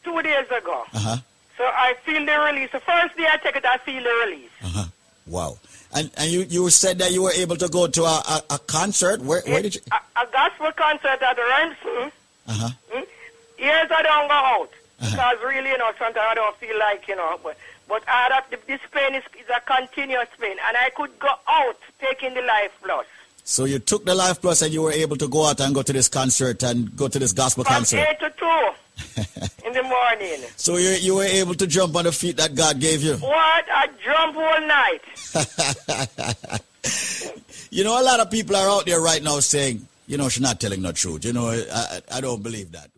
two 0.04 0.22
days 0.22 0.46
ago. 0.46 0.84
Uh-huh. 0.94 1.16
So 1.60 1.66
I 1.66 1.92
feel 2.04 2.24
the 2.24 2.38
release. 2.38 2.72
The 2.72 2.80
first 2.80 3.18
day 3.18 3.26
I 3.30 3.36
take 3.36 3.54
it, 3.54 3.66
I 3.66 3.76
feel 3.76 4.02
the 4.02 4.24
release. 4.24 4.48
Uh-huh. 4.64 4.84
Wow. 5.26 5.58
And 5.94 6.10
and 6.16 6.30
you, 6.30 6.46
you 6.48 6.70
said 6.70 6.98
that 7.00 7.12
you 7.12 7.22
were 7.22 7.32
able 7.32 7.56
to 7.56 7.68
go 7.68 7.86
to 7.86 8.02
a, 8.02 8.06
a, 8.06 8.42
a 8.54 8.58
concert. 8.60 9.20
Where 9.20 9.42
where 9.42 9.60
did 9.60 9.74
you? 9.74 9.82
A, 9.92 10.22
a 10.22 10.26
gospel 10.32 10.72
concert 10.72 11.20
at 11.20 11.36
Remsen. 11.36 12.12
Uh-huh. 12.48 12.70
Mm? 12.94 13.06
Years 13.58 13.90
I 13.90 14.02
don't 14.02 14.28
go 14.28 14.34
out 14.34 14.70
because 15.00 15.36
really, 15.44 15.68
you 15.68 15.76
know, 15.76 15.92
sometimes 15.98 16.16
I 16.30 16.34
don't 16.34 16.56
feel 16.56 16.78
like, 16.78 17.06
you 17.08 17.16
know, 17.16 17.38
but 17.42 17.58
but 17.86 18.08
I 18.08 18.28
had 18.30 18.42
a, 18.54 18.66
this 18.66 18.80
pain 18.90 19.14
is, 19.14 19.24
is 19.38 19.50
a 19.54 19.60
continuous 19.60 20.28
pain, 20.40 20.56
and 20.66 20.76
I 20.78 20.88
could 20.96 21.18
go 21.18 21.28
out 21.46 21.76
taking 22.00 22.32
the 22.32 22.40
Life 22.40 22.72
Plus. 22.82 23.06
So 23.44 23.66
you 23.66 23.80
took 23.80 24.06
the 24.06 24.14
Life 24.14 24.40
Plus 24.40 24.62
and 24.62 24.72
you 24.72 24.80
were 24.80 24.92
able 24.92 25.16
to 25.18 25.28
go 25.28 25.44
out 25.44 25.60
and 25.60 25.74
go 25.74 25.82
to 25.82 25.92
this 25.92 26.08
concert 26.08 26.62
and 26.62 26.96
go 26.96 27.08
to 27.08 27.18
this 27.18 27.34
gospel 27.34 27.64
From 27.64 27.74
concert. 27.74 28.06
eight 28.08 28.18
to 28.20 28.30
two 28.30 28.70
in 29.66 29.72
the 29.72 29.82
morning. 29.82 30.40
So 30.56 30.76
you 30.76 30.90
you 30.90 31.14
were 31.16 31.24
able 31.24 31.54
to 31.54 31.66
jump 31.66 31.96
on 31.96 32.04
the 32.04 32.12
feet 32.12 32.36
that 32.36 32.54
God 32.54 32.80
gave 32.80 33.02
you. 33.02 33.16
What 33.16 33.64
I 33.68 33.88
jump 34.04 34.36
all 34.36 34.60
night. 34.66 36.60
You 37.72 37.84
know, 37.84 38.00
a 38.00 38.02
lot 38.02 38.18
of 38.18 38.30
people 38.32 38.56
are 38.56 38.68
out 38.68 38.86
there 38.86 39.00
right 39.00 39.22
now 39.22 39.38
saying, 39.38 39.86
you 40.08 40.18
know, 40.18 40.28
she's 40.28 40.42
not 40.42 40.58
telling 40.60 40.82
the 40.82 40.92
truth. 40.92 41.24
You 41.24 41.32
know, 41.32 41.50
I, 41.50 41.64
I, 41.72 42.00
I 42.16 42.20
don't 42.20 42.42
believe 42.42 42.72
that. 42.72 42.90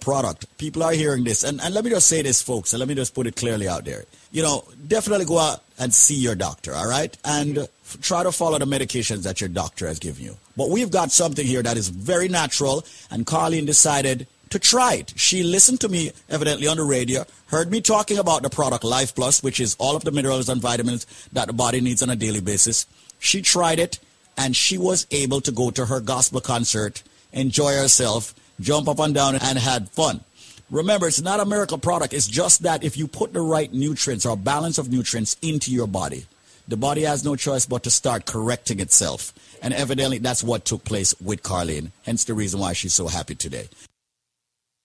Product. 0.00 0.46
People 0.58 0.82
are 0.82 0.92
hearing 0.92 1.24
this. 1.24 1.44
And, 1.44 1.60
and 1.60 1.74
let 1.74 1.84
me 1.84 1.90
just 1.90 2.08
say 2.08 2.22
this, 2.22 2.42
folks, 2.42 2.72
and 2.72 2.80
let 2.80 2.88
me 2.88 2.94
just 2.94 3.14
put 3.14 3.26
it 3.26 3.36
clearly 3.36 3.68
out 3.68 3.84
there. 3.84 4.04
You 4.32 4.42
know, 4.42 4.64
definitely 4.86 5.26
go 5.26 5.38
out 5.38 5.62
and 5.78 5.92
see 5.92 6.14
your 6.14 6.34
doctor, 6.34 6.74
all 6.74 6.88
right? 6.88 7.16
And 7.24 7.58
f- 7.58 7.98
try 8.00 8.22
to 8.22 8.32
follow 8.32 8.58
the 8.58 8.64
medications 8.64 9.22
that 9.24 9.40
your 9.40 9.48
doctor 9.48 9.86
has 9.86 9.98
given 9.98 10.24
you. 10.24 10.36
But 10.56 10.70
we've 10.70 10.90
got 10.90 11.10
something 11.10 11.46
here 11.46 11.62
that 11.62 11.76
is 11.76 11.88
very 11.88 12.28
natural, 12.28 12.84
and 13.10 13.26
Carleen 13.26 13.66
decided 13.66 14.26
to 14.50 14.58
try 14.58 14.94
it. 14.94 15.12
She 15.16 15.42
listened 15.42 15.80
to 15.80 15.88
me, 15.88 16.12
evidently, 16.28 16.66
on 16.66 16.76
the 16.76 16.84
radio, 16.84 17.24
heard 17.46 17.70
me 17.70 17.80
talking 17.80 18.18
about 18.18 18.42
the 18.42 18.50
product 18.50 18.84
Life 18.84 19.14
Plus, 19.14 19.42
which 19.42 19.60
is 19.60 19.76
all 19.78 19.96
of 19.96 20.04
the 20.04 20.10
minerals 20.10 20.48
and 20.48 20.60
vitamins 20.60 21.06
that 21.32 21.46
the 21.46 21.52
body 21.52 21.80
needs 21.80 22.02
on 22.02 22.10
a 22.10 22.16
daily 22.16 22.40
basis. 22.40 22.86
She 23.20 23.42
tried 23.42 23.78
it, 23.78 23.98
and 24.36 24.56
she 24.56 24.76
was 24.76 25.06
able 25.10 25.40
to 25.42 25.52
go 25.52 25.70
to 25.70 25.86
her 25.86 26.00
gospel 26.00 26.40
concert, 26.40 27.02
enjoy 27.32 27.74
herself, 27.74 28.34
jump 28.60 28.88
up 28.88 28.98
and 28.98 29.14
down, 29.14 29.34
and 29.34 29.58
had 29.58 29.88
fun. 29.90 30.20
Remember, 30.70 31.08
it's 31.08 31.20
not 31.20 31.40
a 31.40 31.44
miracle 31.44 31.78
product. 31.78 32.14
It's 32.14 32.28
just 32.28 32.62
that 32.62 32.84
if 32.84 32.96
you 32.96 33.08
put 33.08 33.32
the 33.32 33.40
right 33.40 33.72
nutrients 33.72 34.24
or 34.24 34.36
balance 34.36 34.78
of 34.78 34.90
nutrients 34.90 35.36
into 35.42 35.72
your 35.72 35.88
body, 35.88 36.26
the 36.68 36.76
body 36.76 37.02
has 37.02 37.24
no 37.24 37.34
choice 37.34 37.66
but 37.66 37.82
to 37.82 37.90
start 37.90 38.26
correcting 38.26 38.78
itself. 38.78 39.32
And 39.62 39.74
evidently, 39.74 40.18
that's 40.18 40.44
what 40.44 40.64
took 40.64 40.84
place 40.84 41.14
with 41.20 41.42
Carlene. 41.42 41.90
Hence 42.06 42.24
the 42.24 42.34
reason 42.34 42.60
why 42.60 42.72
she's 42.72 42.94
so 42.94 43.08
happy 43.08 43.34
today. 43.34 43.68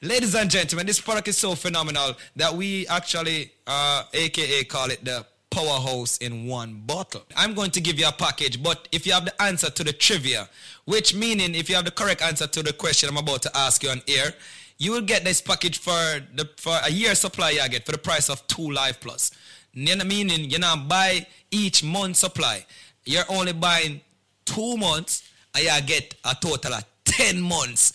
Ladies 0.00 0.36
and 0.36 0.48
gentlemen, 0.48 0.86
this 0.86 1.00
product 1.00 1.26
is 1.26 1.36
so 1.36 1.56
phenomenal 1.56 2.14
that 2.36 2.54
we 2.54 2.86
actually, 2.86 3.50
uh, 3.66 4.04
aka 4.14 4.62
call 4.62 4.88
it 4.92 5.04
the 5.04 5.26
powerhouse 5.50 6.18
in 6.18 6.46
one 6.46 6.82
bottle. 6.86 7.22
I'm 7.36 7.52
going 7.52 7.72
to 7.72 7.80
give 7.80 7.98
you 7.98 8.06
a 8.06 8.12
package, 8.12 8.62
but 8.62 8.86
if 8.92 9.06
you 9.06 9.12
have 9.12 9.24
the 9.24 9.42
answer 9.42 9.70
to 9.70 9.82
the 9.82 9.92
trivia, 9.92 10.48
which 10.84 11.16
meaning 11.16 11.56
if 11.56 11.68
you 11.68 11.74
have 11.74 11.84
the 11.84 11.90
correct 11.90 12.22
answer 12.22 12.46
to 12.46 12.62
the 12.62 12.72
question 12.72 13.08
I'm 13.08 13.16
about 13.16 13.42
to 13.42 13.50
ask 13.56 13.82
you 13.82 13.90
on 13.90 14.00
air, 14.06 14.34
you 14.76 14.92
will 14.92 15.00
get 15.00 15.24
this 15.24 15.40
package 15.40 15.78
for 15.78 15.90
the 16.32 16.48
for 16.58 16.78
a 16.84 16.92
year 16.92 17.16
supply 17.16 17.50
you 17.50 17.68
get 17.68 17.84
for 17.84 17.90
the 17.90 17.98
price 17.98 18.30
of 18.30 18.46
two 18.46 18.70
Life 18.70 19.00
Plus. 19.00 19.32
Meaning 19.74 20.48
you 20.48 20.60
now 20.60 20.76
buy 20.76 21.26
each 21.50 21.82
month 21.82 22.18
supply. 22.18 22.64
You're 23.04 23.24
only 23.28 23.52
buying 23.52 24.00
two 24.44 24.76
months 24.76 25.28
and 25.56 25.64
you 25.64 25.86
get 25.88 26.14
a 26.24 26.36
total 26.40 26.74
of 26.74 26.84
10 27.04 27.40
months 27.40 27.94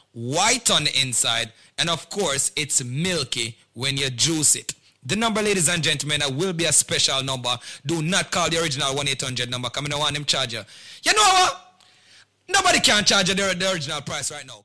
white 0.13 0.69
on 0.69 0.85
the 0.85 1.01
inside, 1.01 1.51
and 1.77 1.89
of 1.89 2.09
course, 2.09 2.51
it's 2.55 2.83
milky 2.83 3.57
when 3.73 3.97
you 3.97 4.09
juice 4.09 4.55
it. 4.55 4.73
The 5.03 5.15
number, 5.15 5.41
ladies 5.41 5.67
and 5.67 5.81
gentlemen, 5.81 6.21
will 6.37 6.53
be 6.53 6.65
a 6.65 6.71
special 6.71 7.23
number. 7.23 7.57
Do 7.85 8.01
not 8.01 8.31
call 8.31 8.49
the 8.49 8.61
original 8.61 8.93
1-800 8.93 9.49
number. 9.49 9.69
Come 9.69 9.87
in, 9.87 9.93
I 9.93 9.97
want 9.97 10.13
them 10.13 10.25
charge 10.25 10.53
you. 10.53 10.61
You 11.03 11.13
know 11.13 11.21
what? 11.21 11.81
Nobody 12.47 12.79
can 12.79 13.03
charge 13.03 13.29
you 13.29 13.35
the, 13.35 13.55
the 13.57 13.71
original 13.71 14.01
price 14.01 14.31
right 14.31 14.45
now. 14.45 14.63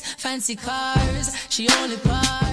Fancy 0.00 0.56
cars. 0.56 1.34
She 1.48 1.68
only 1.80 1.96
par 1.98 2.48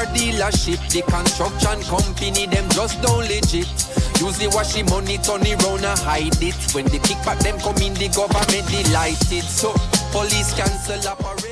Our 0.00 0.06
dealership, 0.16 0.80
the 0.88 1.02
construction 1.02 1.82
company, 1.82 2.46
them 2.46 2.66
just 2.70 3.02
don't 3.02 3.20
legit. 3.28 3.68
Use 4.18 4.38
the 4.38 4.50
washing 4.54 4.86
money, 4.86 5.18
turn 5.18 5.44
it 5.44 5.62
round 5.62 5.84
and 5.84 6.00
hide 6.00 6.42
it. 6.42 6.56
When 6.74 6.86
they 6.86 7.00
kick 7.00 7.22
back, 7.22 7.38
them 7.40 7.58
come 7.58 7.76
in, 7.82 7.92
the 7.92 8.08
government 8.08 8.64
delighted. 8.72 9.44
So 9.44 9.74
police 10.10 10.54
cancel 10.54 11.06
operation. 11.06 11.49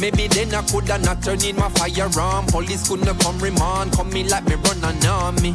Maybe 0.00 0.26
then 0.28 0.54
I 0.54 0.62
coulda 0.62 0.98
not 0.98 1.22
turn 1.22 1.42
in 1.42 1.56
my 1.56 1.68
firearm. 1.70 2.46
Police 2.46 2.88
couldn't 2.88 3.18
come 3.20 3.38
remand, 3.38 3.92
come 3.92 4.10
me 4.10 4.24
like 4.24 4.44
me 4.46 4.56
run 4.56 4.84
an 4.84 5.06
army. 5.06 5.54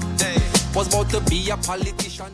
Was 0.74 0.88
about 0.88 1.10
to 1.10 1.22
be 1.30 1.50
a 1.50 1.58
politician 1.58 2.32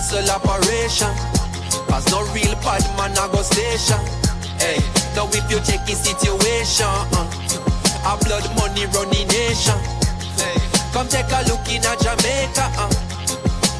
cancel 0.00 0.30
operation. 0.30 1.12
Cause 1.88 2.08
no 2.10 2.22
real 2.32 2.54
bad 2.64 2.84
man 2.96 3.12
a 3.12 3.28
go 3.28 3.42
station. 3.42 4.00
Hey, 4.56 4.80
now 5.14 5.28
if 5.28 5.44
you 5.50 5.60
check 5.60 5.84
the 5.84 5.92
situation, 5.92 6.88
uh, 6.88 8.08
a 8.08 8.16
blood 8.24 8.48
money 8.56 8.86
running 8.96 9.28
nation. 9.28 9.76
Hey, 10.40 10.56
come 10.92 11.08
take 11.08 11.28
a 11.28 11.44
look 11.48 11.68
in 11.68 11.84
a 11.84 11.92
Jamaica. 12.00 12.64
Uh, 12.80 12.88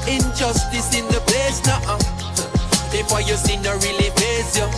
injustice 0.07 0.93
in 0.93 1.07
the 1.09 1.21
place 1.25 1.65
now. 1.65 1.81
Uh, 1.89 1.99
what 3.09 3.27
you 3.27 3.37
see 3.37 3.57
no 3.57 3.73
really 3.81 4.11
face 4.21 4.59
you, 4.59 4.69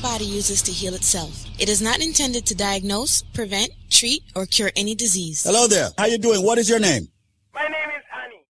body 0.00 0.24
uses 0.24 0.62
to 0.62 0.72
heal 0.72 0.94
itself. 0.94 1.44
It 1.58 1.68
is 1.68 1.82
not 1.82 2.00
intended 2.00 2.46
to 2.46 2.54
diagnose, 2.54 3.22
prevent, 3.34 3.70
treat, 3.90 4.22
or 4.34 4.46
cure 4.46 4.70
any 4.76 4.94
disease. 4.94 5.44
Hello 5.44 5.66
there. 5.66 5.88
How 5.98 6.06
you 6.06 6.18
doing? 6.18 6.44
What 6.44 6.58
is 6.58 6.68
your 6.68 6.78
name? 6.78 7.08
My 7.54 7.64
name 7.64 7.90
is 7.96 8.04
Annie. 8.24 8.44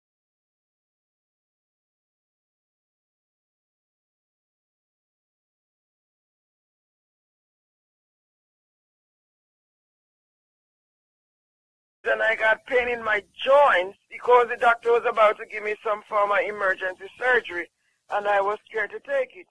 Then 12.05 12.23
I 12.23 12.37
got 12.37 12.65
pain 12.67 12.89
in 12.89 13.03
my 13.03 13.23
joints 13.45 13.99
because 14.11 14.49
the 14.49 14.57
doctor 14.57 14.93
was 14.93 15.05
about 15.09 15.39
to 15.39 15.47
give 15.47 15.63
me 15.63 15.75
some 15.85 16.03
form 16.09 16.31
of 16.31 16.39
emergency 16.39 17.11
surgery, 17.19 17.69
and 18.11 18.27
I 18.27 18.41
was 18.41 18.59
scared 18.69 18.91
to 18.91 19.01
take 19.01 19.37
it. 19.37 19.47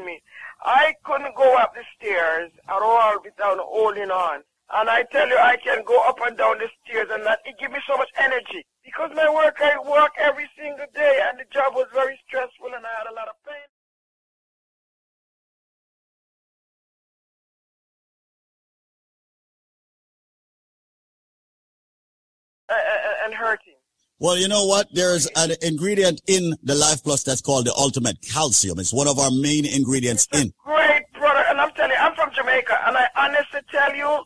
Me. 0.00 0.22
I 0.62 0.94
couldn't 1.04 1.34
go 1.36 1.56
up 1.56 1.74
the 1.74 1.82
stairs 1.96 2.50
at 2.68 2.82
all 2.82 3.16
without 3.24 3.58
holding 3.58 4.10
on. 4.10 4.42
And 4.72 4.88
I 4.88 5.02
tell 5.12 5.28
you, 5.28 5.36
I 5.36 5.56
can 5.56 5.84
go 5.84 6.00
up 6.08 6.18
and 6.24 6.36
down 6.36 6.58
the 6.58 6.68
stairs 6.84 7.08
and 7.10 7.26
that 7.26 7.40
it 7.44 7.58
gives 7.58 7.72
me 7.72 7.80
so 7.86 7.96
much 7.98 8.08
energy. 8.18 8.64
Because 8.84 9.10
my 9.14 9.28
work, 9.28 9.56
I 9.60 9.76
work 9.78 10.12
every 10.18 10.48
single 10.56 10.86
day 10.94 11.20
and 11.28 11.38
the 11.38 11.44
job 11.52 11.74
was 11.74 11.86
very 11.92 12.18
stressful 12.26 12.68
and 12.74 12.84
I 12.86 12.90
had 12.98 13.10
a 13.10 13.14
lot 13.14 13.28
of 13.28 13.34
pain. 13.44 13.68
And 23.24 23.34
hurting. 23.34 23.71
Well, 24.22 24.38
you 24.38 24.46
know 24.46 24.66
what? 24.66 24.86
There's 24.94 25.26
an 25.34 25.50
ingredient 25.62 26.22
in 26.28 26.54
the 26.62 26.76
Life 26.76 27.02
Plus 27.02 27.24
that's 27.24 27.40
called 27.40 27.66
the 27.66 27.74
ultimate 27.74 28.22
calcium. 28.22 28.78
It's 28.78 28.92
one 28.92 29.08
of 29.08 29.18
our 29.18 29.32
main 29.32 29.66
ingredients 29.66 30.28
in. 30.32 30.54
Great 30.64 31.12
product, 31.12 31.50
and 31.50 31.60
I'm 31.60 31.72
telling 31.72 31.90
you, 31.90 31.96
I'm 31.98 32.14
from 32.14 32.30
Jamaica, 32.32 32.86
and 32.86 32.96
I 32.96 33.08
honestly 33.16 33.58
tell 33.68 33.92
you, 33.96 34.22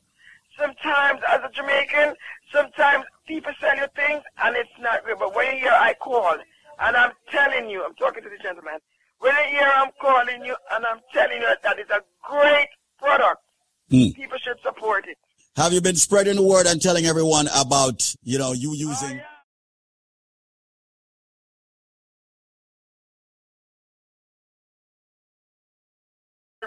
sometimes 0.60 1.20
as 1.26 1.40
a 1.42 1.50
Jamaican, 1.50 2.14
sometimes 2.52 3.06
people 3.26 3.52
sell 3.58 3.74
you 3.74 3.86
things 3.96 4.20
and 4.44 4.54
it's 4.54 4.68
not 4.80 5.02
real. 5.06 5.16
But 5.16 5.34
when 5.34 5.54
you 5.54 5.62
hear 5.62 5.72
I 5.72 5.94
call, 5.94 6.36
and 6.78 6.94
I'm 6.94 7.12
telling 7.32 7.70
you, 7.70 7.82
I'm 7.82 7.94
talking 7.94 8.22
to 8.22 8.28
the 8.28 8.36
gentleman, 8.42 8.76
when 9.20 9.32
you 9.48 9.56
hear 9.56 9.72
I'm 9.76 9.92
calling 9.98 10.44
you 10.44 10.56
and 10.72 10.84
I'm 10.84 11.00
telling 11.14 11.40
you 11.40 11.48
that 11.62 11.78
it's 11.78 11.90
a 11.90 12.02
great 12.22 12.68
product, 12.98 13.40
Hmm. 13.88 14.10
people 14.14 14.36
should 14.36 14.60
support 14.62 15.06
it. 15.08 15.16
Have 15.56 15.72
you 15.72 15.80
been 15.80 15.96
spreading 15.96 16.36
the 16.36 16.42
word 16.42 16.66
and 16.66 16.82
telling 16.82 17.06
everyone 17.06 17.48
about, 17.56 18.14
you 18.22 18.36
know, 18.38 18.52
you 18.52 18.74
using? 18.74 19.22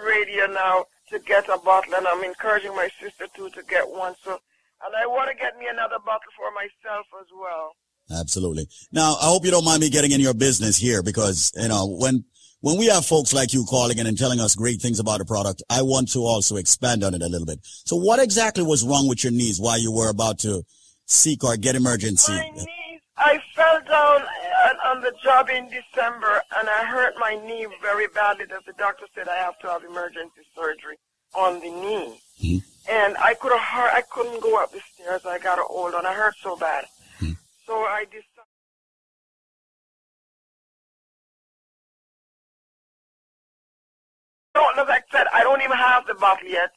Radio 0.05 0.47
now 0.47 0.85
to 1.09 1.19
get 1.19 1.49
a 1.49 1.57
bottle, 1.57 1.95
and 1.95 2.07
I'm 2.07 2.23
encouraging 2.23 2.75
my 2.75 2.89
sister 3.01 3.27
too 3.35 3.49
to 3.51 3.63
get 3.63 3.89
one. 3.89 4.15
So, 4.23 4.31
and 4.31 4.95
I 4.95 5.05
want 5.07 5.29
to 5.29 5.35
get 5.35 5.57
me 5.57 5.65
another 5.71 5.97
bottle 6.05 6.31
for 6.37 6.51
myself 6.51 7.05
as 7.19 7.27
well. 7.37 7.73
Absolutely. 8.19 8.67
Now, 8.91 9.15
I 9.21 9.25
hope 9.25 9.45
you 9.45 9.51
don't 9.51 9.65
mind 9.65 9.81
me 9.81 9.89
getting 9.89 10.11
in 10.11 10.19
your 10.19 10.33
business 10.33 10.77
here 10.77 11.03
because, 11.03 11.51
you 11.55 11.67
know, 11.67 11.87
when, 11.87 12.25
when 12.61 12.77
we 12.77 12.87
have 12.87 13.05
folks 13.05 13.33
like 13.33 13.53
you 13.53 13.65
calling 13.65 13.99
in 13.99 14.07
and 14.07 14.17
telling 14.17 14.39
us 14.39 14.55
great 14.55 14.81
things 14.81 14.99
about 14.99 15.21
a 15.21 15.25
product, 15.25 15.61
I 15.69 15.83
want 15.83 16.11
to 16.13 16.19
also 16.19 16.55
expand 16.55 17.03
on 17.03 17.13
it 17.13 17.21
a 17.21 17.27
little 17.27 17.45
bit. 17.45 17.59
So 17.63 17.95
what 17.95 18.19
exactly 18.19 18.63
was 18.63 18.83
wrong 18.83 19.07
with 19.07 19.23
your 19.23 19.31
knees 19.31 19.59
while 19.59 19.79
you 19.79 19.91
were 19.91 20.09
about 20.09 20.39
to 20.39 20.63
seek 21.05 21.43
or 21.43 21.55
get 21.55 21.75
emergency? 21.75 22.33
My 22.33 22.49
knees 22.49 22.88
I 23.19 23.37
fell 23.53 23.81
down 23.81 24.21
on, 24.21 24.97
on 24.97 25.01
the 25.01 25.13
job 25.21 25.49
in 25.49 25.65
December 25.69 26.41
and 26.57 26.69
I 26.69 26.85
hurt 26.85 27.15
my 27.19 27.35
knee 27.45 27.67
very 27.81 28.07
badly 28.07 28.45
that 28.45 28.65
the 28.65 28.73
doctor 28.73 29.05
said 29.13 29.27
I 29.27 29.35
have 29.35 29.59
to 29.59 29.67
have 29.67 29.83
emergency 29.83 30.41
surgery 30.55 30.97
on 31.35 31.59
the 31.59 31.69
knee. 31.69 32.21
And 32.89 33.17
I 33.17 33.33
could 33.35 33.51
have 33.51 33.61
hurt, 33.61 33.91
I 33.93 34.01
couldn't 34.09 34.41
go 34.41 34.61
up 34.63 34.71
the 34.71 34.79
stairs. 34.93 35.25
I 35.25 35.37
got 35.37 35.59
old 35.69 35.93
and 35.93 36.07
I 36.07 36.13
hurt 36.13 36.35
so 36.41 36.55
bad. 36.55 36.85
So 37.67 37.75
I 37.75 38.05
decided. 38.05 38.23
don't 44.59 44.75
know, 44.77 44.83
like 44.83 45.03
I 45.13 45.17
said, 45.17 45.27
I 45.33 45.43
don't 45.43 45.61
even 45.61 45.77
have 45.77 46.05
the 46.07 46.15
bottle 46.15 46.47
yet, 46.47 46.71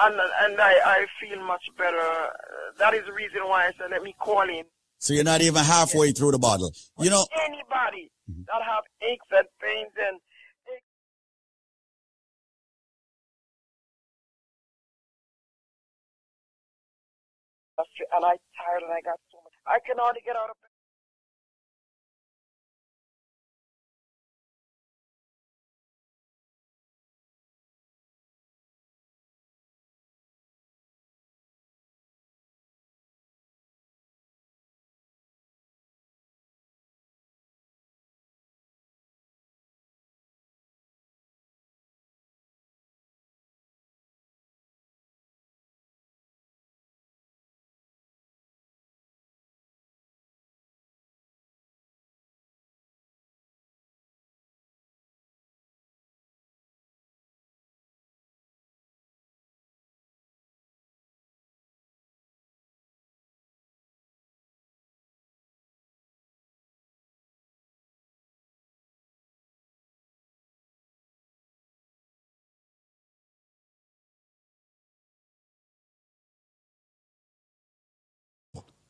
and 0.00 0.14
and 0.14 0.60
I, 0.60 0.72
I 0.84 1.06
feel 1.20 1.44
much 1.44 1.62
better. 1.76 1.98
Uh, 2.00 2.28
That 2.78 2.94
is 2.94 3.04
the 3.06 3.12
reason 3.12 3.42
why 3.46 3.66
I 3.66 3.72
said 3.78 3.90
let 3.90 4.02
me 4.02 4.14
call 4.18 4.48
in. 4.48 4.64
So 4.98 5.14
you're 5.14 5.24
not 5.24 5.40
even 5.40 5.62
halfway 5.62 6.12
through 6.12 6.32
the 6.32 6.38
bottle. 6.38 6.72
You 6.98 7.10
know, 7.10 7.24
Anybody 7.46 8.10
mm-hmm. 8.30 8.42
that 8.46 8.62
have 8.62 8.84
aches 9.02 9.26
and 9.30 9.46
pains 9.62 9.94
and 9.96 10.18
and 17.78 18.24
I 18.24 18.34
tired 18.58 18.82
and 18.82 18.92
I 18.92 19.00
got 19.06 19.20
so 19.30 19.38
much. 19.44 19.54
I 19.66 19.78
can 19.86 19.96
hardly 19.98 20.22
get 20.24 20.34
out 20.34 20.50
of 20.50 20.56
bed. 20.58 20.67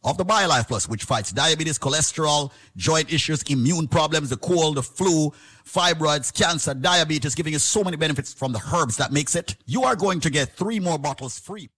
Of 0.04 0.16
the 0.16 0.24
BioLife 0.24 0.68
Plus, 0.68 0.88
which 0.88 1.04
fights 1.04 1.32
diabetes, 1.32 1.78
cholesterol, 1.78 2.52
joint 2.76 3.12
issues, 3.12 3.42
immune 3.44 3.88
problems, 3.88 4.30
the 4.30 4.36
cold, 4.36 4.76
the 4.76 4.82
flu, 4.82 5.32
fibroids, 5.64 6.32
cancer, 6.32 6.74
diabetes, 6.74 7.34
giving 7.34 7.52
you 7.52 7.58
so 7.58 7.82
many 7.82 7.96
benefits 7.96 8.32
from 8.32 8.52
the 8.52 8.60
herbs 8.72 8.96
that 8.96 9.12
makes 9.12 9.34
it. 9.34 9.56
You 9.66 9.84
are 9.84 9.96
going 9.96 10.20
to 10.20 10.30
get 10.30 10.56
three 10.56 10.80
more 10.80 10.98
bottles 10.98 11.38
free. 11.38 11.68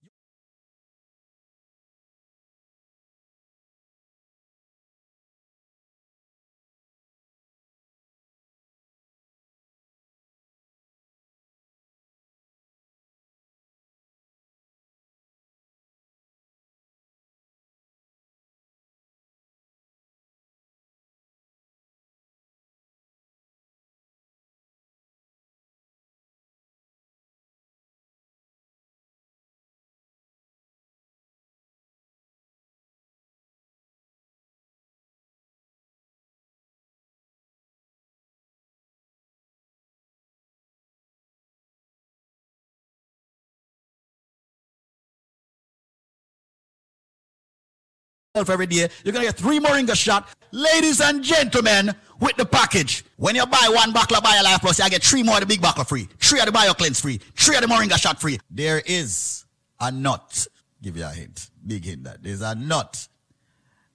Every 48.35 48.65
day. 48.65 48.87
You're 49.03 49.13
gonna 49.13 49.25
get 49.25 49.35
three 49.35 49.59
moringa 49.59 49.95
shot. 49.95 50.29
Ladies 50.51 51.01
and 51.01 51.23
gentlemen, 51.23 51.93
with 52.19 52.35
the 52.37 52.45
package. 52.45 53.03
When 53.17 53.35
you 53.35 53.45
buy 53.45 53.69
one 53.73 53.91
bottle 53.91 54.17
of 54.17 54.23
BioLife 54.23 54.61
Plus, 54.61 54.79
you 54.79 54.89
get 54.89 55.03
three 55.03 55.23
more 55.23 55.35
of 55.35 55.41
the 55.41 55.47
big 55.47 55.61
bottle 55.61 55.83
free, 55.83 56.07
three 56.19 56.39
of 56.39 56.45
the 56.45 56.51
Bio 56.51 56.73
Cleanse 56.73 56.99
free, 56.99 57.19
three 57.35 57.55
of 57.55 57.61
the 57.61 57.67
moringa 57.67 57.97
shot 57.97 58.21
free. 58.21 58.39
There 58.49 58.81
is 58.85 59.45
a 59.79 59.91
nut. 59.91 60.47
Give 60.81 60.95
you 60.97 61.03
a 61.03 61.09
hint. 61.09 61.49
Big 61.65 61.83
hint 61.83 62.05
that 62.05 62.23
there's 62.23 62.41
a 62.41 62.55
nut 62.55 63.07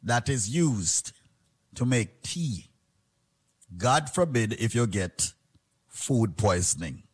that 0.03 0.29
is 0.29 0.51
used 0.51 1.13
to 1.77 1.87
make 1.87 2.23
tea. 2.23 2.67
God 3.77 4.11
forbid 4.11 4.55
if 4.55 4.75
you 4.75 4.87
get 4.87 5.33
food 5.89 6.37
poisoning. 6.37 7.05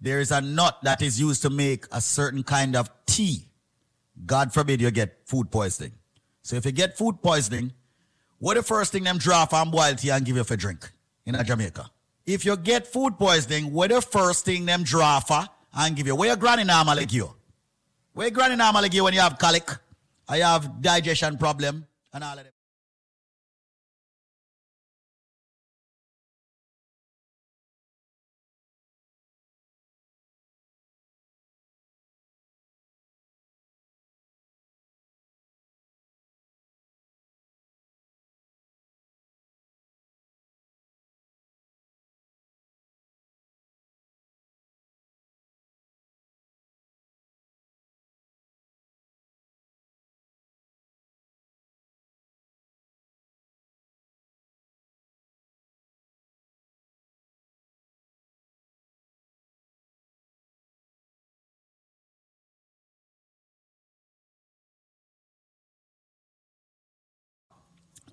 There 0.00 0.20
is 0.20 0.30
a 0.30 0.40
nut 0.40 0.78
that 0.82 1.02
is 1.02 1.18
used 1.18 1.42
to 1.42 1.50
make 1.50 1.86
a 1.90 2.00
certain 2.00 2.42
kind 2.42 2.76
of 2.76 2.90
tea. 3.06 3.45
God 4.24 4.52
forbid 4.52 4.80
you 4.80 4.90
get 4.90 5.18
food 5.24 5.50
poisoning. 5.50 5.92
So 6.42 6.56
if 6.56 6.64
you 6.64 6.72
get 6.72 6.96
food 6.96 7.20
poisoning, 7.22 7.72
what 8.38 8.54
the 8.54 8.62
first 8.62 8.92
thing 8.92 9.04
them 9.04 9.18
draw 9.18 9.46
from 9.46 9.70
boil 9.70 9.94
tea 9.94 10.10
and 10.10 10.24
give 10.24 10.36
you 10.36 10.44
for 10.44 10.56
drink 10.56 10.90
in 11.24 11.34
a 11.34 11.44
Jamaica? 11.44 11.90
If 12.24 12.44
you 12.44 12.56
get 12.56 12.86
food 12.86 13.18
poisoning, 13.18 13.72
what 13.72 13.90
the 13.90 14.00
first 14.00 14.44
thing 14.44 14.64
them 14.64 14.82
draw 14.82 15.20
for 15.20 15.44
and 15.74 15.96
give 15.96 16.06
you? 16.06 16.16
Where 16.16 16.28
your 16.28 16.36
granny 16.36 16.64
normally 16.64 17.06
give 17.06 17.14
you? 17.14 17.30
Where 18.14 18.28
your 18.28 18.34
granny 18.34 18.56
normally 18.56 18.88
give 18.88 18.96
you 18.96 19.04
when 19.04 19.14
you 19.14 19.20
have 19.20 19.38
colic, 19.38 19.68
I 20.28 20.38
have 20.38 20.80
digestion 20.80 21.36
problem, 21.38 21.86
and 22.12 22.24
all 22.24 22.38
of 22.38 22.44
that? 22.44 22.55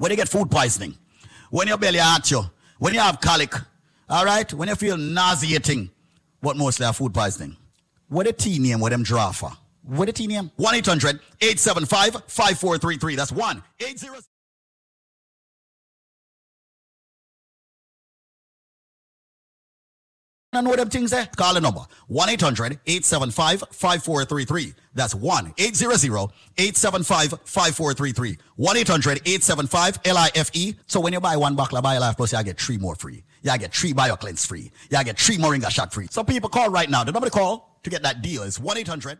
When 0.03 0.11
you 0.11 0.17
get 0.17 0.27
food 0.27 0.51
poisoning, 0.51 0.93
when 1.49 1.69
your 1.69 1.77
belly 1.77 1.97
hurt 1.97 2.29
you, 2.29 2.43
when 2.77 2.93
you 2.93 2.99
have 2.99 3.21
colic, 3.21 3.55
all 4.09 4.25
right, 4.25 4.53
when 4.53 4.67
you 4.67 4.75
feel 4.75 4.97
nauseating, 4.97 5.89
what 6.41 6.57
mostly 6.57 6.85
are 6.85 6.91
food 6.91 7.13
poisoning. 7.13 7.55
What 8.09 8.27
a 8.27 8.33
tea 8.33 8.59
name, 8.59 8.81
what 8.81 8.89
them 8.89 9.03
draw 9.03 9.31
for? 9.31 9.49
What 9.81 10.09
a 10.09 10.11
tea 10.11 10.27
name? 10.27 10.51
1 10.57 10.75
800 10.75 11.21
875 11.39 12.23
5433. 12.27 13.15
That's 13.15 13.31
1 13.31 13.63
800. 13.79 14.23
I 20.55 20.61
know 20.61 20.75
them 20.75 20.89
things 20.89 21.11
there. 21.11 21.27
Call 21.35 21.53
the 21.53 21.61
number 21.61 21.81
1 22.07 22.29
800 22.29 22.79
875 22.85 23.63
5433. 23.71 24.73
That's 24.93 25.15
1 25.15 25.53
800 25.57 26.29
875 26.57 27.29
5433. 27.45 28.37
1 28.55 28.77
800 28.77 29.17
875 29.25 29.99
LIFE. 30.05 30.75
So 30.87 30.99
when 30.99 31.13
you 31.13 31.19
buy 31.19 31.37
one 31.37 31.55
bottle 31.55 31.77
of 31.77 31.83
BioLife 31.83 32.17
Plus, 32.17 32.33
you 32.33 32.43
get 32.43 32.59
three 32.59 32.77
more 32.77 32.95
free. 32.95 33.23
You 33.41 33.57
get 33.57 33.73
three 33.73 33.93
bio 33.93 34.15
cleanse 34.15 34.45
free. 34.45 34.71
You 34.89 35.03
get 35.03 35.19
three 35.19 35.37
Moringa 35.37 35.69
shot 35.69 35.93
free. 35.93 36.07
So 36.11 36.23
people 36.23 36.49
call 36.49 36.69
right 36.69 36.89
now. 36.89 37.03
The 37.03 37.11
number 37.11 37.29
to 37.29 37.31
call 37.31 37.79
to 37.83 37.89
get 37.89 38.03
that 38.03 38.21
deal 38.21 38.43
is 38.43 38.59
1 38.59 38.77
800 38.77 39.19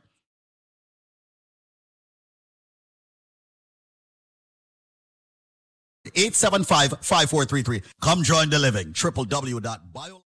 875-5433. 6.15 7.83
Come 8.01 8.23
join 8.23 8.49
the 8.49 8.59
living. 8.59 8.93
www.bio. 8.93 10.22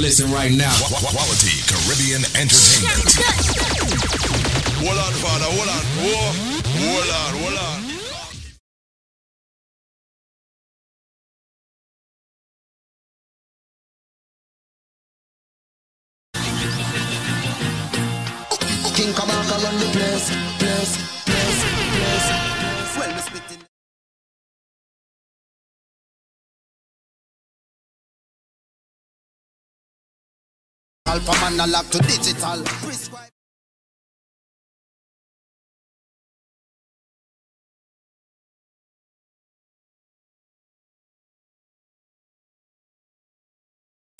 Listen 0.00 0.30
right 0.30 0.52
now. 0.52 0.70
Qu- 0.76 1.06
Quality 1.06 1.56
Caribbean 1.66 2.22
entertainment. 2.36 3.16
Hold 4.78 4.98
on, 4.98 5.12
father, 5.24 5.48
hold 5.50 5.68
on. 5.68 5.82
Whoa. 6.04 6.32
Hold 6.78 7.10
on, 7.10 7.40
hold 7.42 7.58
on. 7.58 7.76
King 18.96 19.12
Kabaka 19.12 19.56
run 19.62 19.76
the 19.78 19.88
place, 19.92 20.30
place, 20.58 20.58
place, 20.58 20.65
Alpha 31.16 31.32
man 31.40 31.60
a 31.60 31.66
lock 31.72 31.88
to 31.88 31.98
digital. 32.00 32.60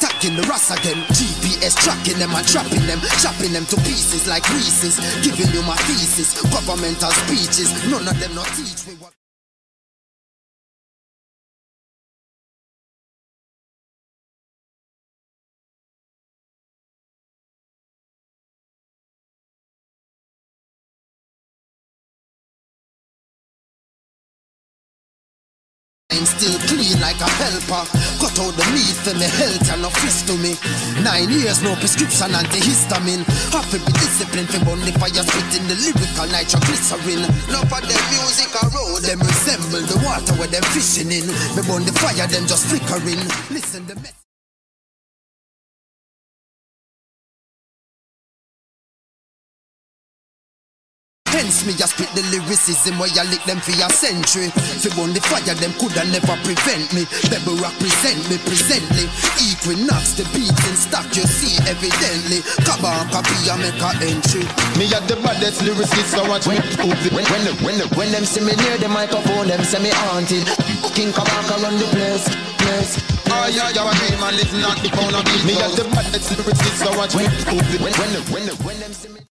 Attacking 0.01 0.37
the 0.37 0.43
rust 0.49 0.71
again, 0.71 0.97
GPS 1.13 1.77
tracking 1.85 2.19
them 2.19 2.31
and 2.31 2.49
trapping 2.49 2.87
them, 2.87 2.99
chopping 3.21 3.53
them 3.53 3.67
to 3.67 3.77
pieces 3.77 4.27
like 4.27 4.49
Reese's, 4.49 4.97
giving 5.23 5.53
you 5.53 5.61
my 5.69 5.77
thesis, 5.85 6.41
governmental 6.51 7.11
speeches, 7.11 7.91
none 7.91 8.09
of 8.09 8.19
them 8.19 8.35
not 8.35 8.47
teach 8.57 8.87
me 8.87 8.95
what. 8.95 9.13
Still 26.27 26.59
clean 26.67 26.99
like 27.01 27.21
a 27.23 27.31
helper. 27.39 27.87
Cut 28.19 28.37
out 28.43 28.55
the 28.59 28.67
meat 28.75 28.99
for 29.07 29.15
me 29.15 29.31
health 29.39 29.71
and 29.71 29.83
no 29.83 29.91
fist 30.03 30.27
to 30.27 30.35
me. 30.37 30.59
Nine 31.03 31.31
years, 31.31 31.63
no 31.63 31.75
prescription 31.79 32.35
antihistamine. 32.35 33.25
To 33.67 33.79
be 33.83 33.93
disciplined 33.99 34.49
for 34.49 34.65
burn 34.65 34.81
the 34.81 34.93
fire 34.99 35.11
spit 35.11 35.61
in 35.61 35.67
the 35.67 35.75
lyrical 35.75 36.27
nitroglycerin. 36.31 37.23
No 37.51 37.61
for 37.67 37.83
them 37.83 38.03
music 38.15 38.53
a 38.55 38.63
road, 38.71 39.03
them 39.03 39.19
resemble 39.21 39.85
the 39.87 39.99
water 40.07 40.35
where 40.39 40.49
them 40.49 40.63
fishing 40.75 41.11
in. 41.11 41.27
Me 41.57 41.63
burn 41.67 41.85
the 41.85 41.93
fire, 41.99 42.27
them 42.27 42.47
just 42.47 42.67
flickering. 42.67 43.21
Listen 43.51 43.87
the 43.87 43.95
mess. 43.97 44.26
Hence 51.47 51.63
me 51.63 51.79
a 51.79 51.87
spit 51.87 52.11
the 52.11 52.27
lyricism 52.35 52.99
where 52.99 53.07
I 53.15 53.23
lick 53.31 53.39
them 53.47 53.63
for 53.63 53.71
a 53.71 53.87
century. 53.95 54.51
Fi 54.51 54.91
burn 54.99 55.15
the 55.15 55.23
fire, 55.31 55.55
them 55.55 55.71
coulda 55.79 56.03
never 56.11 56.35
prevent 56.43 56.91
me. 56.91 57.07
Bebel 57.31 57.55
represent 57.63 58.19
me 58.27 58.35
presently. 58.43 59.07
Equinox, 59.39 60.19
the 60.19 60.27
beats 60.35 60.59
in 60.67 60.75
stock 60.75 61.07
you 61.15 61.23
see 61.23 61.55
evidently. 61.71 62.43
Kaban 62.67 63.07
copy 63.15 63.31
I 63.47 63.63
make 63.63 63.79
a 63.79 63.95
entry. 64.11 64.43
Me 64.75 64.91
at 64.91 65.07
the 65.07 65.15
baddest 65.23 65.63
lyricist, 65.63 66.19
so 66.19 66.27
watch 66.27 66.51
me 66.51 66.59
When, 66.83 66.99
when, 67.15 67.23
when, 67.31 67.47
when, 67.63 67.77
them- 67.79 67.95
when 67.95 68.11
them 68.11 68.27
see 68.27 68.43
me 68.43 68.59
near 68.67 68.83
the 68.83 68.91
microphone, 68.91 69.47
them 69.47 69.63
say 69.63 69.79
me 69.79 69.95
haunted. 69.95 70.51
King 70.99 71.15
Kabaka 71.15 71.63
run 71.63 71.79
the 71.79 71.87
place, 71.95 72.27
place. 72.59 72.99
Oh 73.31 73.47
yeah, 73.55 73.71
yeah, 73.71 73.87
I 73.87 73.95
dream 74.03 74.19
and 74.19 74.35
live 74.35 74.51
not 74.59 74.83
the 74.83 74.91
pound 74.91 75.15
of 75.15 75.23
beat. 75.31 75.47
Me 75.47 75.55
at 75.63 75.71
the 75.79 75.87
baddest 75.95 76.27
lyricist, 76.35 76.83
so 76.83 76.91
watch 76.99 77.15
me 77.15 77.31
When, 77.79 77.95
when, 77.95 77.95
when, 77.95 78.11
when, 78.35 78.45
when 78.67 78.77
them 78.83 78.91
see 78.91 79.15
me. 79.15 79.26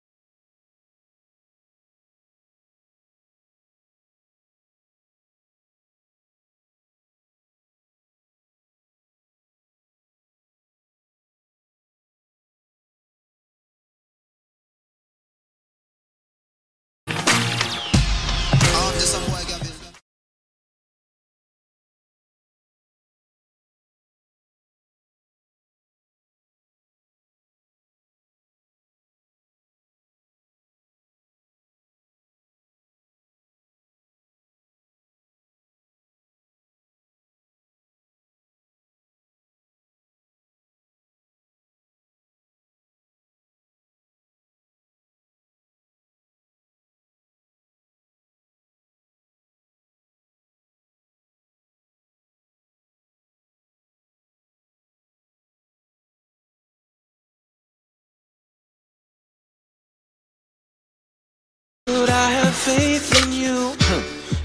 Should 61.87 62.09
I 62.09 62.29
have 62.31 62.55
faith 62.55 63.23
in 63.23 63.31
you? 63.33 63.75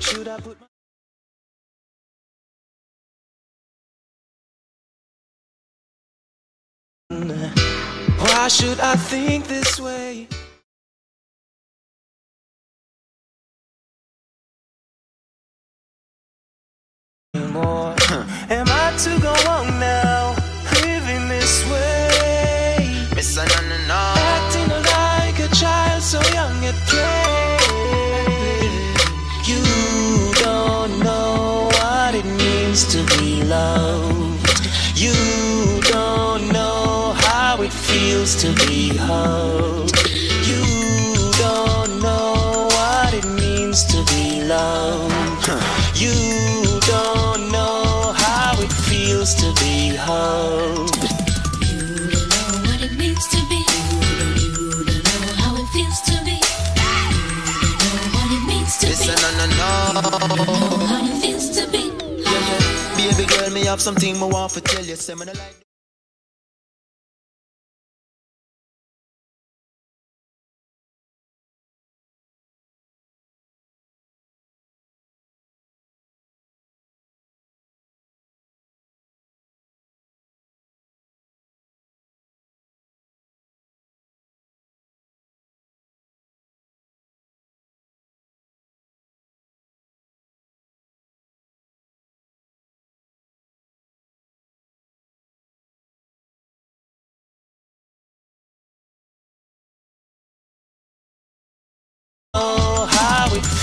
Should 0.00 0.28
I 0.28 0.38
put 0.40 0.58
my 0.60 0.66
Why 8.18 8.48
should 8.48 8.80
I 8.80 8.96
think 8.96 9.46
this 9.46 9.80
way? 9.80 10.28
Anymore. 17.34 17.96
Am 18.50 18.66
I 18.68 18.94
to 19.04 19.12
go 19.22 19.32
on 19.50 19.66
now, 19.80 20.09
it 38.34 38.38
to 38.38 38.66
be 38.66 38.96
hugged. 38.96 39.96
You 40.46 40.62
don't 41.38 42.00
know 42.00 42.68
what 42.70 43.14
it 43.14 43.24
means 43.24 43.84
to 43.86 44.04
be 44.12 44.44
loved. 44.44 45.48
You 45.94 46.14
don't 46.86 47.50
know 47.50 48.12
how 48.16 48.54
it 48.60 48.72
feels 48.72 49.34
to 49.34 49.52
be 49.60 49.96
what 52.66 52.80
it 52.82 52.92
means 52.96 53.26
to 53.28 53.40
be. 53.48 53.60
You 54.42 54.84
don't 54.84 55.22
know 55.26 55.34
how 55.42 55.56
it 55.56 55.68
feels 55.74 56.00
to 56.02 56.16
be. 56.24 56.38
You 57.62 57.72
don't 57.82 57.94
know 57.94 58.08
what 58.16 58.30
it 58.36 58.44
means 58.46 58.76
to 58.78 58.86
be. 58.86 58.92
a 58.92 59.14
no, 59.22 59.30
no, 59.38 59.46
no. 59.46 60.00
know 60.80 60.86
how 60.86 61.04
it 61.04 61.20
feels 61.20 61.50
to 61.56 61.66
be. 61.70 61.90
Baby 62.96 63.26
girl, 63.26 63.50
me 63.50 63.64
have 63.64 63.80
something 63.80 64.18
me 64.18 64.26
want 64.26 64.52
to 64.52 64.60
tell 64.60 64.84
you. 64.84 64.96
Say 64.96 65.14
no 65.14 65.32
like 65.32 65.69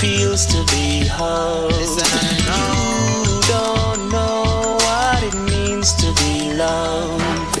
feels 0.00 0.46
to 0.46 0.64
be 0.66 1.04
held. 1.08 1.72
You 1.72 3.40
don't 3.48 4.08
know 4.08 4.76
what 4.84 5.24
it 5.24 5.34
means 5.50 5.92
to 5.94 6.12
be 6.22 6.52
loved. 6.54 7.58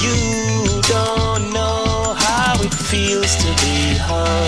You 0.00 0.80
don't 0.82 1.52
know 1.52 2.14
how 2.16 2.54
it 2.62 2.72
feels 2.72 3.34
to 3.42 3.48
be 3.64 3.98
held. 3.98 4.39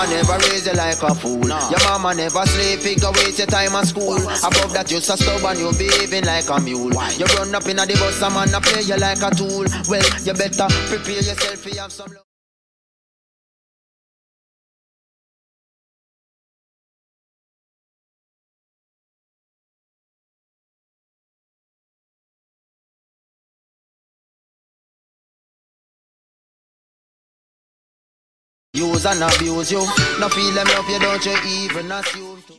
Mama 0.00 0.14
never 0.14 0.38
raised 0.48 0.66
you 0.66 0.72
like 0.72 1.02
a 1.02 1.14
fool. 1.14 1.46
Your 1.46 1.80
mama 1.84 2.14
never 2.14 2.46
slave 2.46 2.80
figure 2.80 3.10
waste 3.12 3.38
your 3.38 3.46
time 3.46 3.74
at 3.74 3.86
school. 3.86 4.16
Above 4.16 4.72
that, 4.72 4.90
you're 4.90 5.00
so 5.00 5.16
stubborn, 5.16 5.58
you're 5.58 5.72
behaving 5.72 6.24
like 6.24 6.48
a 6.48 6.60
mule. 6.60 6.92
You 7.18 7.26
run 7.36 7.54
up 7.54 7.66
in 7.66 7.76
the 7.76 7.96
bus, 7.98 8.22
a 8.22 8.30
man 8.30 8.54
a 8.54 8.60
play 8.60 8.82
you 8.82 8.96
like 8.96 9.22
a 9.22 9.30
tool. 9.34 9.66
Well, 9.88 10.04
you 10.24 10.32
better 10.32 10.68
prepare 10.88 11.22
yourself 11.22 11.66
You 11.66 11.80
have 11.80 11.92
some 11.92 12.12
Use 29.00 29.06
and 29.06 29.22
abuse 29.22 29.72
you. 29.72 29.78
No 30.20 30.28
feel 30.28 30.52
them 30.52 30.66
love 30.66 30.90
you, 30.90 30.98
don't 30.98 31.24
you 31.24 31.34
even 31.46 31.90
assume 31.90 32.42
to. 32.42 32.52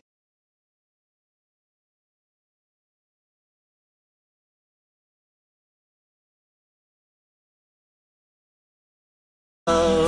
You 9.67 10.00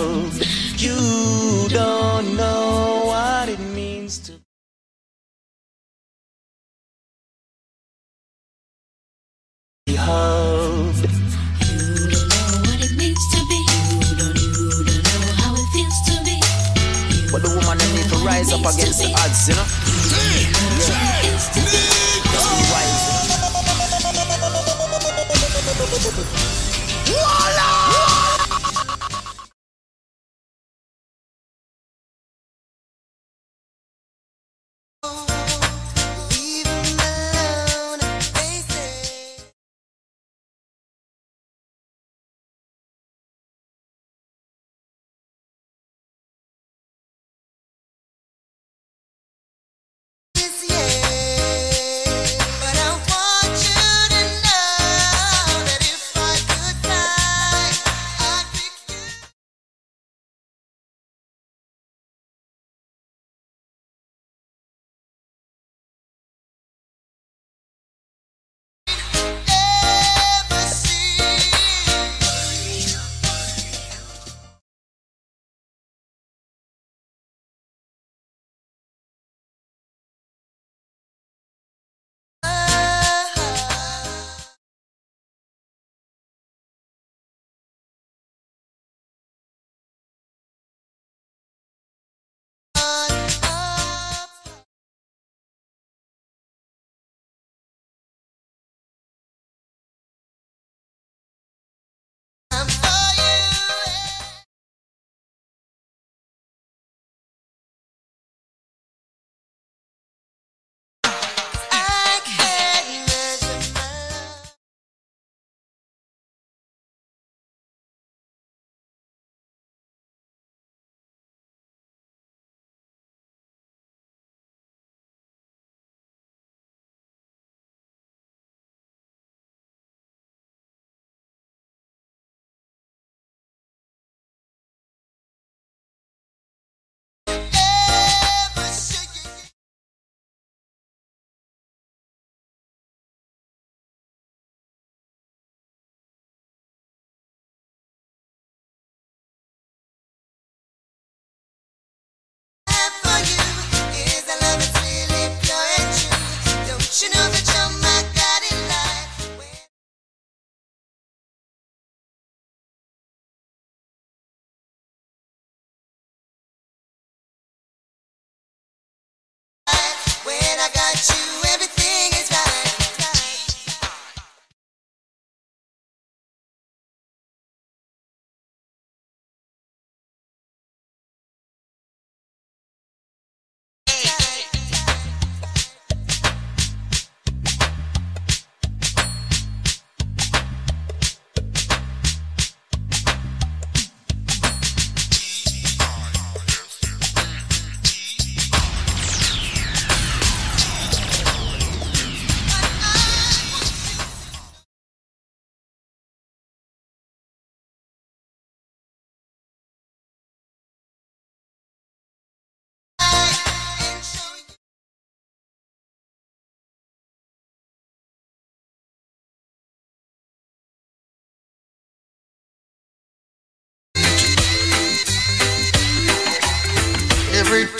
I 170.64 170.69
got 170.69 171.10
you, 171.10 171.23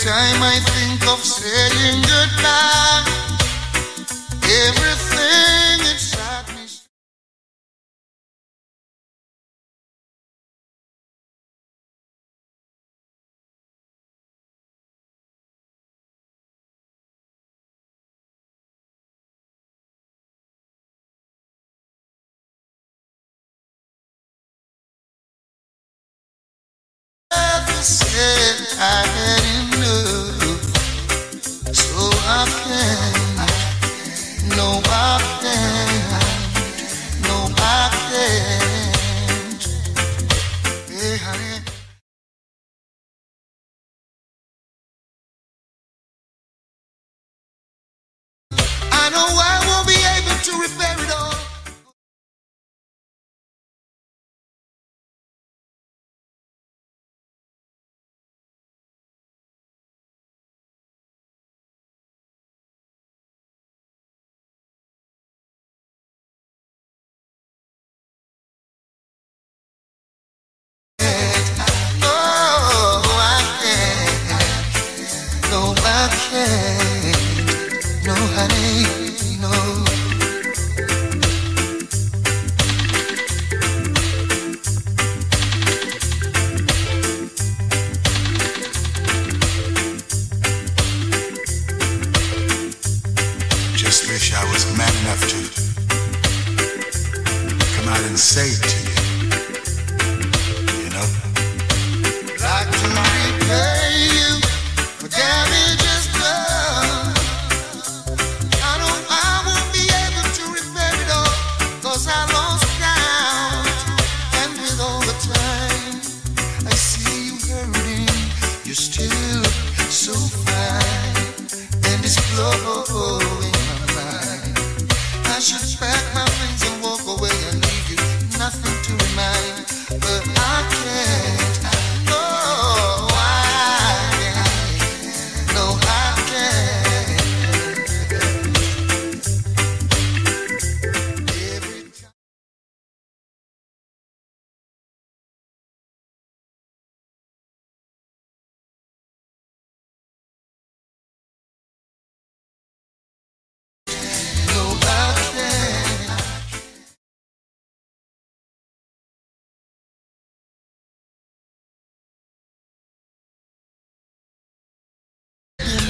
time 0.03 0.43
I 0.43 0.59
think 0.59 1.01
of 1.07 1.19
saying 1.23 2.01
goodbye, 2.01 3.05
Everything 4.43 5.80
inside 5.91 6.47
me. 6.55 6.67
Said 27.84 28.80
I 28.80 29.43
I 32.44 32.45
can't. 32.45 34.57
No, 34.57 34.82
I 34.86 35.40
can't. 35.41 35.93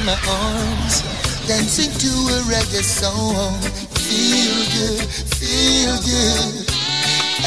My 0.06 0.20
arms, 0.28 1.02
dancing 1.48 1.92
to 2.00 2.12
a 2.36 2.40
reggae 2.52 2.84
song. 2.84 3.60
Feel 4.04 4.56
good, 4.76 5.08
feel 5.40 5.96
good, 6.04 6.68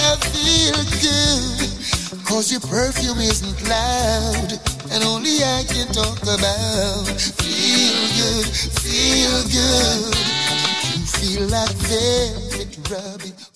I 0.00 0.16
feel 0.32 0.80
good. 1.04 2.24
Cause 2.24 2.50
your 2.50 2.60
perfume 2.60 3.18
isn't 3.18 3.68
loud, 3.68 4.52
and 4.90 5.04
only 5.04 5.36
I 5.44 5.64
can 5.68 5.86
talk 5.92 6.22
about. 6.22 7.06
Feel 7.44 8.00
good, 8.16 8.46
feel 8.80 9.42
good. 9.52 10.16
You 10.96 11.06
feel 11.06 11.48
like 11.48 11.76
velvet 11.84 12.90
rubbing. 12.90 13.55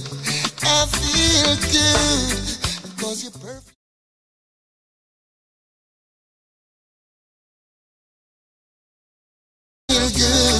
I 0.73 0.85
feel 0.85 1.55
good 1.67 2.91
because 2.95 3.23
you're 3.23 3.31
perfect. 3.33 3.75
Feel 9.89 10.09
good. 10.17 10.50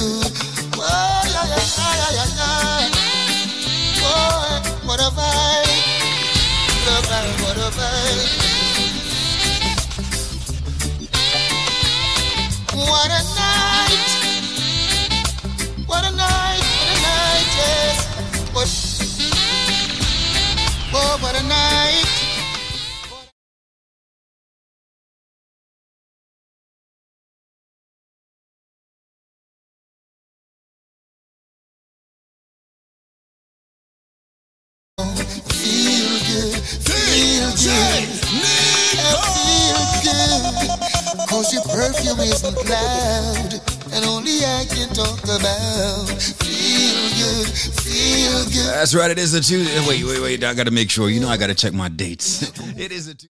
Cause 41.32 41.54
your 41.54 41.62
perfume 41.62 42.20
isn't 42.20 42.56
loud, 42.68 43.54
and 43.94 44.04
only 44.04 44.44
I 44.44 44.66
can 44.68 44.88
talk 44.92 45.24
about. 45.24 46.06
Feel 46.44 47.08
good, 47.16 47.48
feel 47.48 48.44
good. 48.52 48.74
That's 48.74 48.94
right. 48.94 49.10
It 49.10 49.18
is 49.18 49.32
a 49.32 49.40
Tuesday. 49.40 49.80
Wait, 49.88 50.04
wait, 50.04 50.20
wait. 50.20 50.44
I 50.44 50.52
got 50.52 50.66
to 50.66 50.70
make 50.70 50.90
sure. 50.90 51.08
You 51.08 51.20
know, 51.20 51.30
I 51.30 51.38
got 51.38 51.46
to 51.46 51.54
check 51.54 51.72
my 51.72 51.88
dates. 51.88 52.42
it 52.78 52.92
is 52.92 53.08
a. 53.08 53.14
Tu- 53.14 53.28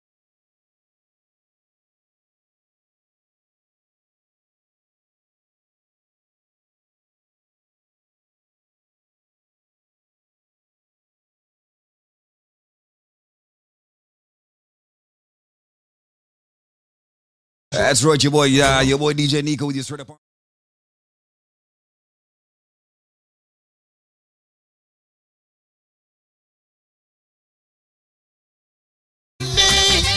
That's 17.73 18.05
right, 18.05 18.23
your 18.23 18.33
boy, 18.33 18.63
uh, 18.63 18.81
your 18.81 18.99
boy 18.99 19.15
DJ 19.15 19.43
Nico 19.43 19.67
with 19.67 19.77
you 19.77 19.83
straight 19.83 20.01
up. 20.01 20.09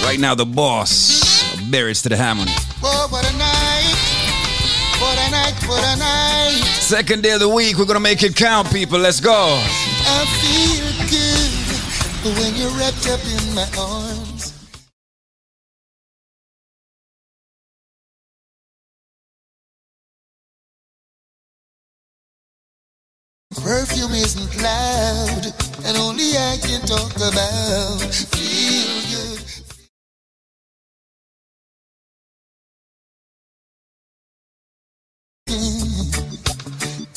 Right 0.03 0.19
now, 0.19 0.35
the 0.35 0.45
boss, 0.45 1.55
Barrett's 1.71 2.01
to 2.03 2.09
the 2.09 2.17
what 3.09 3.25
a. 3.25 3.35
Second 6.85 7.23
day 7.23 7.31
of 7.31 7.39
the 7.39 7.49
week, 7.49 7.79
we're 7.79 7.85
gonna 7.85 7.99
make 7.99 8.21
it 8.21 8.35
count, 8.35 8.71
people. 8.71 8.99
Let's 8.99 9.19
go. 9.19 9.33
I 9.33 10.25
feel 10.39 10.85
good 11.09 12.37
when 12.37 12.55
you're 12.55 12.69
wrapped 12.77 13.07
up 13.09 13.19
in 13.25 13.55
my 13.55 13.67
arms. 13.75 14.34
Perfume 23.65 24.13
isn't 24.13 24.61
loud, 24.61 25.47
and 25.85 25.97
only 25.97 26.37
I 26.37 26.55
can 26.61 26.81
talk 26.81 27.15
about. 27.15 28.13
Feel 28.13 29.01
good. 29.09 29.41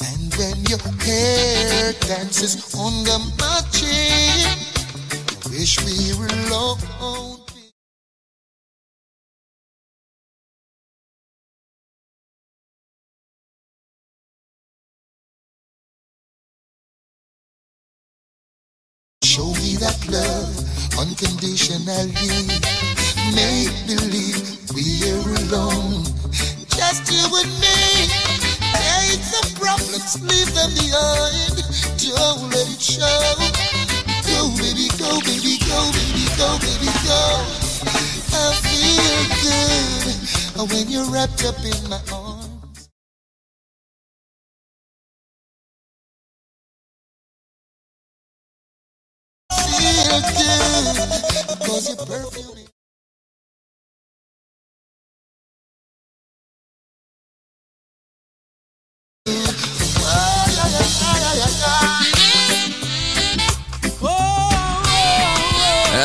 And 0.01 0.35
when 0.39 0.65
your 0.65 0.81
hair 1.05 1.93
dances 2.01 2.75
on 2.75 3.05
the 3.05 3.19
chin, 3.71 4.59
I 5.45 5.51
wish 5.51 5.79
we 5.85 6.19
were 6.19 6.33
alone. 6.49 7.48
Unconditionally. 21.21 22.47
Make 23.35 23.75
believe 23.87 24.59
we're 24.75 25.35
alone. 25.47 26.05
Just 26.69 27.11
you 27.11 27.25
and 27.37 27.53
me. 27.61 28.07
Hate 28.61 29.23
the 29.33 29.43
problems, 29.59 30.21
leave 30.23 30.53
them 30.55 30.71
behind. 30.75 31.63
Don't 31.99 32.51
let 32.51 32.69
it 32.69 32.81
show. 32.81 33.35
Go, 34.27 34.51
baby, 34.59 34.89
go, 34.99 35.21
baby, 35.27 35.59
go, 35.67 35.91
baby, 35.93 36.27
go, 36.37 36.59
baby, 36.61 36.91
go. 37.05 37.45
I 38.33 38.55
feel 38.63 39.19
good 39.43 40.71
when 40.71 40.89
you're 40.89 41.11
wrapped 41.11 41.45
up 41.45 41.59
in 41.65 41.89
my 41.89 42.01
arms. 42.13 42.38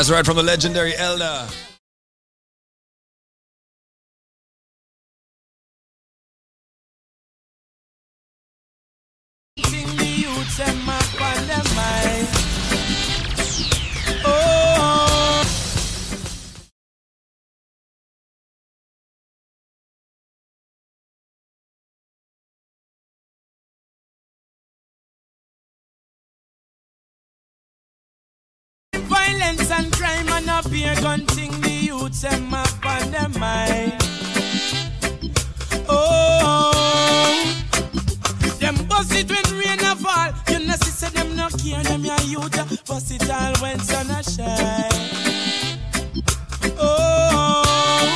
That's 0.03 0.11
right 0.11 0.25
from 0.25 0.35
the 0.35 0.43
legendary 0.43 0.93
Elder. 0.97 1.47
And 10.55 12.52
up 30.53 30.67
here 30.67 30.95
gun 31.01 31.25
thing 31.35 31.51
the 31.61 31.71
youths 31.71 32.23
and 32.23 32.47
my 32.47 32.63
on 32.85 33.11
them 33.11 33.31
mind. 33.39 33.93
Oh. 35.89 36.71
Them 38.59 38.75
bust 38.87 39.15
it 39.15 39.29
when 39.31 39.59
rain 39.59 39.79
a 39.79 39.95
fall. 39.95 40.31
You 40.49 40.59
know, 40.67 40.75
see, 40.75 40.91
say 40.91 41.09
them 41.09 41.35
no 41.35 41.47
care, 41.49 41.83
them 41.83 42.05
your 42.05 42.21
youth. 42.21 42.85
Bust 42.85 43.11
it 43.11 43.29
all 43.29 43.53
when 43.61 43.79
sun 43.79 44.11
a 44.11 44.21
shine. 44.23 44.91
Oh, 46.77 48.13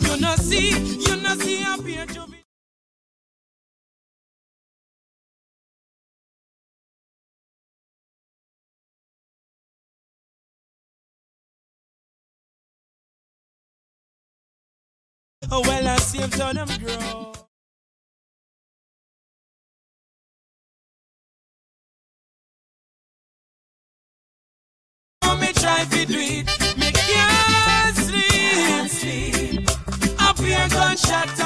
you 0.00 0.20
know, 0.20 0.34
see, 0.36 0.70
you 1.06 1.16
know, 1.22 1.34
see, 1.36 1.62
up 1.64 1.84
here 1.86 2.06
Oh, 15.54 15.60
well, 15.60 15.86
I 15.86 15.96
see 15.96 16.16
him 16.16 16.30
turn 16.30 16.56
them 16.56 16.66
grow. 16.78 17.32
Me 25.38 25.52
try 25.52 25.84
to 25.84 26.06
do 26.06 26.18
it, 26.18 26.46
me 26.78 26.90
can't 26.92 27.96
sleep. 28.94 29.68
Up 30.20 30.38
here, 30.38 30.68
gunshot 30.70 31.41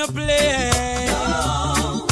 on 0.00 0.06
the 0.06 0.12
play 0.12 1.08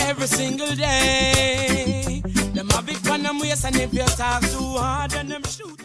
every 0.09 0.27
single 0.27 0.74
day. 0.74 2.23
Them 2.55 2.69
a 2.77 2.82
big 2.82 3.02
pan 3.02 3.23
them 3.23 3.39
waist 3.39 3.65
and 3.65 3.77
if 3.77 3.93
you 3.93 4.05
talk 4.05 4.43
too 4.43 4.77
hard, 4.78 5.10
then 5.12 5.28
them 5.28 5.43
shoot. 5.44 5.85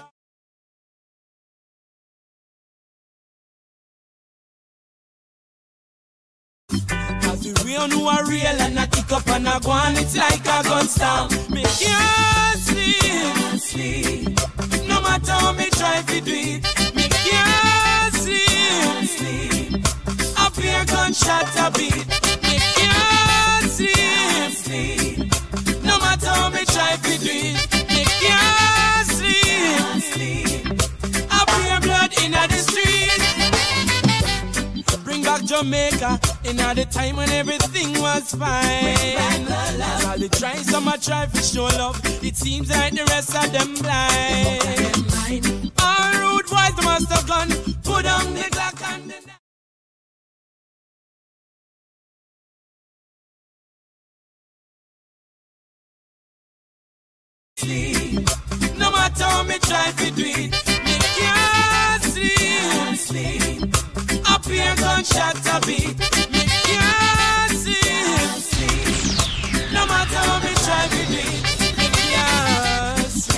Cause 7.22 7.44
the 7.44 7.64
real 7.66 7.88
know 7.88 8.08
are 8.08 8.26
real 8.28 8.46
and 8.46 8.80
I 8.80 8.88
kick 8.88 9.12
up 9.12 9.28
and 9.30 9.48
I 9.48 9.60
go 9.60 9.72
on, 9.72 9.96
it's 9.98 10.18
like 10.18 10.42
a 10.42 10.64
gun 10.64 10.88
storm. 10.88 11.30
Me 11.50 11.64
can't 11.64 12.60
sleep, 12.60 13.60
sleep. 13.60 14.40
No 14.88 15.02
matter 15.02 15.32
how 15.32 15.52
me 15.54 15.70
try 15.70 16.02
to 16.02 16.22
do 16.22 16.34
it, 16.34 16.96
me 16.96 17.08
can't 17.10 17.73
sleep. 20.54 20.54
Up 20.54 20.64
here 20.64 20.86
gunshot 20.86 21.56
a 21.58 21.72
beat, 21.72 22.08
me 22.44 22.58
can't 22.76 23.72
sleep. 23.72 25.32
No 25.84 26.00
matter 26.00 26.28
how 26.28 26.50
me 26.50 26.66
try 26.66 26.96
to 26.96 27.18
do 27.20 27.32
it, 27.32 27.90
me 27.90 28.06
can't 28.22 29.08
sleep. 30.04 30.66
Up 31.32 31.50
here 31.50 31.80
blood 31.82 32.14
in 32.24 32.32
the 32.32 32.58
street. 32.58 33.22
Bring 35.04 35.24
back 35.24 35.44
Jamaica 35.44 36.20
in 36.46 36.58
the 36.58 36.86
time 36.90 37.16
when 37.18 37.30
everything 37.30 38.00
was 38.02 38.34
fine. 38.34 39.48
All 40.06 40.18
the 40.18 40.30
try, 40.30 40.56
some 40.56 40.88
a 40.88 40.98
try 40.98 41.26
for 41.28 41.42
show 41.42 41.66
love. 41.78 42.00
It 42.24 42.36
seems 42.36 42.70
like 42.70 42.94
the 42.94 43.06
rest 43.06 43.36
of 43.36 43.52
them 43.52 43.76
blind. 43.76 45.72
All 45.82 46.14
rude 46.14 46.48
boys, 46.48 46.76
must 46.84 47.12
have 47.12 47.28
gone. 47.28 47.50
Put 47.84 48.06
on 48.06 48.34
the 48.34 48.48
clock 48.52 48.82
and 48.92 49.10
the 49.10 49.43
sleep. 57.64 58.28
No 58.78 58.92
matter 58.92 59.24
how 59.24 59.44
me 59.44 59.58
try 59.60 59.92
to 59.92 60.12
do 60.12 60.24
it, 60.26 60.52
me 60.86 60.96
can't 61.18 62.04
sleep. 62.04 62.98
sleep. 63.08 63.62
Up 64.32 64.46
here 64.46 64.76
gunshot 64.76 65.38
a 65.54 65.60
beat, 65.66 65.98
me 66.34 66.44
can't 66.68 67.52
sleep. 67.64 68.54
No 69.74 69.86
matter 69.92 70.22
how 70.28 70.40
me 70.46 70.54
try 70.66 70.84
to 70.94 71.02
do 71.12 71.20
it, 71.20 71.78
me 71.78 71.88
can't 72.12 73.10
sleep. 73.10 73.34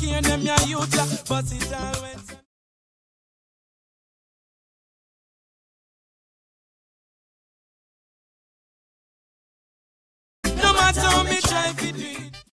Cane 0.00 0.22
them 0.22 0.42
ya 0.42 0.56
youth 0.66 0.90
but 1.28 1.44
it. 1.52 2.36
No 10.62 10.72
matter 10.74 11.00
how 11.00 11.22
me 11.22 11.40
try 11.40 11.72
to 11.72 11.92
do 11.92 12.04
it. 12.04 12.45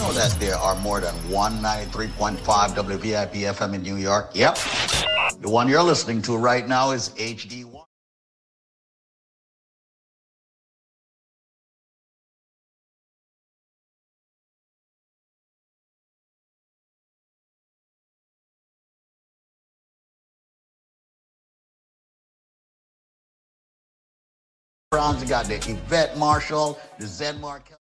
Know 0.00 0.12
that 0.12 0.34
there 0.40 0.56
are 0.56 0.76
more 0.76 0.98
than 1.00 1.14
193.5 1.28 2.38
WVIP 2.38 3.32
FM 3.52 3.74
in 3.74 3.82
New 3.82 3.96
York? 3.96 4.30
Yep. 4.32 4.56
The 5.40 5.50
one 5.50 5.68
you're 5.68 5.82
listening 5.82 6.22
to 6.22 6.38
right 6.38 6.66
now 6.66 6.92
is 6.92 7.10
HD1. 7.10 7.84
You 24.92 25.26
got 25.26 25.46
the 25.46 25.56
Yvette 25.56 26.16
Marshall, 26.16 26.78
the 26.98 27.06
Zen 27.06 27.40
Markel. 27.40 27.79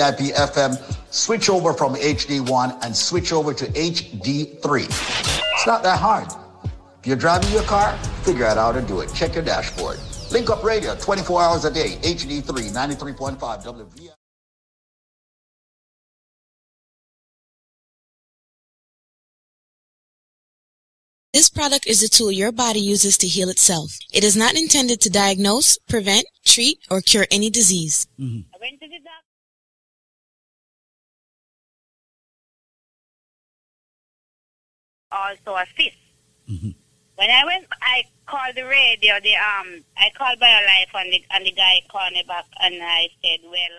VIP 0.00 0.32
FM, 0.34 0.80
switch 1.12 1.50
over 1.50 1.74
from 1.74 1.94
HD1 1.94 2.82
and 2.82 2.96
switch 2.96 3.32
over 3.32 3.52
to 3.52 3.66
HD3. 3.66 4.86
It's 4.86 5.66
not 5.66 5.82
that 5.82 5.98
hard. 5.98 6.28
If 7.00 7.06
you're 7.06 7.16
driving 7.16 7.52
your 7.52 7.64
car, 7.64 7.96
figure 8.24 8.46
out 8.46 8.56
how 8.56 8.72
to 8.72 8.80
do 8.80 9.00
it. 9.00 9.12
Check 9.12 9.34
your 9.34 9.44
dashboard. 9.44 9.98
Link 10.30 10.48
up 10.48 10.64
radio 10.64 10.94
24 10.96 11.42
hours 11.42 11.64
a 11.66 11.70
day, 11.70 11.98
HD3, 12.02 12.72
93.5 12.72 13.38
WVIP. 13.38 14.10
This 21.34 21.48
product 21.50 21.86
is 21.86 22.02
a 22.02 22.08
tool 22.08 22.32
your 22.32 22.52
body 22.52 22.80
uses 22.80 23.16
to 23.18 23.28
heal 23.28 23.50
itself. 23.50 23.98
It 24.12 24.24
is 24.24 24.36
not 24.36 24.56
intended 24.56 25.00
to 25.02 25.10
diagnose, 25.10 25.78
prevent, 25.88 26.24
treat, 26.44 26.78
or 26.90 27.00
cure 27.00 27.26
any 27.30 27.50
disease. 27.50 28.06
Mm-hmm. 28.18 28.50
Also 35.12 35.56
a 35.56 35.66
fist. 35.76 35.96
When 37.16 37.30
I 37.30 37.44
went, 37.44 37.66
I 37.82 38.04
called 38.26 38.56
the 38.56 38.64
radio. 38.64 39.20
The 39.20 39.36
um, 39.36 39.84
I 39.96 40.10
called 40.16 40.40
BioLife, 40.40 40.94
and 40.94 41.12
the 41.12 41.24
and 41.30 41.44
the 41.46 41.52
guy 41.52 41.82
called 41.90 42.12
me 42.12 42.24
back, 42.26 42.46
and 42.60 42.76
I 42.82 43.08
said, 43.22 43.40
"Well, 43.44 43.76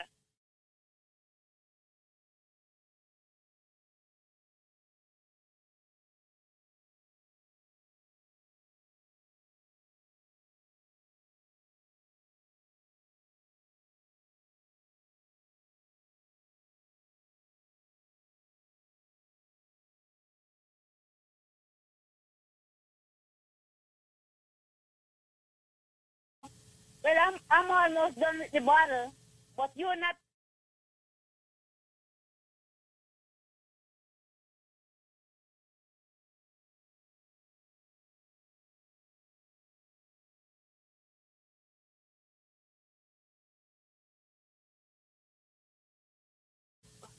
well, 27.04 27.16
I'm 27.20 27.36
I'm 27.50 27.72
almost 27.72 28.20
done 28.20 28.40
with 28.40 28.52
the 28.52 28.62
bottle, 28.62 29.14
but 29.58 29.72
you're 29.76 29.96
not." 29.96 30.16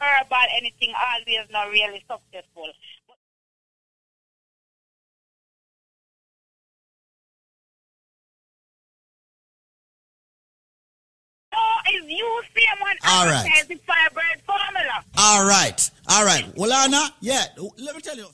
About 0.01 0.49
anything 0.57 0.93
always 0.95 1.49
not 1.51 1.71
really 1.71 2.01
successful. 2.11 2.69
It's 11.87 12.11
you 12.11 12.43
same 12.55 12.81
one 12.81 12.97
All 13.07 13.27
right. 13.27 13.47
advertising 13.47 13.81
Firebird 13.87 14.43
formula. 14.47 15.05
All 15.19 15.45
right. 15.45 15.91
All 16.09 16.25
right. 16.25 16.47
Well, 16.57 16.73
Anna, 16.73 17.03
yeah, 17.21 17.45
let 17.79 17.95
me 17.95 18.01
tell 18.01 18.17
you. 18.17 18.29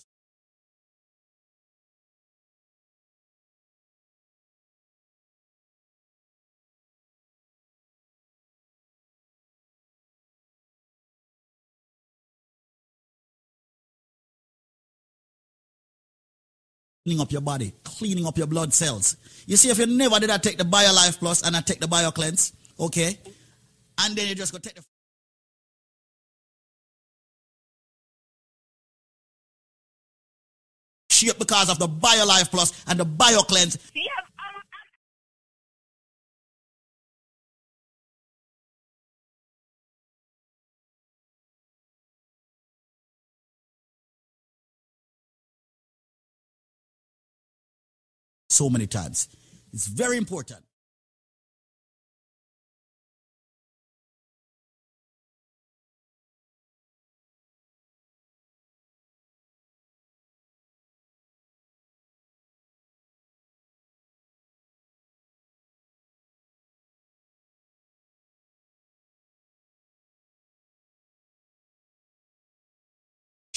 Cleaning 17.04 17.22
up 17.22 17.32
your 17.32 17.40
body, 17.40 17.72
cleaning 17.84 18.26
up 18.26 18.36
your 18.36 18.46
blood 18.46 18.74
cells. 18.74 19.16
You 19.46 19.56
see, 19.56 19.70
if 19.70 19.78
you 19.78 19.86
never 19.86 20.20
did 20.20 20.28
I 20.28 20.36
take 20.36 20.58
the 20.58 20.64
BioLife 20.64 21.18
Plus 21.18 21.42
and 21.42 21.56
I 21.56 21.62
take 21.62 21.80
the 21.80 21.86
BioCleanse, 21.86 22.52
okay, 22.78 23.18
and 23.98 24.16
then 24.16 24.28
you 24.28 24.34
just 24.34 24.52
go 24.52 24.58
take 24.58 24.74
the 24.74 24.84
shape 31.10 31.38
because 31.38 31.68
of 31.68 31.78
the 31.78 31.88
BioLife 31.88 32.50
Plus 32.50 32.84
and 32.86 32.98
the 32.98 33.06
BioCleanse. 33.06 33.78
So 48.50 48.68
many 48.68 48.88
times. 48.88 49.28
It's 49.72 49.86
very 49.86 50.16
important. 50.16 50.67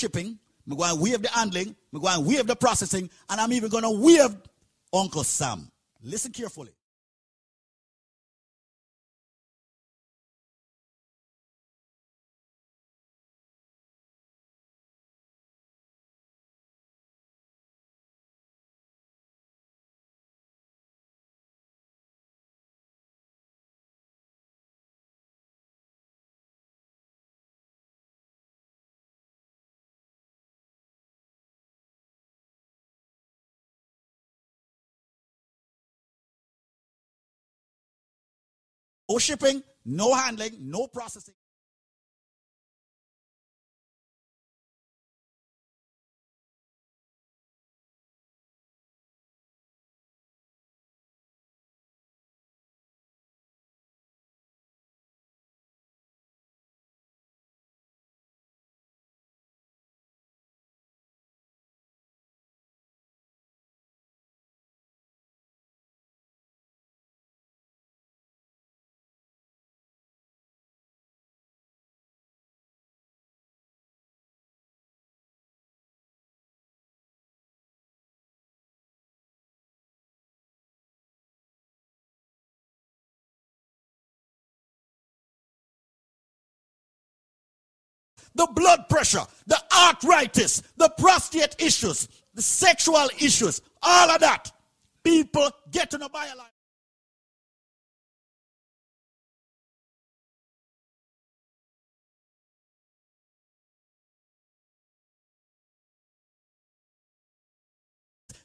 Shipping, 0.02 0.40
I'm 0.70 0.76
going 0.76 0.96
to 0.96 1.02
waive 1.02 1.22
the 1.22 1.30
handling, 1.30 1.76
I'm 1.94 2.02
going 2.02 2.16
to 2.16 2.28
waive 2.28 2.48
the 2.48 2.56
processing, 2.56 3.10
and 3.30 3.40
I'm 3.40 3.54
even 3.54 3.70
going 3.70 3.84
to 3.84 3.92
waive 3.92 4.36
Uncle 4.92 5.24
Sam. 5.24 5.72
Listen 6.04 6.32
carefully. 6.32 6.72
No 39.12 39.18
shipping, 39.18 39.62
no 39.84 40.14
handling, 40.14 40.56
no 40.62 40.88
processing. 40.88 41.34
The 88.36 88.48
blood 88.54 88.88
pressure, 88.90 89.22
the 89.46 89.62
arthritis, 89.76 90.62
the 90.78 90.90
prostate 90.98 91.56
issues, 91.60 92.08
the 92.34 92.42
sexual 92.42 93.10
issues, 93.20 93.62
all 93.82 94.10
of 94.10 94.22
that. 94.22 94.52
People 95.04 95.50
get 95.70 95.92
to 95.92 95.98
know 95.98 96.08
BioLife. 96.08 96.52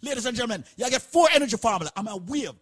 Ladies 0.03 0.27
and 0.27 0.37
gentlemen, 0.37 0.65
you 0.77 0.89
get 0.89 1.03
four 1.03 1.29
energy 1.35 1.57
formula. 1.57 1.91
I'm 1.97 2.07
a 2.07 2.17
waive. 2.17 2.53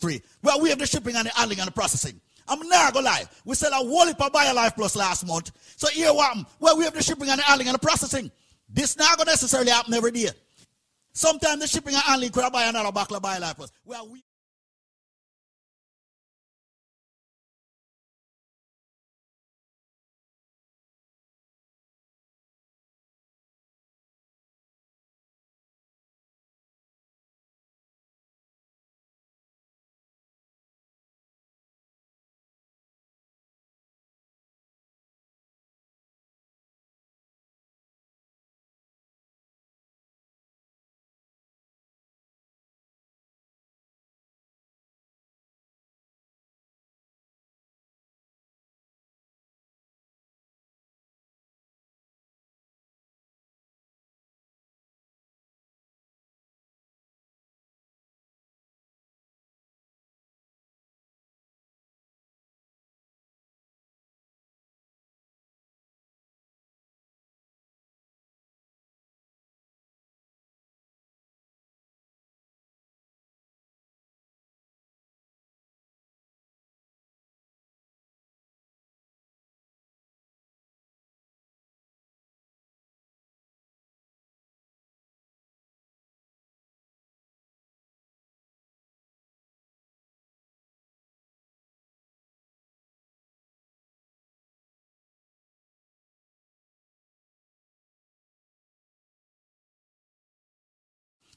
Free. 0.00 0.22
Well, 0.42 0.60
we 0.60 0.70
have 0.70 0.78
the 0.78 0.86
shipping 0.86 1.16
and 1.16 1.26
the 1.26 1.30
handling 1.30 1.60
and 1.60 1.68
the 1.68 1.72
processing. 1.72 2.20
I'm 2.48 2.66
not 2.68 2.94
gonna 2.94 3.06
lie. 3.06 3.24
We 3.44 3.54
sell 3.54 3.70
a 3.70 3.76
whole 3.76 4.06
heap 4.06 4.20
of 4.20 4.32
BioLife 4.32 4.74
Plus 4.74 4.96
last 4.96 5.26
month. 5.26 5.52
So 5.76 5.88
here 5.88 6.12
what 6.12 6.28
happened? 6.28 6.46
Well, 6.58 6.76
we 6.76 6.84
have 6.84 6.94
the 6.94 7.02
shipping 7.02 7.28
and 7.28 7.38
the 7.38 7.44
handling 7.44 7.68
and 7.68 7.74
the 7.74 7.78
processing. 7.78 8.30
This 8.68 8.96
not 8.96 9.18
gonna 9.18 9.30
necessarily 9.30 9.70
happen 9.70 9.94
every 9.94 10.10
day. 10.10 10.30
Sometimes 11.12 11.60
the 11.60 11.66
shipping 11.68 11.94
and 11.94 12.02
handling 12.02 12.30
could 12.30 12.42
have 12.42 12.52
buy 12.52 12.64
another 12.64 12.90
bottle 12.90 13.16
of 13.16 13.22
BioLife 13.22 13.56
Plus. 13.56 13.70
Well, 13.84 14.08
we 14.08 14.24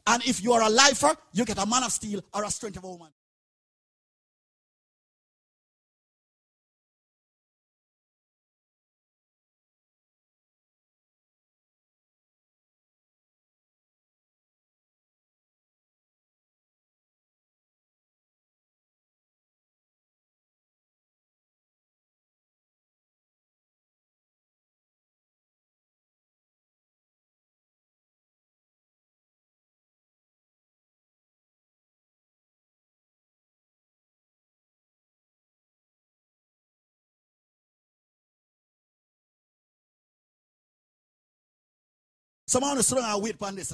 And 0.05 0.23
if 0.25 0.43
you 0.43 0.53
are 0.53 0.61
a 0.61 0.69
lifer, 0.69 1.15
you 1.31 1.45
get 1.45 1.57
a 1.57 1.65
man 1.65 1.83
of 1.83 1.91
steel 1.91 2.21
or 2.33 2.43
a 2.43 2.51
strength 2.51 2.77
of 2.77 2.83
a 2.83 2.89
woman. 2.89 3.09
Someone 42.53 42.77
is 42.77 42.87
throwing 42.87 43.03
a 43.03 43.17
wait 43.17 43.35
on 43.41 43.55
this. 43.55 43.73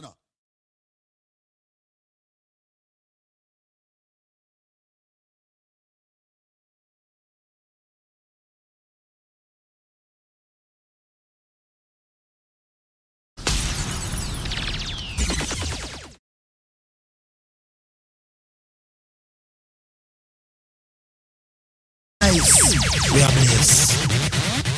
Nice. 22.21 23.13
We 23.13 23.21
are 23.21 23.27
blessed. 23.27 24.68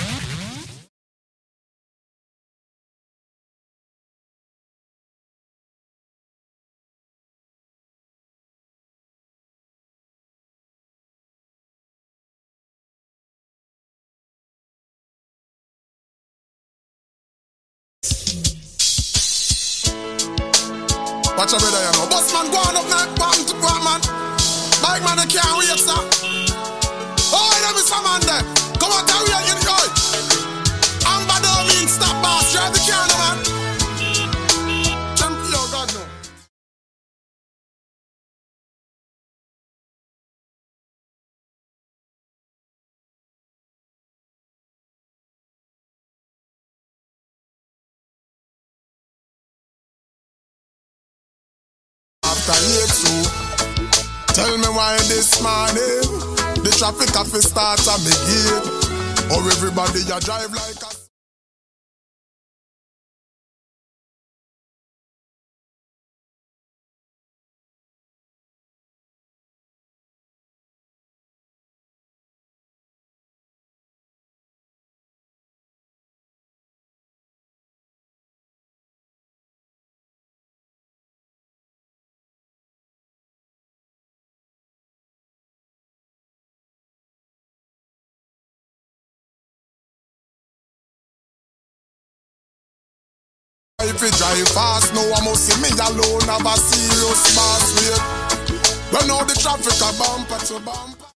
Watch 21.41 21.55
out, 21.55 21.59
brother, 21.59 21.79
you 21.79 21.91
know. 21.93 22.07
Boss 22.07 22.31
man, 22.33 22.51
go 22.51 22.57
on 22.59 22.75
up 22.77 22.87
now. 22.87 23.25
On 23.25 23.33
to 23.33 23.55
man. 23.81 23.99
Bike 24.79 25.01
man, 25.01 25.17
I 25.17 25.25
can't 25.25 25.57
wait, 25.57 25.73
sir. 25.73 25.97
Oh, 27.33 27.59
let 27.63 27.73
me 27.73 27.81
some 27.81 28.03
man 28.03 28.21
there. 28.21 28.60
Morning 55.41 56.21
the 56.63 56.71
traffic 56.77 57.09
have 57.15 57.31
to 57.31 57.41
start 57.41 57.79
at 57.87 57.99
me 58.05 58.13
gate. 58.29 58.81
Or 59.33 59.41
everybody 59.49 60.01
ya 60.07 60.19
drive 60.19 60.53
like 60.53 60.81
a 60.81 61.00
If 93.91 94.01
you 94.01 94.11
drive 94.11 94.47
fast, 94.55 94.93
no 94.95 95.03
one 95.11 95.25
must 95.25 95.43
see 95.51 95.59
me 95.61 95.67
alone 95.75 96.23
have 96.31 96.47
a 96.47 96.55
serious 96.55 97.35
boss 97.35 97.75
wait. 97.75 97.99
When 98.95 99.11
all 99.11 99.25
the 99.25 99.35
traffic 99.35 99.75
a 99.83 99.91
bumper 99.99 100.39
to 100.47 100.59
bumper. 100.63 101.11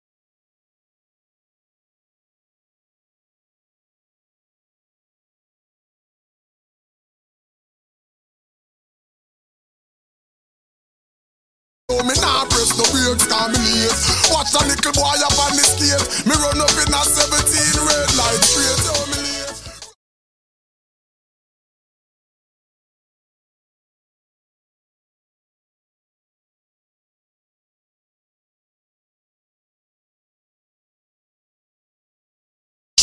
Oh, 11.90 12.04
me 12.04 12.16
nah 12.18 12.46
press 12.50 12.74
no 12.78 12.86
brakes, 12.90 13.28
cause 13.30 13.50
me 13.54 13.62
late. 13.62 14.02
Watch 14.34 14.54
a 14.58 14.62
little 14.66 14.94
boy 14.98 15.18
up 15.22 15.38
on 15.46 15.54
the 15.54 15.64
skate. 15.64 16.26
Me 16.26 16.34
run 16.34 16.58
up 16.58 16.74
in 16.82 16.90
a 16.90 17.02
17 17.06 17.43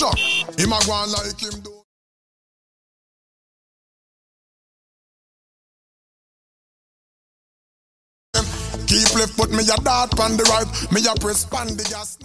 Sure, 0.00 0.16
him 0.56 0.72
a 0.72 0.80
go 0.86 0.92
on 0.92 1.12
like 1.12 1.38
him 1.38 1.60
do. 1.60 1.82
Keep 8.86 9.14
left, 9.14 9.36
but 9.36 9.50
me 9.50 9.62
a 9.64 9.76
dart 9.82 10.18
on 10.18 10.38
the 10.38 10.44
right. 10.44 10.90
Me 10.90 11.02
a 11.06 11.14
press 11.20 11.44
pan 11.44 11.76
the 11.76 11.84
gas. 11.84 12.16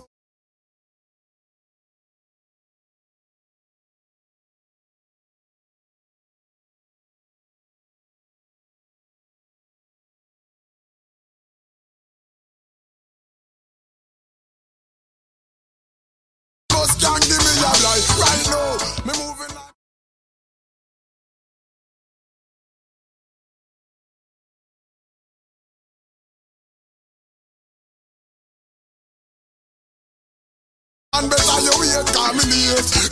And 31.18 31.30
better 31.30 31.62
you 31.62 31.72
wait, 31.80 32.06
call 32.08 32.34
me. 32.34 32.44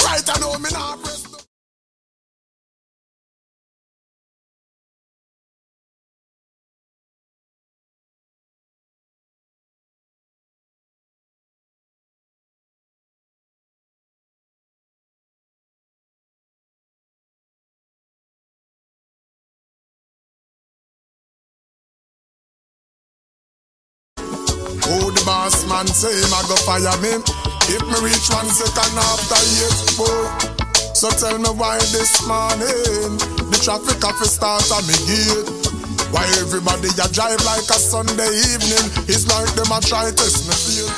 Right 0.04 0.28
I 0.28 0.40
know 0.42 0.60
me 0.60 0.70
not 0.74 1.02
press. 1.02 1.24
Oh, 24.86 25.12
the 25.12 25.24
boss 25.26 25.66
man 25.70 25.88
say 25.88 26.12
him 26.12 26.34
a 26.34 26.48
go 26.50 26.56
fire 26.58 27.02
me. 27.02 27.53
If 27.72 27.80
me 27.88 27.98
reach 28.04 28.28
one 28.28 28.50
second 28.52 28.98
after 29.00 29.40
eight, 29.40 29.96
boy. 29.96 30.64
So 30.94 31.10
tell 31.10 31.38
me 31.40 31.50
why 31.56 31.78
this 31.96 32.26
morning 32.28 33.16
the 33.52 33.60
traffic 33.64 34.00
to 34.00 34.26
start 34.28 34.64
at 34.72 34.84
me 34.84 34.96
gate. 35.08 35.48
Why 36.12 36.28
everybody 36.44 36.90
a 36.92 37.08
drive 37.12 37.44
like 37.44 37.68
a 37.72 37.80
Sunday 37.80 38.32
evening? 38.52 38.86
It's 39.08 39.28
like 39.32 39.52
them 39.56 39.72
a 39.72 39.80
try 39.82 40.12
test 40.12 40.48
me 40.48 40.56
feel. 40.56 40.92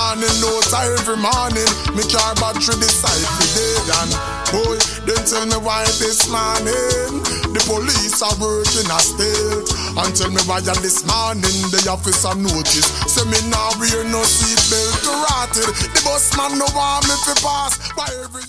Morning 0.00 0.36
notes 0.40 0.72
every 0.72 1.16
morning, 1.16 1.72
me 1.96 2.04
car 2.12 2.34
battery 2.36 2.76
decide 2.80 3.24
for 3.36 3.48
dead 3.56 3.88
and 4.00 4.12
boy, 4.52 4.78
then 5.06 5.24
tell 5.24 5.46
me 5.46 5.56
why 5.64 5.84
this 6.00 6.28
morning 6.30 7.29
police 7.70 8.18
are 8.22 8.34
working 8.42 8.90
a 8.90 8.98
state 8.98 9.68
and 9.94 10.10
tell 10.18 10.30
me 10.30 10.42
why 10.50 10.60
this 10.82 11.06
morning 11.06 11.58
the 11.70 11.86
officer 11.86 12.34
notice 12.34 12.90
say 13.06 13.22
me 13.30 13.38
now 13.46 13.70
wear 13.78 14.02
no 14.10 14.22
seatbelt 14.26 14.98
to 15.06 15.12
rotted. 15.14 15.70
The 15.94 16.00
bus 16.02 16.36
man 16.36 16.58
no 16.58 16.66
want 16.74 17.06
me 17.06 17.14
to 17.14 17.34
pass. 17.42 17.78
Why 17.94 18.08
every 18.24 18.42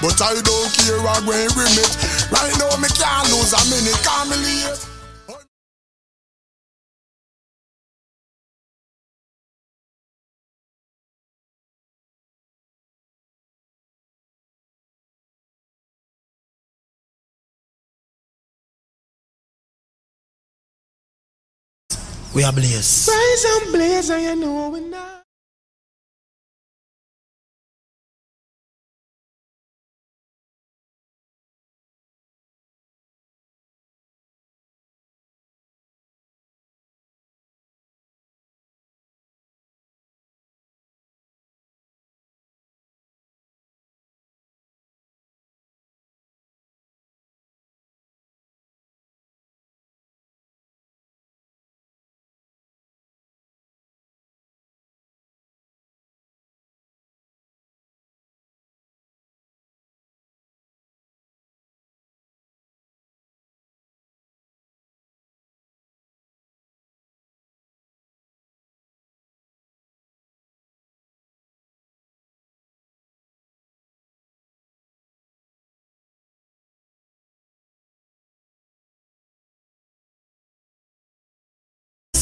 But 0.00 0.16
I 0.22 0.32
don't 0.40 0.72
care 0.72 1.00
what 1.02 1.22
when 1.26 1.48
remit. 1.52 2.19
Right 2.32 2.54
now 2.58 2.76
me 2.78 2.88
can't 2.88 3.28
lose 3.30 3.52
a 3.52 3.60
minute, 3.70 4.00
can't 4.04 4.30
me 4.30 4.36
late. 4.36 4.86
We 22.32 22.44
are 22.44 22.52
blaze. 22.52 23.08
Rise 23.10 23.44
and 23.44 23.72
blaze, 23.72 24.10
and 24.10 24.22
you 24.22 24.36
know 24.36 24.68
we 24.68 24.80
now. 24.80 25.19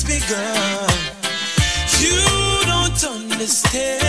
You 0.09 0.25
don't 2.65 3.05
understand, 3.05 4.08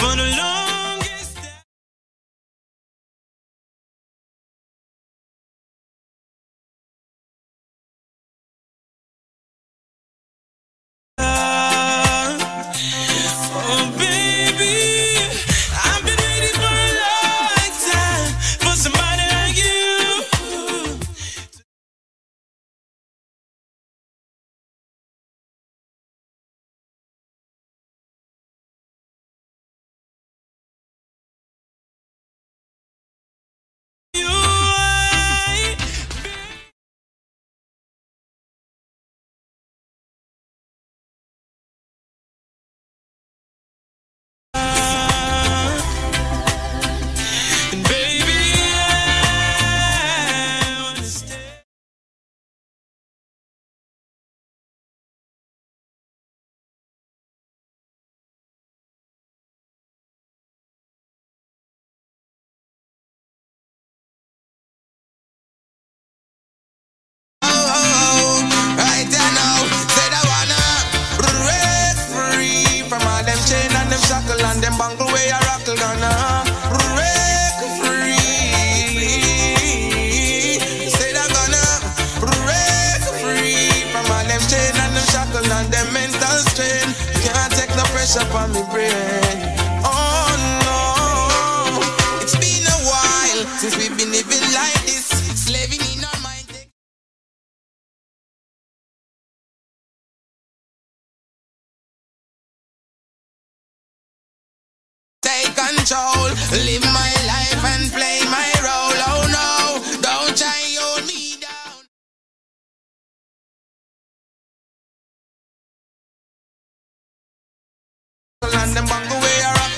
fun 0.00 0.16
the 0.16 0.24
love. 0.24 0.49
fresh 88.12 88.34
on 88.34 88.52
me 88.52 88.62
brain. 88.72 88.90
Oh 89.84 90.30
no, 90.64 92.22
it's 92.22 92.36
been 92.36 92.66
a 92.66 92.78
while 92.90 93.42
since 93.58 93.76
we've 93.76 93.96
been 93.96 94.10
living 94.10 94.52
like 94.52 94.82
this, 94.86 95.06
slaving 95.46 95.80
in 95.92 96.04
our 96.04 96.20
mind. 96.22 96.46
Take 105.22 105.54
control, 105.54 106.30
live 106.64 106.84
my 106.92 106.99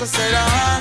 será. 0.05 0.72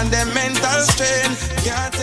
and 0.00 0.10
them 0.10 0.32
mental 0.32 0.80
strain. 0.82 1.36
Can't 1.62 1.99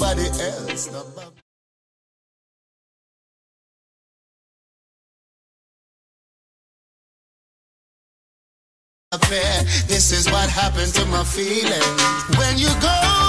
nobody 0.00 0.26
else. 0.40 0.90
This 9.86 10.12
is 10.12 10.26
what 10.30 10.48
happened 10.48 10.94
to 10.94 11.04
my 11.06 11.24
feelings 11.24 12.38
when 12.38 12.58
you 12.58 12.68
go. 12.80 13.19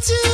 to 0.00 0.27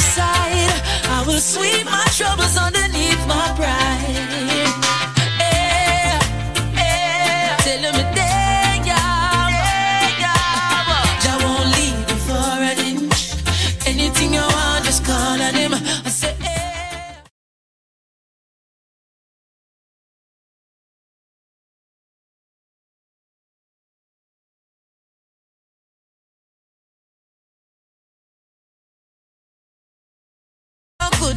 side. 0.00 0.82
I 1.10 1.24
will 1.26 1.40
sweep 1.40 1.84
my 1.84 2.04
troubles 2.16 2.56
under. 2.56 2.77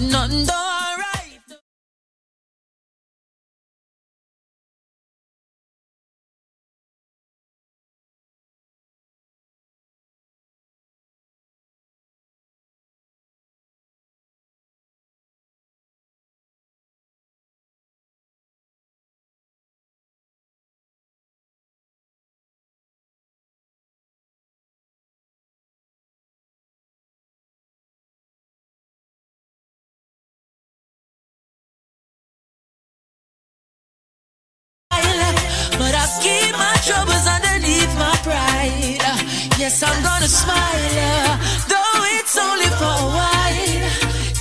nothing 0.02 0.46
done. 0.46 0.81
My 38.04 38.16
pride. 38.28 39.04
Yes, 39.62 39.76
I'm 39.88 40.00
gonna 40.08 40.32
smile, 40.42 41.28
though 41.72 42.00
it's 42.18 42.36
only 42.48 42.70
for 42.80 42.94
a 43.06 43.10
while. 43.18 43.84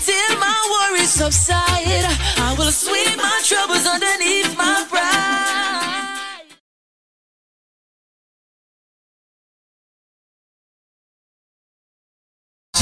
Till 0.07 0.33
my 0.47 0.59
worries 0.75 1.13
subside, 1.21 2.07
I 2.47 2.49
will 2.59 2.75
sweep 2.85 3.17
my 3.29 3.39
troubles 3.51 3.85
underneath 3.95 4.53
my 4.65 4.77
pride. 4.93 6.11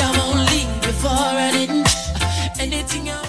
I 0.07 0.09
won't 0.17 0.43
leave 0.51 0.95
for 1.03 1.25
an 1.47 1.55
inch. 1.65 1.95
Anything 2.65 3.07
you 3.11 3.28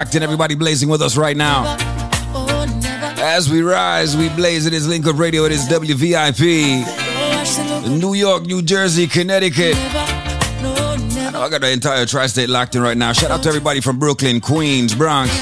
And 0.00 0.24
everybody 0.24 0.56
blazing 0.56 0.88
with 0.88 1.02
us 1.02 1.16
right 1.16 1.36
now. 1.36 1.76
As 3.16 3.48
we 3.48 3.62
rise, 3.62 4.16
we 4.16 4.28
blaze. 4.28 4.66
It 4.66 4.72
is 4.72 4.88
Link 4.88 5.06
Radio. 5.06 5.44
It 5.44 5.52
is 5.52 5.68
WVIP. 5.68 6.40
New 8.00 8.14
York, 8.14 8.42
New 8.42 8.60
Jersey, 8.60 9.06
Connecticut. 9.06 9.76
I 9.76 11.30
know 11.32 11.42
I 11.42 11.48
got 11.48 11.60
the 11.60 11.70
entire 11.70 12.06
tri-state 12.06 12.48
locked 12.48 12.74
in 12.74 12.82
right 12.82 12.96
now. 12.96 13.12
Shout 13.12 13.30
out 13.30 13.44
to 13.44 13.48
everybody 13.48 13.80
from 13.80 14.00
Brooklyn, 14.00 14.40
Queens, 14.40 14.96
Bronx. 14.96 15.32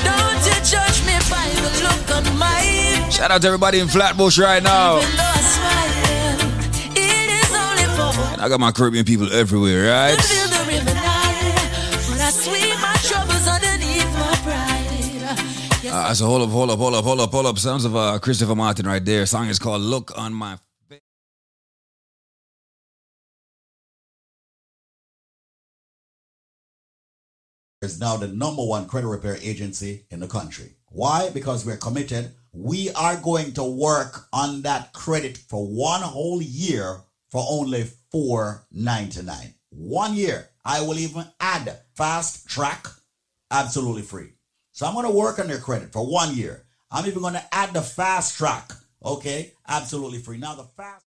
Shout 3.10 3.30
out 3.30 3.40
to 3.40 3.46
everybody 3.46 3.78
in 3.78 3.88
Flatbush 3.88 4.38
right 4.38 4.62
now. 4.62 4.98
And 8.32 8.42
I 8.42 8.48
got 8.50 8.60
my 8.60 8.70
Caribbean 8.70 9.06
people 9.06 9.32
everywhere, 9.32 9.90
right? 9.90 10.41
Yes, 15.92 16.10
Uh, 16.10 16.14
so 16.14 16.26
hold 16.26 16.42
up, 16.42 16.48
hold 16.48 16.70
up, 16.70 16.78
hold 16.78 16.94
up, 16.94 17.04
hold 17.04 17.20
up, 17.20 17.30
hold 17.30 17.46
up. 17.46 17.58
Sounds 17.58 17.84
of 17.84 17.94
uh, 17.94 18.18
Christopher 18.18 18.54
Martin 18.54 18.86
right 18.86 19.04
there. 19.04 19.26
Song 19.26 19.48
is 19.48 19.58
called 19.58 19.82
"Look 19.82 20.16
on 20.16 20.32
My." 20.32 20.56
Face." 20.88 21.00
is 27.82 28.00
now 28.00 28.16
the 28.16 28.28
number 28.28 28.64
one 28.64 28.86
credit 28.86 29.08
repair 29.08 29.36
agency 29.42 30.06
in 30.10 30.20
the 30.20 30.26
country. 30.26 30.76
Why? 30.88 31.28
Because 31.30 31.66
we're 31.66 31.76
committed. 31.76 32.32
We 32.52 32.90
are 32.92 33.16
going 33.16 33.52
to 33.54 33.64
work 33.64 34.28
on 34.32 34.62
that 34.62 34.94
credit 34.94 35.36
for 35.36 35.66
one 35.66 36.00
whole 36.00 36.40
year 36.40 37.02
for 37.30 37.44
only 37.50 37.84
four 38.10 38.66
ninety 38.72 39.22
nine. 39.22 39.54
One 39.68 40.14
year. 40.14 40.48
I 40.64 40.80
will 40.80 40.98
even 40.98 41.26
add 41.40 41.76
fast 41.96 42.48
track 42.48 42.86
absolutely 43.50 44.02
free. 44.02 44.31
So 44.72 44.86
I'm 44.86 44.94
going 44.94 45.06
to 45.06 45.12
work 45.12 45.38
on 45.38 45.48
their 45.48 45.58
credit 45.58 45.92
for 45.92 46.06
one 46.06 46.34
year. 46.34 46.64
I'm 46.90 47.06
even 47.06 47.20
going 47.20 47.34
to 47.34 47.54
add 47.54 47.74
the 47.74 47.82
fast 47.82 48.36
track. 48.38 48.72
Okay, 49.04 49.52
absolutely 49.68 50.18
free. 50.18 50.38
Now 50.38 50.54
the 50.54 50.64
fast. 50.64 51.04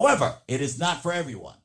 However, 0.00 0.36
it 0.46 0.60
is 0.60 0.78
not 0.78 1.02
for 1.02 1.12
everyone. 1.12 1.56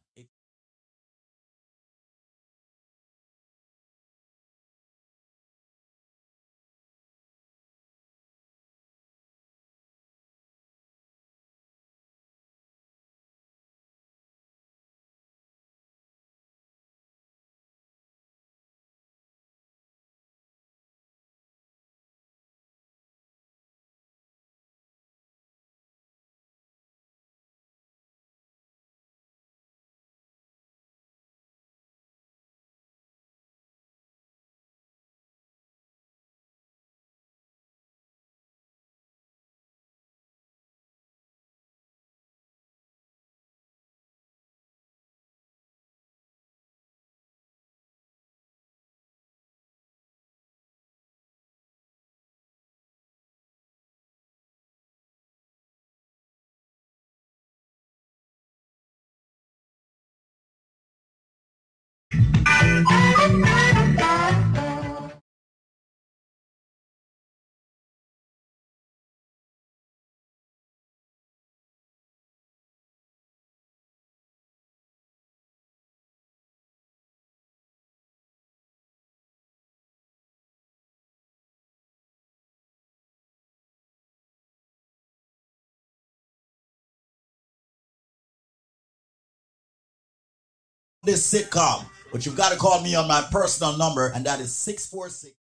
This 91.09 91.33
sitcom, 91.33 91.85
but 92.11 92.23
you've 92.23 92.35
got 92.35 92.51
to 92.51 92.57
call 92.59 92.83
me 92.83 92.93
on 92.93 93.07
my 93.07 93.27
personal 93.31 93.75
number, 93.75 94.09
and 94.09 94.23
that 94.27 94.39
is 94.39 94.55
646. 94.55 95.38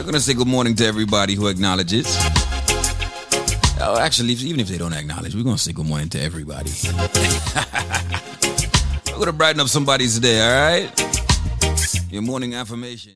We're 0.00 0.06
gonna 0.06 0.18
say 0.20 0.32
good 0.32 0.46
morning 0.46 0.74
to 0.76 0.86
everybody 0.86 1.34
who 1.34 1.48
acknowledges. 1.48 2.06
Oh, 3.82 3.98
actually, 4.00 4.32
even 4.32 4.58
if 4.58 4.68
they 4.68 4.78
don't 4.78 4.94
acknowledge, 4.94 5.34
we're 5.34 5.44
gonna 5.44 5.58
say 5.58 5.72
good 5.72 5.84
morning 5.84 6.08
to 6.08 6.18
everybody. 6.18 6.70
we're 9.12 9.18
gonna 9.18 9.34
brighten 9.34 9.60
up 9.60 9.68
somebody's 9.68 10.18
day, 10.18 10.40
all 10.40 10.70
right? 10.70 10.90
Your 12.10 12.22
morning 12.22 12.54
affirmation. 12.54 13.14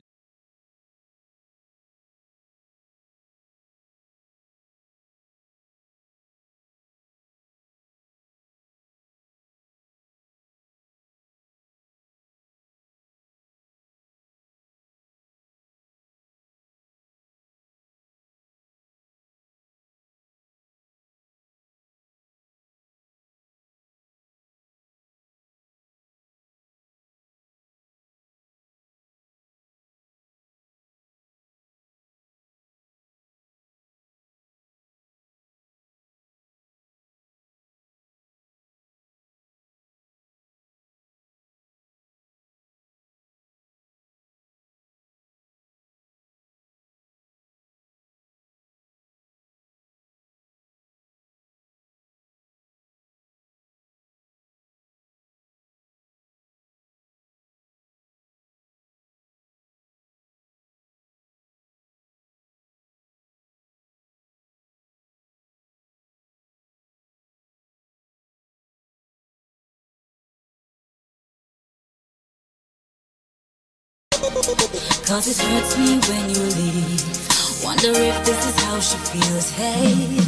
Cause 74.45 75.27
it 75.27 75.37
hurts 75.43 75.77
me 75.77 75.99
when 76.09 76.29
you 76.29 76.43
leave. 76.57 77.65
Wonder 77.65 77.89
if 77.91 78.25
this 78.25 78.45
is 78.47 78.63
how 78.63 78.79
she 78.79 78.97
feels. 78.97 79.51
Hey, 79.51 80.19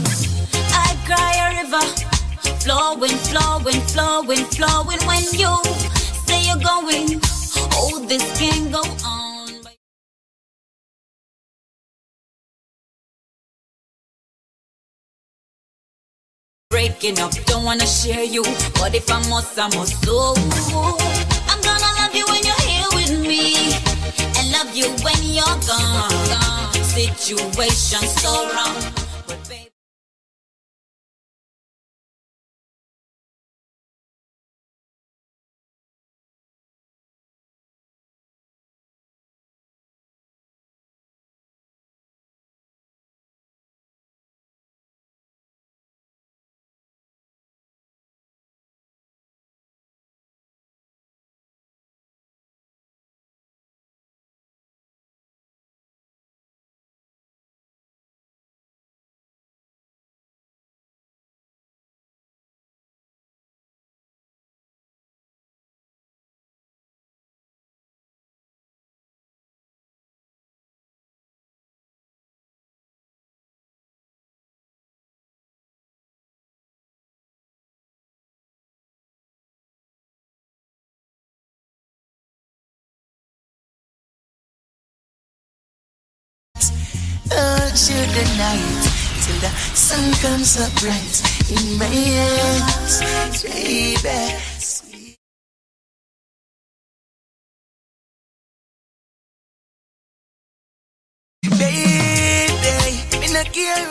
I 0.73 0.97
cry 1.05 1.33
a 1.45 1.63
river, 1.63 1.85
flowing, 2.61 3.17
flowing, 3.29 3.81
flowing, 3.93 4.45
flowing. 4.57 4.99
When 5.07 5.23
you 5.37 5.53
say 6.25 6.47
you're 6.47 6.63
going, 6.63 7.21
oh, 7.77 8.05
this 8.09 8.25
can't 8.39 8.71
go 8.71 8.81
on. 9.05 9.53
Breaking 16.69 17.19
up, 17.19 17.31
don't 17.45 17.65
wanna 17.65 17.87
share 17.87 18.23
you, 18.25 18.43
but 18.75 18.95
if 18.95 19.09
I 19.11 19.19
must, 19.29 19.57
I 19.59 19.69
must. 19.75 20.03
So 20.05 20.35
I'm 21.49 21.61
gonna 21.61 21.91
love 22.01 22.15
you 22.15 22.25
when 22.27 22.43
you're 22.43 22.56
and 24.19 24.51
love 24.51 24.75
you 24.75 24.89
when 25.03 25.19
you're 25.23 25.59
gone. 25.67 26.09
gone. 26.29 26.73
Situation 26.83 28.01
so 28.01 28.31
wrong, 28.53 28.75
you 87.85 87.95
the 87.95 88.25
night 88.41 88.83
till 89.21 89.39
the 89.39 89.49
sun 89.77 90.11
comes 90.15 90.59
up 90.59 90.73
bright 90.81 91.21
in 91.53 91.77
my 91.77 91.85
hands, 91.85 93.43
baby. 93.43 94.33
Baby, 101.59 103.19
me 103.21 103.33
not 103.33 103.53
care 103.53 103.87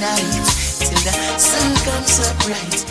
night 0.00 0.44
till 0.78 1.00
the 1.04 1.12
sun 1.38 1.74
comes 1.84 2.20
up 2.20 2.36
bright. 2.44 2.84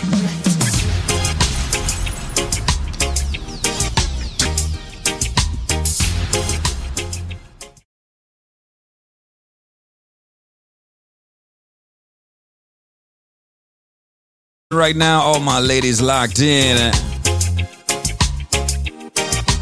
Right 14.72 14.96
now, 14.96 15.22
all 15.22 15.40
my 15.40 15.60
ladies 15.60 16.02
locked 16.02 16.40
in. 16.42 16.92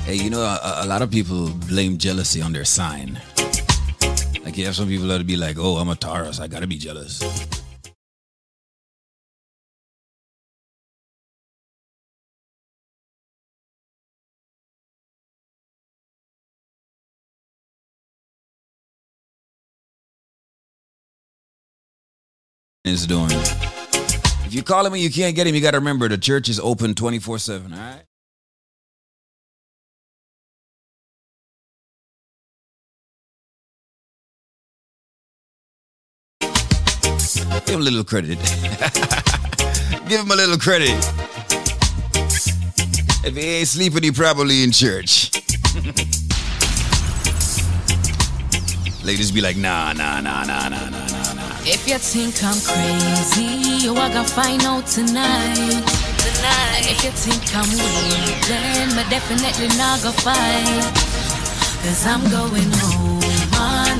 Hey, 0.05 0.15
you 0.15 0.29
know, 0.29 0.41
a, 0.41 0.79
a 0.83 0.85
lot 0.85 1.01
of 1.01 1.11
people 1.11 1.49
blame 1.67 1.97
jealousy 1.97 2.41
on 2.41 2.53
their 2.53 2.65
sign. 2.65 3.21
Like, 4.53 4.59
you 4.59 4.71
some 4.71 4.87
people 4.87 5.07
that'll 5.07 5.25
be 5.25 5.35
like, 5.35 5.55
oh, 5.57 5.77
I'm 5.77 5.89
a 5.89 5.95
Taurus. 5.95 6.39
I 6.39 6.45
gotta 6.47 6.67
be 6.67 6.77
jealous. 6.77 7.23
Is 22.85 23.07
doing. 23.07 23.31
If 23.31 24.53
you 24.53 24.61
call 24.61 24.85
him 24.85 24.93
and 24.93 25.01
you 25.01 25.09
can't 25.09 25.35
get 25.35 25.47
him, 25.47 25.55
you 25.55 25.61
got 25.61 25.71
to 25.71 25.79
remember 25.79 26.07
the 26.07 26.17
church 26.19 26.47
is 26.47 26.59
open 26.59 26.93
24 26.93 27.39
7. 27.39 27.73
All 27.73 27.79
right. 27.79 28.03
Give 37.65 37.75
him 37.75 37.81
a 37.81 37.83
little 37.83 38.03
credit. 38.03 38.37
Give 40.07 40.21
him 40.21 40.31
a 40.31 40.35
little 40.35 40.57
credit. 40.57 40.97
If 43.25 43.35
he 43.35 43.41
ain't 43.41 43.67
sleeping, 43.67 44.03
he 44.03 44.11
probably 44.11 44.63
in 44.63 44.71
church. 44.71 45.31
Ladies 49.03 49.31
be 49.31 49.41
like, 49.41 49.57
nah, 49.57 49.93
nah, 49.93 50.21
nah, 50.21 50.43
nah, 50.43 50.67
nah, 50.69 50.89
nah, 50.89 51.07
nah, 51.07 51.33
nah. 51.33 51.57
If 51.65 51.87
you 51.87 51.97
think 51.97 52.43
I'm 52.43 52.59
crazy, 52.59 53.85
you 53.85 53.95
I 53.95 54.09
gotta 54.13 54.29
find 54.29 54.63
out 54.63 54.85
tonight. 54.87 55.55
Tonight. 55.55 56.75
And 56.77 56.85
if 56.87 57.03
you 57.03 57.11
think 57.11 57.43
I'm 57.55 57.67
weird, 57.67 58.43
then 58.47 58.97
I 58.99 59.09
definitely 59.09 59.69
not 59.77 60.01
gonna 60.03 60.13
fight. 60.19 60.83
Cause 61.83 62.05
I'm 62.05 62.23
going 62.29 62.71
home 62.71 63.12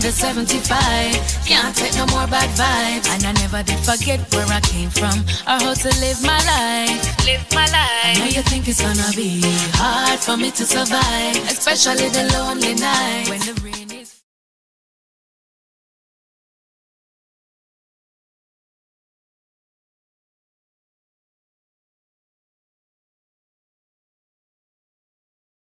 on 0.04 0.08
the 0.08 0.12
75. 0.12 1.46
Can't 1.46 1.76
take 1.76 1.96
no 1.96 2.06
more 2.08 2.28
bad 2.28 2.50
vibes. 2.58 3.08
And 3.14 3.26
I 3.26 3.32
never 3.42 3.64
did 3.64 3.80
forget 3.80 4.20
where 4.34 4.46
I 4.48 4.60
came 4.62 4.90
from 4.90 5.20
or 5.48 5.58
how 5.64 5.74
to 5.74 5.90
live 6.00 6.22
my 6.24 6.40
life. 6.54 7.26
Live 7.26 7.46
my 7.54 7.66
life. 7.68 8.04
I 8.04 8.14
know 8.20 8.26
you 8.26 8.42
think 8.44 8.68
it's 8.68 8.82
gonna 8.82 9.12
be 9.16 9.42
hard 9.76 10.20
for 10.20 10.38
me 10.38 10.52
to 10.52 10.66
survive, 10.66 11.36
especially 11.50 12.10
the 12.10 12.24
lonely 12.34 12.76
night 12.76 13.30
when 13.30 13.40
the 13.40 13.54
rain 13.64 13.92
is. 13.92 14.03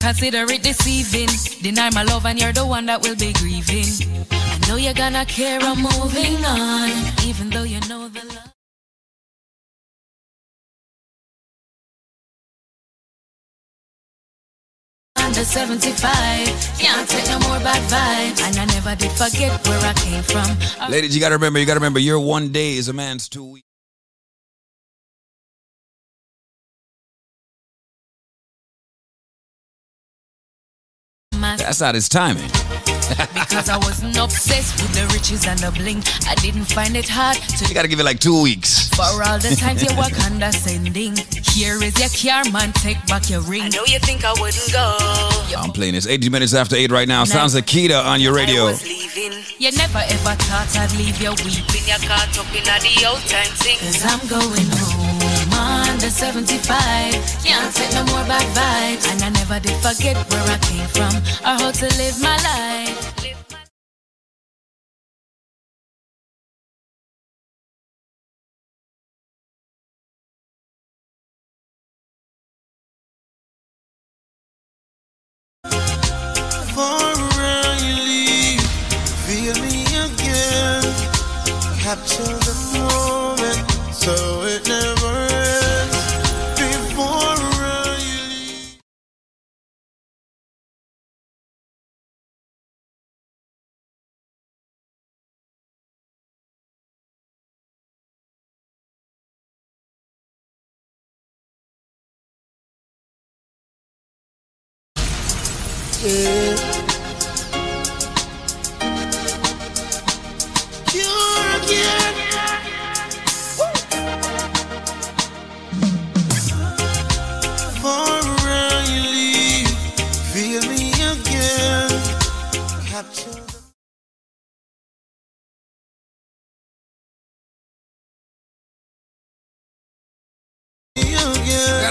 Consider 0.04 0.44
it 0.52 0.62
deceiving. 0.62 1.30
Deny 1.62 1.88
my 1.94 2.02
love, 2.02 2.26
and 2.26 2.38
you're 2.38 2.52
the 2.52 2.66
one 2.66 2.84
that 2.86 3.00
will 3.00 3.16
be 3.16 3.32
grieving. 3.32 3.86
I 4.30 4.58
know 4.68 4.76
you're 4.76 4.92
gonna 4.92 5.24
care, 5.24 5.58
I'm 5.62 5.80
moving 5.80 6.44
on. 6.44 6.90
Even 7.24 7.48
though 7.48 7.62
you 7.62 7.80
know 7.88 8.08
the 8.08 8.20
love. 8.20 8.52
Under 15.16 15.42
75, 15.42 15.96
can't 16.78 17.08
take 17.08 17.26
no 17.28 17.38
more 17.48 17.58
bad 17.60 17.82
vibes. 17.88 18.42
And 18.46 18.58
I 18.58 18.66
never 18.66 18.94
did 18.96 19.10
forget 19.12 19.66
where 19.66 19.80
I 19.80 19.94
came 19.94 20.22
from. 20.22 20.90
Ladies, 20.90 21.14
you 21.14 21.20
gotta 21.22 21.36
remember, 21.36 21.58
you 21.60 21.64
gotta 21.64 21.80
remember, 21.80 21.98
your 21.98 22.20
one 22.20 22.52
day 22.52 22.76
is 22.76 22.88
a 22.88 22.92
man's 22.92 23.26
two 23.26 23.52
weeks. 23.52 23.63
That's 31.58 31.80
not 31.80 31.94
his 31.94 32.08
timing. 32.08 32.50
because 33.34 33.68
I 33.68 33.76
wasn't 33.78 34.16
obsessed 34.16 34.80
with 34.80 34.92
the 34.94 35.06
riches 35.12 35.46
and 35.46 35.58
the 35.58 35.70
bling. 35.70 36.02
I 36.28 36.34
didn't 36.36 36.64
find 36.64 36.96
it 36.96 37.08
hard 37.08 37.36
to. 37.36 37.66
You 37.66 37.74
gotta 37.74 37.88
give 37.88 38.00
it 38.00 38.04
like 38.04 38.18
two 38.18 38.40
weeks. 38.42 38.88
For 38.90 39.02
all 39.02 39.38
the 39.38 39.54
times 39.58 39.82
you 39.82 39.94
were 39.96 40.10
condescending. 40.10 41.16
Here 41.52 41.82
is 41.82 41.94
your 41.98 42.10
car, 42.10 42.50
man. 42.52 42.72
Take 42.72 43.04
back 43.06 43.28
your 43.30 43.40
ring. 43.42 43.62
I 43.62 43.68
know 43.68 43.84
you 43.86 43.98
think 44.00 44.24
I 44.24 44.32
wouldn't 44.40 44.72
go. 44.72 44.96
I'm 45.56 45.70
playing 45.70 45.94
this 45.94 46.06
80 46.06 46.30
minutes 46.30 46.54
after 46.54 46.76
8 46.76 46.90
right 46.90 47.08
now. 47.08 47.24
Sounds 47.24 47.54
like 47.54 47.66
Kita 47.66 48.04
on 48.04 48.20
your 48.20 48.34
radio. 48.34 48.68
You 49.58 49.70
never 49.72 49.98
ever 49.98 50.34
thought 50.46 50.76
I'd 50.76 50.92
leave 50.96 51.20
you 51.20 51.30
weeping. 51.44 51.84
You're 51.86 51.98
caught 51.98 52.36
up 52.38 52.48
in 52.54 52.64
the 52.64 53.06
old 53.06 53.22
time 53.28 53.52
thing. 53.62 53.78
Cause 53.78 54.04
I'm 54.04 54.26
going 54.28 54.66
home 54.70 55.13
the 55.98 56.10
75. 56.10 57.14
Can't 57.44 57.74
take 57.74 57.92
no 57.94 58.04
more 58.12 58.24
bad 58.26 58.46
vibes. 58.56 59.10
And 59.10 59.22
I 59.22 59.30
never 59.30 59.60
did 59.60 59.76
forget 59.80 60.16
where 60.30 60.44
I 60.48 60.58
came 60.58 60.88
from 60.88 61.14
or 61.42 61.56
how 61.60 61.70
to 61.70 61.86
live 61.96 62.20
my 62.20 62.36
life. 62.36 63.23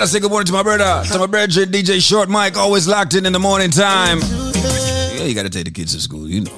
Gotta 0.03 0.11
say 0.11 0.19
good 0.19 0.31
morning 0.31 0.47
to 0.47 0.51
my 0.51 0.63
brother, 0.63 1.07
to 1.13 1.17
my 1.17 1.27
brother 1.27 1.65
DJ 1.65 2.05
Short 2.05 2.27
Mike, 2.27 2.57
always 2.57 2.89
locked 2.89 3.13
in 3.13 3.25
in 3.25 3.31
the 3.31 3.39
morning 3.39 3.69
time. 3.71 4.19
Yeah, 4.19 5.23
you 5.23 5.33
gotta 5.33 5.49
take 5.49 5.63
the 5.63 5.71
kids 5.71 5.95
to 5.95 6.01
school, 6.01 6.27
you 6.27 6.41
know. 6.41 6.51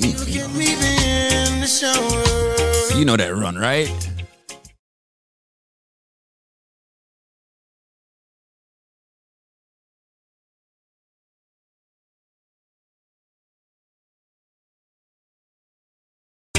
Get 0.00 0.50
me 0.54 0.72
in 0.72 1.60
the 1.60 1.66
shower. 1.66 2.98
You 2.98 3.04
know 3.04 3.18
that 3.18 3.34
run, 3.36 3.56
right? 3.56 3.90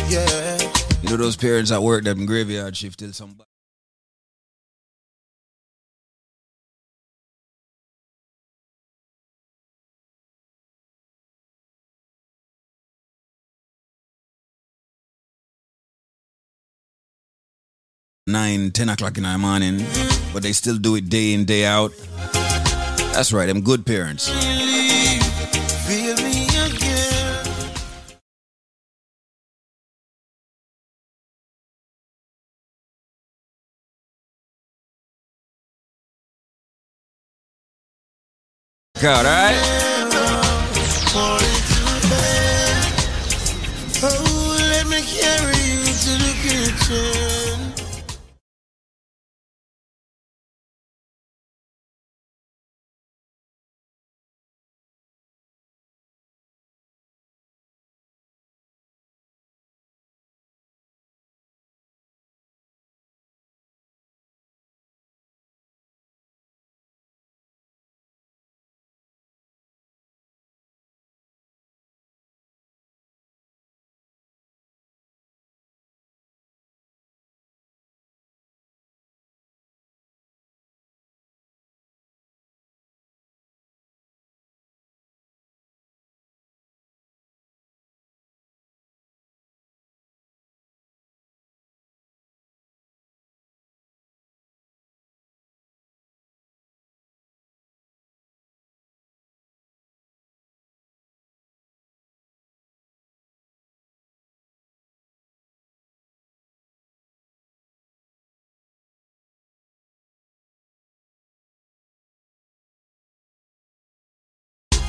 Yeah. 0.07 0.71
You 1.01 1.09
know 1.09 1.17
those 1.17 1.35
parents 1.35 1.71
that 1.71 1.81
work 1.81 2.03
them 2.03 2.27
graveyard 2.27 2.77
shift 2.77 2.99
till 2.99 3.11
somebody. 3.11 3.46
Nine, 18.37 18.69
ten 18.69 18.87
o'clock 18.89 19.17
in 19.17 19.23
the 19.23 19.35
morning, 19.35 19.83
but 20.31 20.43
they 20.43 20.51
still 20.51 20.77
do 20.77 20.93
it 20.93 21.09
day 21.09 21.33
in, 21.33 21.45
day 21.45 21.65
out. 21.65 21.91
That's 23.11 23.33
right, 23.33 23.47
them 23.47 23.61
good 23.61 23.83
parents. 23.83 24.29
God, 39.01 39.25
alright? 39.25 39.55
Oh, 39.55 39.76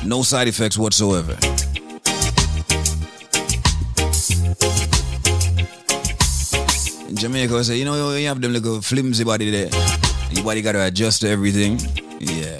No 0.05 0.23
side 0.23 0.47
effects 0.47 0.77
whatsoever. 0.77 1.33
In 7.07 7.15
Jamaica, 7.15 7.53
we 7.53 7.63
say, 7.63 7.77
you 7.77 7.85
know, 7.85 8.15
you 8.15 8.27
have 8.27 8.41
them 8.41 8.53
little 8.53 8.81
flimsy 8.81 9.23
body 9.23 9.51
there. 9.51 9.69
Your 10.31 10.43
body 10.43 10.61
got 10.61 10.73
to 10.73 10.85
adjust 10.85 11.21
to 11.21 11.29
everything. 11.29 11.79
Yeah. 12.19 12.59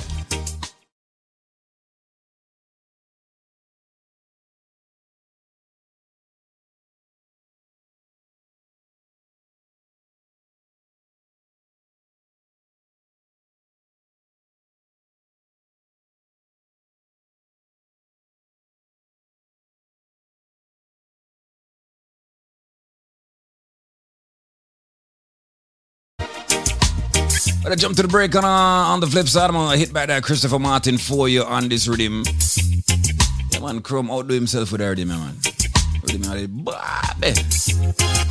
But 27.70 27.78
I 27.78 27.82
jump 27.82 27.96
to 27.98 28.02
the 28.02 28.08
break 28.08 28.36
on 28.36 28.44
uh, 28.44 28.48
on 28.48 29.00
the 29.00 29.06
flip 29.06 29.28
side. 29.28 29.48
I'm 29.48 29.52
gonna 29.56 29.78
hit 29.78 29.94
back 29.94 30.08
that 30.08 30.24
Christopher 30.24 30.58
Martin 30.58 30.98
for 30.98 31.30
you 31.30 31.44
on 31.44 31.70
this 31.70 31.88
rhythm. 31.88 32.24
Yeah, 33.52 33.60
man, 33.60 33.82
Chrome 33.84 34.10
outdo 34.10 34.34
himself 34.34 34.72
with 34.72 34.82
that 34.82 34.88
rhythm, 34.88 35.10
man. 35.10 35.36
Rhythm. 37.22 38.29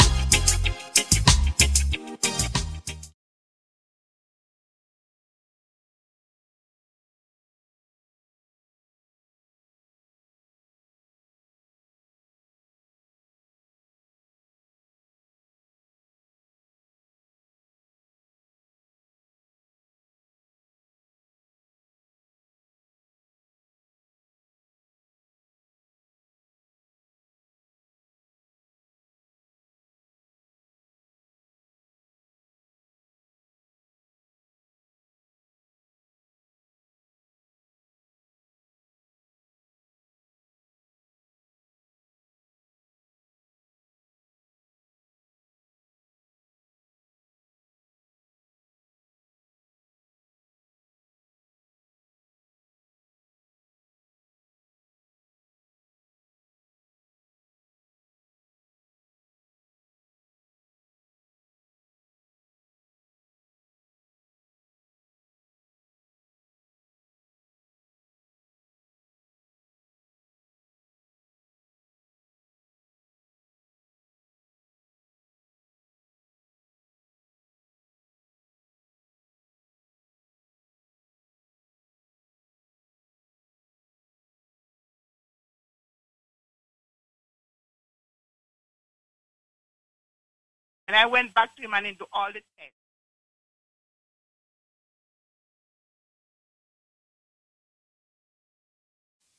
And 90.88 90.96
I 90.96 91.06
went 91.06 91.34
back 91.34 91.54
to 91.56 91.62
him 91.62 91.74
and 91.74 91.86
into 91.86 92.06
all 92.12 92.28
the 92.28 92.40
tests. 92.58 92.72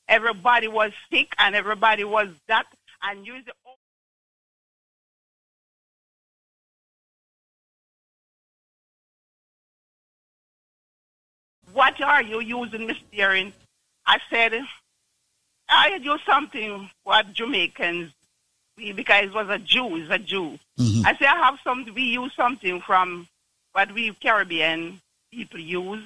Everybody 0.08 0.68
was 0.68 0.92
sick 1.12 1.34
and 1.38 1.54
everybody 1.56 2.04
was 2.04 2.28
that 2.48 2.66
and 3.02 3.26
use 3.26 3.44
the 3.44 3.52
What 11.72 12.00
are 12.02 12.22
you 12.22 12.40
using, 12.40 12.86
Miss 12.88 12.96
Deering? 13.12 13.52
I 14.04 14.18
said, 14.28 14.60
I 15.68 16.00
use 16.02 16.20
something 16.26 16.90
what 17.04 17.32
Jamaicans 17.32 18.12
because 18.94 19.24
it 19.24 19.34
was 19.34 19.48
a 19.48 19.58
Jew, 19.58 19.96
it's 19.96 20.10
a 20.10 20.18
Jew. 20.18 20.58
Mm-hmm. 20.78 21.06
I 21.06 21.16
say 21.16 21.26
I 21.26 21.36
have 21.36 21.58
some. 21.62 21.86
We 21.94 22.02
use 22.02 22.32
something 22.34 22.80
from 22.80 23.28
what 23.72 23.92
we 23.92 24.12
Caribbean 24.14 25.00
people 25.30 25.60
use, 25.60 26.02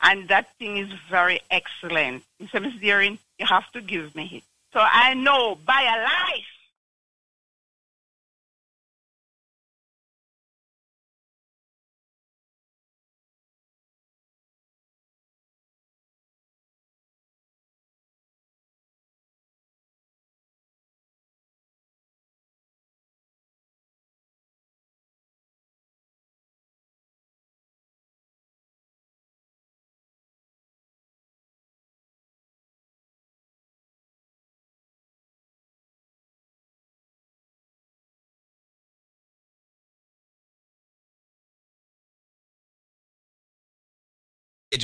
and 0.00 0.28
that 0.28 0.48
thing 0.58 0.78
is 0.78 0.92
very 1.10 1.40
excellent. 1.50 2.22
He 2.38 2.46
said, 2.48 2.62
Miss 2.62 2.74
Deering, 2.74 3.18
you 3.38 3.46
have 3.46 3.70
to 3.72 3.80
give 3.80 4.14
me 4.14 4.30
it. 4.32 4.42
So 4.72 4.80
I 4.80 5.14
know 5.14 5.56
by 5.66 5.82
a 5.82 6.02
life. 6.02 6.46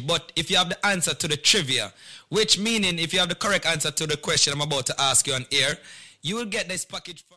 But 0.07 0.33
if 0.37 0.51
you 0.51 0.57
have 0.57 0.69
the 0.69 0.87
answer 0.87 1.15
to 1.15 1.29
the 1.29 1.37
trivia, 1.37 1.93
which 2.29 2.59
meaning 2.59 2.99
if 2.99 3.13
you 3.13 3.19
have 3.19 3.29
the 3.29 3.35
correct 3.35 3.67
answer 3.67 3.91
to 3.91 4.07
the 4.07 4.17
question 4.17 4.53
I'm 4.53 4.61
about 4.61 4.87
to 4.87 5.01
ask 5.01 5.27
you 5.27 5.35
on 5.35 5.47
air, 5.53 5.79
you 6.23 6.37
will 6.37 6.45
get 6.45 6.69
this 6.69 6.85
package 6.85 7.25
for. 7.29 7.37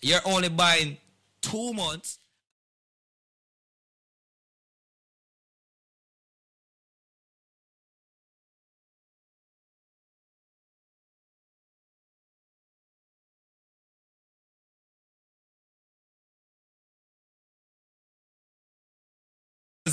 You're 0.00 0.20
only 0.24 0.48
buying 0.48 0.96
two 1.40 1.72
months. 1.72 2.18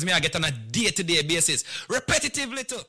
Me, 0.04 0.12
I 0.12 0.20
get 0.20 0.36
on 0.36 0.44
a 0.44 0.52
day-to-day 0.52 1.22
basis, 1.24 1.64
repetitively 1.88 2.68
too. 2.68 2.82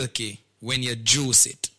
Milky 0.00 0.40
when 0.60 0.82
you 0.82 0.94
juice 0.94 1.46
it. 1.46 1.70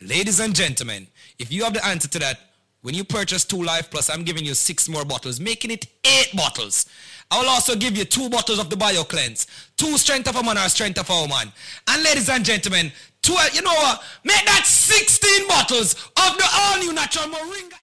Ladies 0.00 0.40
and 0.40 0.54
gentlemen, 0.54 1.06
if 1.38 1.52
you 1.52 1.62
have 1.64 1.74
the 1.74 1.84
answer 1.86 2.08
to 2.08 2.18
that, 2.18 2.38
When 2.82 2.94
you 2.94 3.02
purchase 3.02 3.44
two 3.44 3.60
Life 3.64 3.90
Plus, 3.90 4.08
I'm 4.08 4.22
giving 4.22 4.44
you 4.44 4.54
six 4.54 4.88
more 4.88 5.04
bottles, 5.04 5.40
making 5.40 5.72
it 5.72 5.86
eight 6.04 6.30
bottles. 6.36 6.86
I 7.32 7.40
will 7.40 7.48
also 7.48 7.74
give 7.74 7.96
you 7.96 8.04
two 8.04 8.28
bottles 8.30 8.60
of 8.60 8.70
the 8.70 8.76
Bio 8.76 9.02
Cleanse, 9.02 9.48
two 9.76 9.98
Strength 9.98 10.28
of 10.28 10.36
a 10.36 10.42
Man 10.44 10.56
or 10.56 10.68
Strength 10.68 11.00
of 11.00 11.10
a 11.10 11.20
Woman. 11.22 11.52
And 11.88 12.04
ladies 12.04 12.28
and 12.28 12.44
gentlemen, 12.44 12.92
12, 13.22 13.54
you 13.56 13.62
know 13.62 13.74
what? 13.74 14.04
Make 14.22 14.44
that 14.46 14.66
16 14.66 15.48
bottles 15.48 15.94
of 15.94 16.38
the 16.38 16.46
all 16.60 16.78
new 16.78 16.92
natural 16.92 17.26
Moringa. 17.26 17.74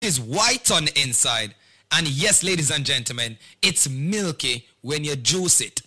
is 0.02 0.18
white 0.18 0.70
on 0.70 0.86
the 0.86 1.02
inside. 1.02 1.54
And 1.92 2.08
yes, 2.08 2.42
ladies 2.42 2.70
and 2.70 2.84
gentlemen, 2.84 3.36
it's 3.62 3.88
milky 3.88 4.66
when 4.82 5.04
you 5.04 5.16
juice 5.16 5.60
it. 5.60 5.82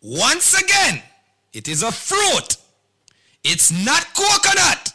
Once 0.00 0.60
again, 0.60 1.02
it 1.52 1.68
is 1.68 1.82
a 1.82 1.92
fruit. 1.92 2.56
It's 3.44 3.70
not 3.70 4.06
coconut. 4.14 4.94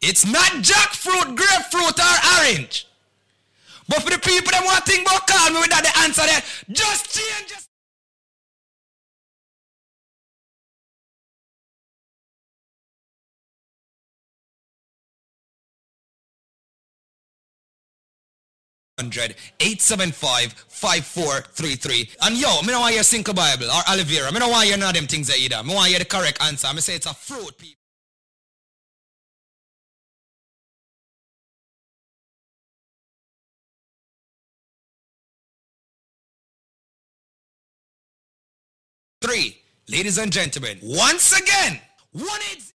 It's 0.00 0.26
not 0.26 0.50
jackfruit, 0.62 1.36
grapefruit, 1.36 1.98
or 1.98 2.38
orange. 2.38 2.86
But 3.88 4.02
for 4.02 4.10
the 4.10 4.18
people 4.18 4.50
that 4.52 4.62
want 4.64 4.84
to 4.84 4.90
think 4.90 5.06
about 5.06 5.26
call 5.26 5.50
me 5.50 5.60
without 5.60 5.82
the 5.82 5.98
answer 6.00 6.22
there, 6.22 6.42
just 6.70 7.18
change 7.18 7.52
it. 19.02 19.12
Hundred 19.12 19.34
eight 19.60 19.82
seven 19.82 20.12
five 20.12 20.52
five 20.68 21.04
four 21.04 21.40
three 21.52 21.74
three. 21.74 22.08
And 22.22 22.36
yo, 22.36 22.62
me 22.62 22.68
don't 22.68 22.80
want 22.80 22.94
your 22.94 23.02
Sinkle 23.02 23.34
Bible 23.34 23.66
or 23.66 23.82
aloe 23.86 24.04
vera. 24.04 24.32
Me 24.32 24.38
don't 24.38 24.50
want 24.50 24.68
your 24.68 24.78
none 24.78 24.90
of 24.90 24.94
them 24.94 25.06
things 25.06 25.28
either. 25.36 25.62
Me 25.64 25.74
want 25.74 25.90
you 25.90 25.98
the 25.98 26.04
correct 26.04 26.42
answer. 26.42 26.72
Me 26.72 26.80
say 26.80 26.94
it's 26.94 27.06
a 27.06 27.14
fruit, 27.14 27.58
people. 27.58 27.78
Three, 39.20 39.58
ladies 39.88 40.18
and 40.18 40.32
gentlemen, 40.32 40.78
once 40.82 41.32
again, 41.38 41.80
one 42.12 42.40
eight. 42.52 42.72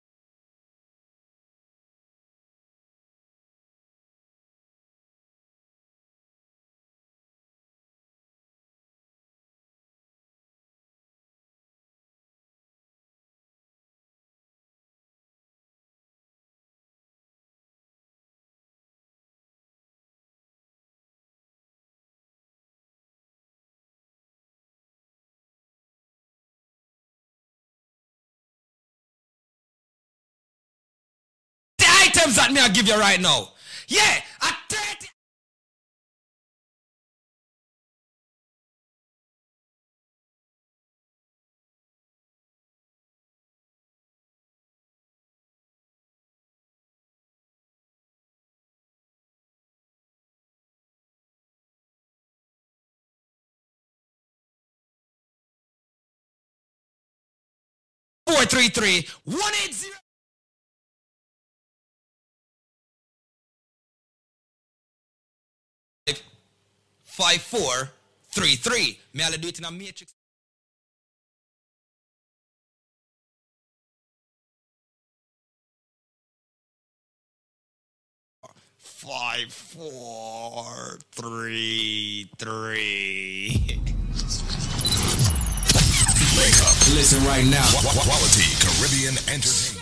Items 32.28 32.36
that 32.36 32.52
me 32.52 32.60
I 32.60 32.70
give 32.70 32.88
you 32.88 33.00
right 33.00 33.20
now. 33.22 33.50
Yeah, 33.88 34.02
a 34.42 34.48
30. 34.70 35.08
Four 58.26 58.44
three 58.46 58.68
three 58.68 59.08
one 59.24 59.54
eight 59.64 59.74
zero. 59.74 59.94
Five 67.18 67.42
four 67.42 67.90
three 68.30 68.56
three. 68.56 69.00
May 69.12 69.24
I 69.24 69.32
do 69.32 69.48
it 69.48 69.58
in 69.58 69.66
a 69.66 69.72
matrix? 69.72 70.14
Five 78.78 79.52
four 79.52 81.00
three 81.12 82.30
three. 82.38 83.82
Listen 86.94 87.26
right 87.26 87.46
now. 87.46 87.66
Quality 87.82 88.46
Caribbean 88.62 89.18
entertainment. 89.34 89.77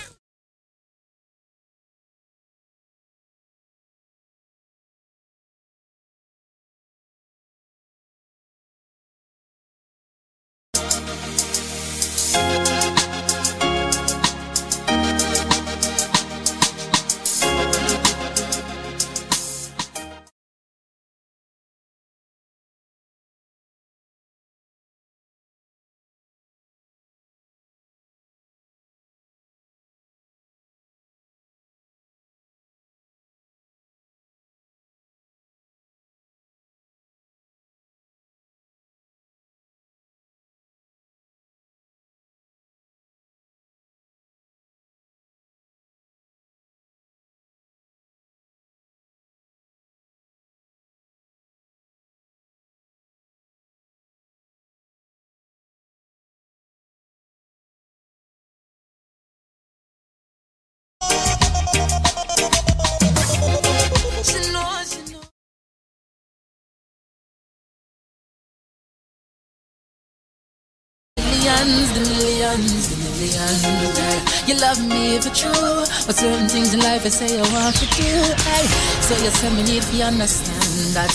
Millions, 71.63 71.93
the 71.93 72.97
millions, 72.99 73.61
the 73.63 73.71
millions. 73.79 74.47
You 74.47 74.55
love 74.59 74.79
me 74.87 75.19
for 75.21 75.31
true, 75.33 75.85
but 76.05 76.15
certain 76.15 76.47
things 76.49 76.73
in 76.73 76.79
life 76.81 77.05
I 77.05 77.09
say 77.09 77.39
I 77.39 77.41
want 77.53 77.75
to 77.77 77.85
do. 77.95 78.11
Hey. 78.47 78.65
So 79.07 79.13
you 79.23 79.29
say 79.31 79.49
me 79.55 79.63
need 79.63 79.83
to 79.83 80.01
understand 80.03 80.95
that 80.97 81.13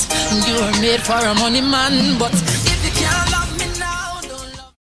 you 0.49 0.57
are 0.65 0.77
made 0.81 1.01
for 1.02 1.19
a 1.19 1.35
money 1.35 1.60
man, 1.60 2.19
but 2.19 2.33
if 2.33 2.78
you 2.85 2.93
can't 3.02 3.31
love 3.33 3.51
me 3.59 3.67
now, 3.78 4.20
don't 4.23 4.57
love. 4.57 4.75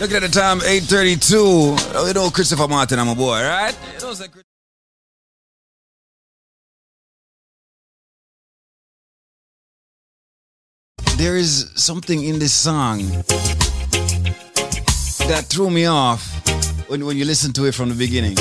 Look 0.00 0.10
at 0.12 0.22
the 0.22 0.28
time, 0.28 0.58
8.32. 0.60 1.34
Oh, 1.94 2.06
You 2.08 2.12
know 2.14 2.28
Christopher 2.30 2.66
Martin, 2.66 2.98
I'm 2.98 3.08
a 3.08 3.14
boy, 3.14 3.40
right? 3.40 3.76
There 11.16 11.36
is 11.36 11.70
something 11.74 12.24
in 12.24 12.38
this 12.38 12.52
song 12.52 12.98
that 15.28 15.44
threw 15.48 15.70
me 15.70 15.86
off 15.86 16.26
when, 16.88 17.04
when 17.04 17.16
you 17.16 17.24
listen 17.24 17.52
to 17.52 17.66
it 17.66 17.74
from 17.74 17.88
the 17.90 17.94
beginning. 17.94 18.36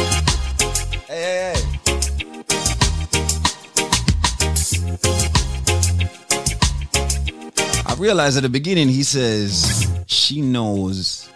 Hey, 1.08 1.54
hey, 1.54 1.54
hey. 1.54 1.82
I 7.86 7.96
realized 8.00 8.38
at 8.38 8.44
the 8.44 8.50
beginning 8.50 8.88
he 8.88 9.04
says 9.04 9.88
she 10.08 10.42
knows 10.42 11.30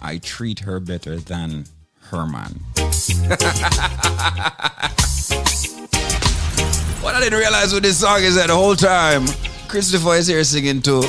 I 0.00 0.18
treat 0.18 0.60
her 0.60 0.78
better 0.78 1.16
than 1.16 1.64
her 2.10 2.26
man. 2.26 2.60
what 7.00 7.14
I 7.14 7.20
didn't 7.20 7.38
realize 7.38 7.72
with 7.72 7.82
this 7.82 7.98
song 7.98 8.22
is 8.22 8.34
that 8.36 8.48
the 8.48 8.54
whole 8.54 8.76
time 8.76 9.24
Christopher 9.72 10.16
is 10.16 10.26
here 10.26 10.44
singing 10.44 10.82
to 10.82 11.00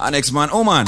an 0.00 0.14
ex 0.14 0.30
man, 0.30 0.48
oh 0.52 0.62
man. 0.62 0.86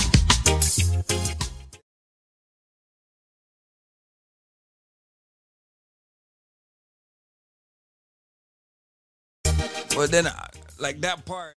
But 9.97 10.13
then, 10.13 10.29
uh, 10.29 10.47
like 10.79 11.01
that 11.01 11.27
part. 11.27 11.55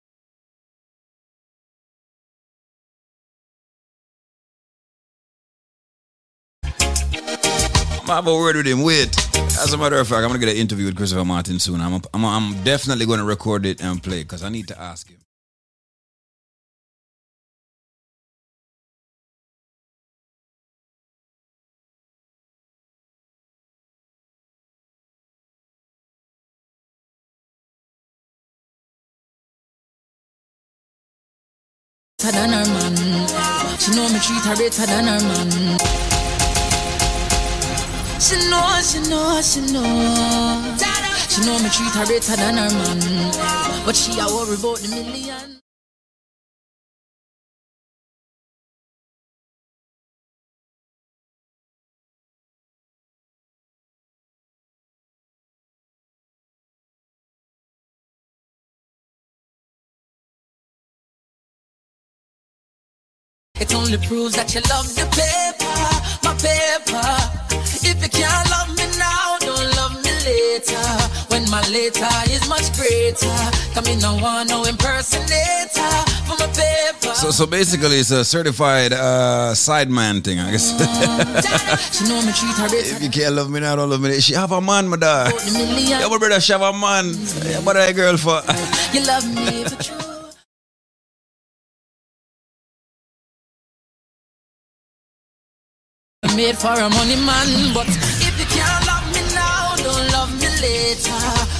Have 8.07 8.25
a 8.25 8.33
word 8.33 8.56
with 8.56 8.65
him. 8.65 8.81
Wait. 8.81 9.15
As 9.35 9.72
a 9.73 9.77
matter 9.77 9.98
of 9.98 10.07
fact, 10.07 10.23
I'm 10.23 10.30
gonna 10.30 10.39
get 10.39 10.49
an 10.49 10.56
interview 10.56 10.88
with 10.88 10.95
Christopher 10.95 11.25
Martin 11.25 11.59
soon. 11.59 11.80
I'm, 11.80 12.01
I'm, 12.11 12.25
I'm 12.25 12.64
definitely 12.64 13.06
gonna 13.06 13.23
record 13.23 13.67
it 13.67 13.83
and 13.83 14.01
play 14.01 14.23
because 14.23 14.41
I 14.41 14.49
need 14.49 14.67
to 14.69 14.81
ask 14.81 15.07
him. 15.07 15.19
Better 32.32 32.48
than 32.48 32.51
her 32.51 32.74
man. 32.74 32.95
She 33.80 33.91
know 33.91 34.09
me 34.09 34.19
treat 34.19 34.43
her 34.45 34.56
better 34.56 34.85
than 34.85 35.06
her 35.06 35.19
man. 35.19 35.80
She 38.19 38.35
know, 38.49 38.82
she 38.82 38.99
know, 39.09 39.41
she 39.41 39.61
know. 39.72 40.77
She 41.30 41.41
know 41.45 41.58
me 41.59 41.69
treat 41.69 41.93
her 41.93 42.06
better 42.06 42.35
than 42.35 42.58
her 42.58 42.69
man. 42.69 43.85
But 43.85 43.95
she 43.95 44.19
a 44.19 44.25
worry 44.25 44.56
about 44.56 44.77
the 44.77 44.90
million. 44.90 45.59
It 63.69 63.75
only 63.75 63.98
proves 64.07 64.33
that 64.35 64.49
you 64.56 64.61
love 64.65 64.89
the 64.98 65.06
paper, 65.14 65.77
my 66.25 66.33
paper. 66.41 67.06
If 67.85 68.01
you 68.01 68.09
can't 68.09 68.49
love 68.49 68.73
me 68.73 68.85
now, 68.98 69.38
don't 69.45 69.69
love 69.77 69.93
me 70.01 70.09
later. 70.25 70.81
When 71.30 71.45
my 71.53 71.61
later 71.69 72.09
is 72.33 72.49
much 72.49 72.73
greater. 72.73 73.30
Come 73.77 73.85
in, 73.93 73.99
no 73.99 74.17
one, 74.17 74.48
no 74.48 74.64
impersonator 74.65 75.93
for 76.25 76.33
my 76.41 76.49
paper. 76.49 77.14
So, 77.14 77.30
so 77.30 77.45
basically, 77.45 77.98
it's 78.01 78.09
a 78.09 78.25
certified 78.25 78.91
uh, 78.91 79.53
sideman 79.53 80.23
thing, 80.23 80.39
I 80.39 80.49
guess. 80.49 80.73
she 81.93 82.09
know 82.09 82.25
me 82.25 82.33
treat 82.33 82.57
her 82.57 82.67
if 82.73 83.03
you 83.03 83.09
can't 83.11 83.35
love 83.35 83.51
me 83.51 83.59
now, 83.59 83.75
don't 83.75 83.89
love 83.91 84.01
me. 84.01 84.19
She 84.19 84.33
have 84.33 84.51
a 84.51 84.59
man, 84.61 84.88
my 84.88 84.98
dog. 84.98 85.33
Yeah, 85.45 86.07
my 86.09 86.17
brother, 86.17 86.39
she 86.41 86.53
have 86.53 86.64
a 86.64 86.73
man. 86.73 87.14
Yeah, 87.45 87.59
what 87.61 87.77
a 87.77 87.93
girl 87.93 88.17
for. 88.17 88.41
You 88.98 89.06
love 89.06 89.30
me 89.30 89.64
for 89.65 89.83
true. 89.83 90.08
Made 96.40 96.58
for 96.58 96.72
a 96.72 96.90
money 96.90 97.18
man, 97.18 97.74
but 97.74 97.85
if 97.90 98.40
you 98.40 98.45
can't 98.45 98.88
love 98.88 99.06
me 99.14 99.22
now, 99.35 99.76
don't 99.76 100.08
love 100.14 100.32
me 100.40 100.48
later. 100.61 101.11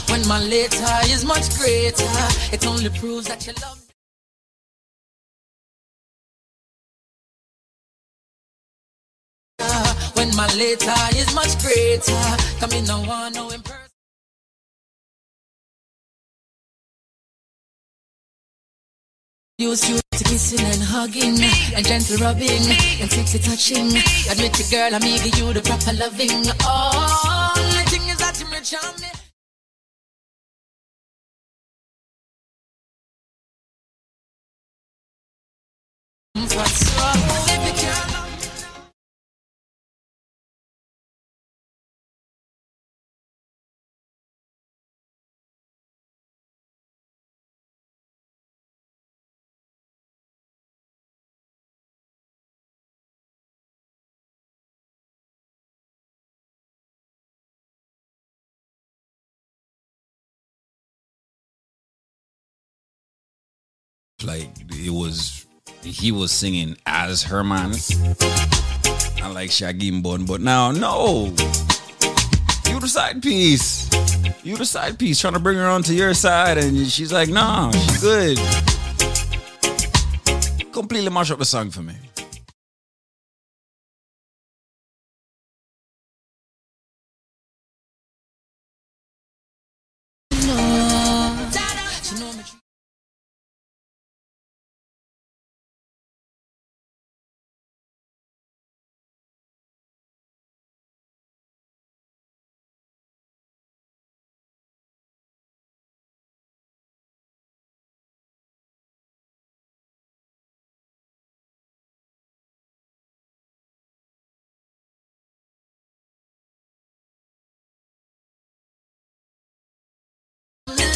When 0.10 0.26
my 0.26 0.40
later 0.40 1.00
is 1.12 1.26
much 1.26 1.50
greater, 1.60 2.08
it 2.54 2.66
only 2.66 2.90
proves 2.90 3.28
that 3.28 3.46
you 3.46 3.52
love 3.62 3.78
me. 3.78 3.94
When 10.14 10.34
my 10.38 10.48
later 10.56 10.96
is 11.18 11.36
much 11.36 11.60
greater, 11.62 12.38
come 12.62 12.72
in, 12.72 12.86
no 12.86 13.02
one, 13.02 13.34
no 13.34 13.50
in 13.50 13.62
Used 19.60 19.90
you 19.90 20.00
to 20.12 20.24
kissing 20.24 20.66
and 20.66 20.82
hugging 20.82 21.36
and 21.76 21.86
gentle 21.86 22.16
rubbing 22.20 22.64
and 23.02 23.12
sexy 23.12 23.40
touching. 23.40 23.88
Admit 24.32 24.58
it, 24.58 24.72
girl, 24.72 24.96
I'm 24.96 25.04
eager 25.04 25.38
you 25.38 25.52
the 25.52 25.60
proper 25.60 25.92
loving. 26.00 26.48
All 26.66 27.54
the 27.56 27.84
thing 27.92 28.08
is 28.08 28.18
that 28.20 28.40
you 28.40 28.50
may 28.50 28.62
charm 28.62 28.96
me. 29.02 29.10
What's 36.56 36.98
wrong 36.98 37.39
like 64.24 64.50
it 64.72 64.92
was 64.92 65.46
he 65.82 66.12
was 66.12 66.32
singing 66.32 66.76
as 66.86 67.24
her 67.24 67.44
man 67.44 67.74
I 69.22 69.32
like 69.34 69.52
Shaggy 69.52 69.90
and 69.90 70.04
Bun 70.04 70.26
but 70.26 70.42
now 70.42 70.72
no. 70.72 71.34
You 72.68 72.80
the 72.80 72.88
side 72.88 73.22
piece. 73.22 73.90
You 74.44 74.58
the 74.58 74.66
side 74.66 75.00
piece 75.00 75.20
trying 75.20 75.34
to 75.34 75.40
bring 75.40 75.58
her 75.58 75.68
onto 75.68 75.94
your 75.94 76.14
side 76.14 76.58
and 76.58 76.88
she's 76.88 77.14
like 77.14 77.30
nah 77.30 77.72
she's 77.72 78.02
good. 78.02 78.38
Completely 80.72 81.10
mash 81.10 81.32
up 81.32 81.40
the 81.40 81.46
song 81.46 81.70
for 81.70 81.82
me 81.82 81.96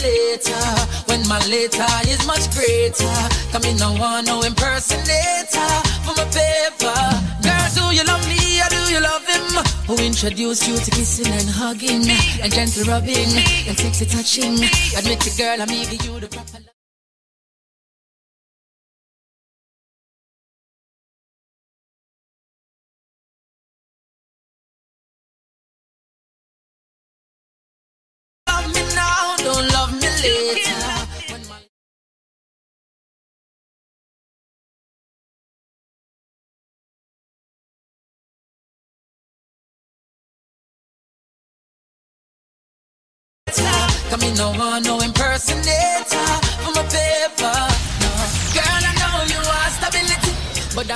later. 0.04 0.64
When 1.08 1.26
my 1.28 1.40
later 1.48 1.88
is 2.06 2.22
much 2.28 2.52
greater. 2.52 3.16
Come 3.52 3.64
in, 3.64 3.78
no 3.78 3.96
one, 3.96 4.26
no 4.26 4.44
impersonator 4.44 5.72
for 6.04 6.14
my 6.20 6.28
paper. 6.30 7.00
Girl, 7.42 7.68
do 7.78 7.84
you 7.96 8.04
love 8.04 8.24
me 8.28 8.62
or 8.62 8.70
do 8.70 8.82
you 8.92 9.00
love 9.00 9.26
him? 9.26 9.48
Who 9.88 9.96
introduced 10.04 10.68
you 10.68 10.76
to 10.78 10.92
kissing 10.92 11.32
and 11.32 11.50
hugging 11.50 12.04
and 12.42 12.52
gentle 12.52 12.84
rubbing 12.86 13.32
and 13.68 13.76
sexy 13.78 14.06
touching? 14.06 14.56
Admit 14.98 15.26
it, 15.28 15.38
girl, 15.38 15.62
I'm 15.62 15.68
giving 15.68 16.02
you 16.06 16.20
the 16.20 16.28
proper 16.28 16.73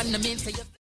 stability, 0.07 0.45
but 0.45 0.53
that 0.55 0.76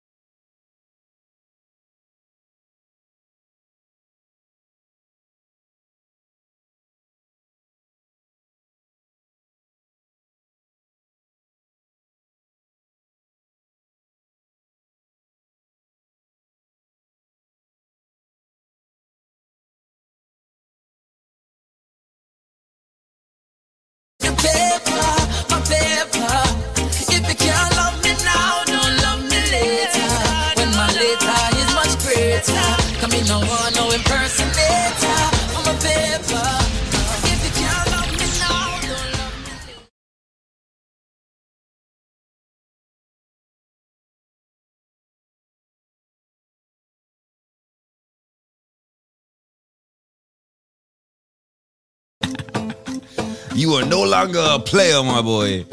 You 53.54 53.74
are 53.74 53.84
no 53.84 54.02
longer 54.02 54.42
a 54.44 54.58
player, 54.58 55.00
my 55.04 55.22
boy. 55.22 55.64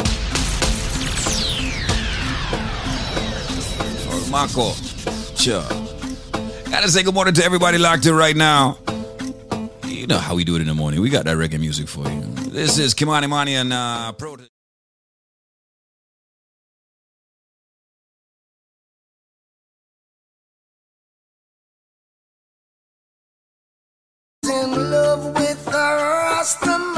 Oh, 4.08 4.28
Marco. 4.30 4.74
Sure. 5.36 5.64
Gotta 6.70 6.90
say 6.90 7.02
good 7.02 7.16
morning 7.16 7.34
to 7.34 7.44
everybody 7.44 7.80
locked 7.80 8.06
in 8.06 8.14
right 8.14 8.36
now. 8.36 8.78
You 9.88 10.06
know 10.06 10.20
how 10.20 10.36
we 10.36 10.44
do 10.44 10.56
it 10.56 10.62
in 10.62 10.68
the 10.68 10.76
morning. 10.76 11.02
We 11.02 11.10
got 11.10 11.26
that 11.26 11.38
reggae 11.38 11.60
music 11.60 11.88
for 11.88 12.08
you. 12.08 12.22
This 12.52 12.78
is 12.78 12.94
Kimani 12.94 13.28
Mani 13.28 13.56
and 13.56 13.74
uh, 13.74 14.12
Pro. 14.12 14.38
in 24.44 24.92
love 24.92 25.34
with 25.34 25.68
Rasta 25.68 26.91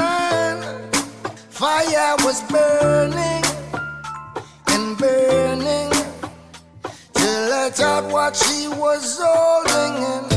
she 8.32 8.68
was 8.68 9.18
holding 9.20 10.02
in, 10.02 10.33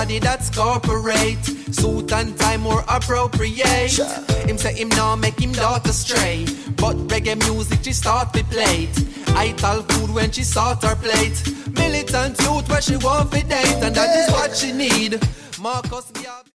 Body 0.00 0.18
that's 0.18 0.48
corporate, 0.48 1.44
suit 1.44 2.10
and 2.10 2.34
tie 2.38 2.56
more 2.56 2.82
appropriate. 2.88 3.92
Him 4.48 4.56
say 4.56 4.72
him 4.72 4.88
now 4.88 5.14
make 5.14 5.38
him 5.38 5.52
daughter 5.52 5.92
stray, 5.92 6.46
but 6.76 6.96
reggae 7.08 7.36
music 7.46 7.80
she 7.84 7.92
start 7.92 8.32
to 8.32 8.42
play. 8.44 8.88
I 9.36 9.52
tell 9.58 9.82
food 9.82 10.14
when 10.14 10.30
she 10.30 10.42
start 10.42 10.82
her 10.84 10.96
plate. 10.96 11.36
Militant 11.74 12.40
youth 12.40 12.66
where 12.70 12.80
she 12.80 12.96
want 12.96 13.30
to 13.32 13.42
date, 13.42 13.82
and 13.82 13.94
that 13.94 14.16
is 14.16 14.32
what 14.32 14.56
she 14.56 14.72
need. 14.72 15.20
Marcus 15.60 16.10
Garvey. 16.12 16.50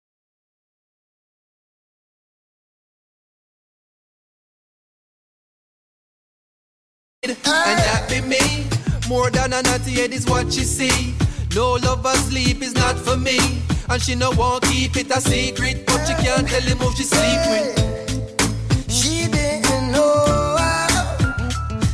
And 7.22 7.38
that 7.46 8.08
be 8.10 8.22
me. 8.22 8.66
More 9.08 9.30
than 9.30 9.54
a 9.54 9.62
naughty 9.62 9.92
head 9.92 10.14
is 10.14 10.26
what 10.26 10.52
she 10.52 10.64
see. 10.64 11.14
No 11.56 11.76
love 11.76 12.06
or 12.06 12.14
sleep 12.16 12.62
is 12.62 12.76
not 12.76 12.98
for 13.00 13.16
me. 13.16 13.40
And 13.88 14.02
she 14.02 14.14
no 14.14 14.30
want 14.32 14.66
keep 14.66 14.98
it 14.98 15.10
a 15.10 15.22
secret, 15.22 15.86
but 15.88 16.04
she 16.06 16.14
can't 16.16 16.46
tell 16.46 16.60
him 16.60 16.78
who 16.80 16.92
she 16.98 17.04
sleep 17.04 17.42
with. 17.50 18.92
She 18.92 19.28
didn't 19.32 19.94
know 19.94 20.58
how 20.60 21.16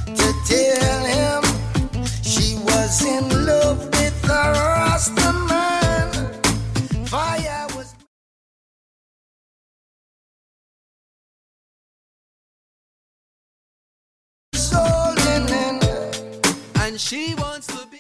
to 0.08 0.34
tell 0.48 1.06
him 1.06 1.44
she 2.24 2.56
was 2.64 3.06
in 3.06 3.46
love 3.46 3.86
with 3.86 4.24
a 4.24 4.52
Rasta 4.52 5.32
man. 5.48 6.10
Fire 7.06 7.68
was. 7.76 7.94
And 16.80 17.00
she 17.00 17.36
wants 17.36 17.68
to 17.68 17.91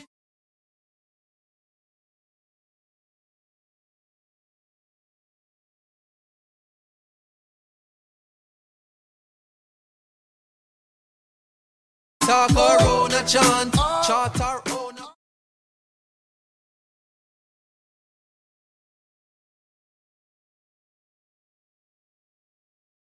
Talk 12.31 12.51
her 12.51 12.77
own 12.87 13.11
a 13.11 13.27
chant, 13.27 13.75
ah. 13.77 14.01
chart 14.07 14.37
her 14.37 14.61
own. 14.71 14.93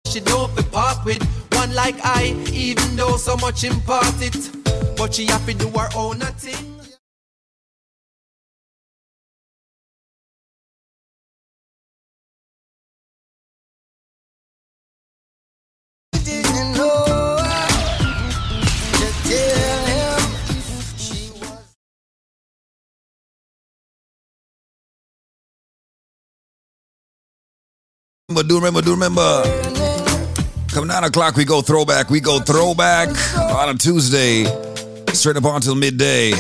She 0.08 0.22
don't 0.22 0.56
be 0.56 0.64
part 0.64 1.04
with 1.04 1.22
one 1.52 1.76
like 1.76 1.96
I, 2.06 2.42
even 2.54 2.96
though 2.96 3.18
so 3.18 3.36
much 3.36 3.66
impart 3.66 4.16
it. 4.22 4.50
But 4.96 5.16
she 5.16 5.26
have 5.26 5.46
to 5.46 5.56
do 5.56 5.68
her 5.72 5.90
own 5.94 6.22
a 6.22 6.28
thing. 6.28 6.71
Remember, 28.32 28.48
do 28.48 28.56
remember, 28.56 28.82
do 28.82 28.92
remember. 28.92 29.44
Come 30.70 30.88
nine 30.88 31.04
o'clock, 31.04 31.36
we 31.36 31.44
go 31.44 31.62
throwback. 31.62 32.10
We 32.10 32.22
go 32.22 32.40
throwback 32.40 33.10
on 33.38 33.76
a 33.76 33.78
Tuesday, 33.78 34.46
straight 35.12 35.36
up 35.36 35.44
until 35.44 35.76
midday. 35.76 36.32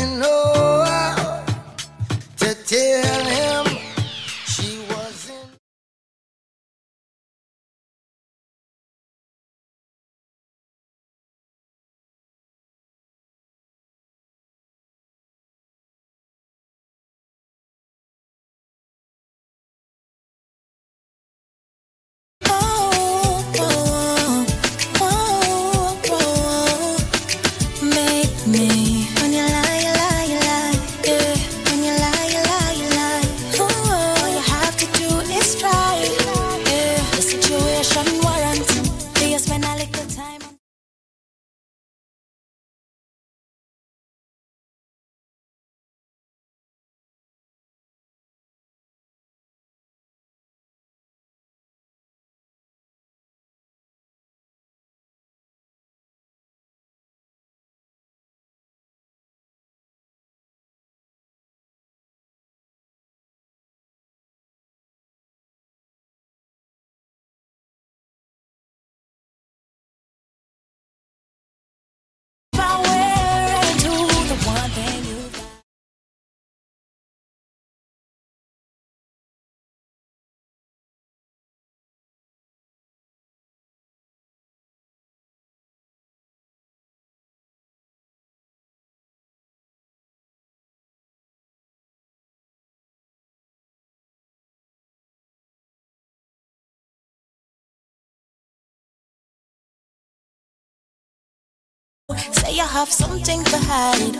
Say 102.17 102.55
you 102.55 102.63
have 102.63 102.89
something 102.91 103.43
to 103.43 103.57
hide. 103.57 104.13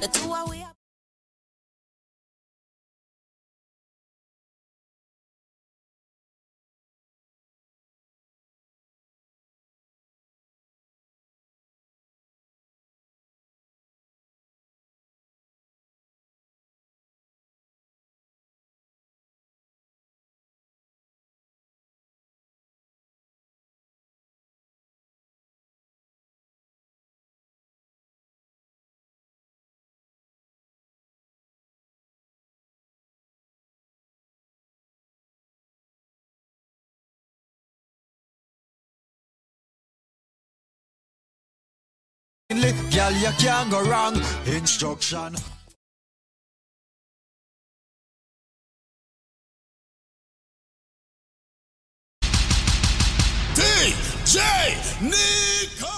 The 0.00 0.08
two 0.08 0.32
Girl, 42.50 43.12
you 43.12 43.28
can't 43.38 43.70
go 43.70 43.82
wrong. 43.82 44.14
Instruction. 44.46 45.36
DJ 53.54 54.40
Nico. 55.02 55.97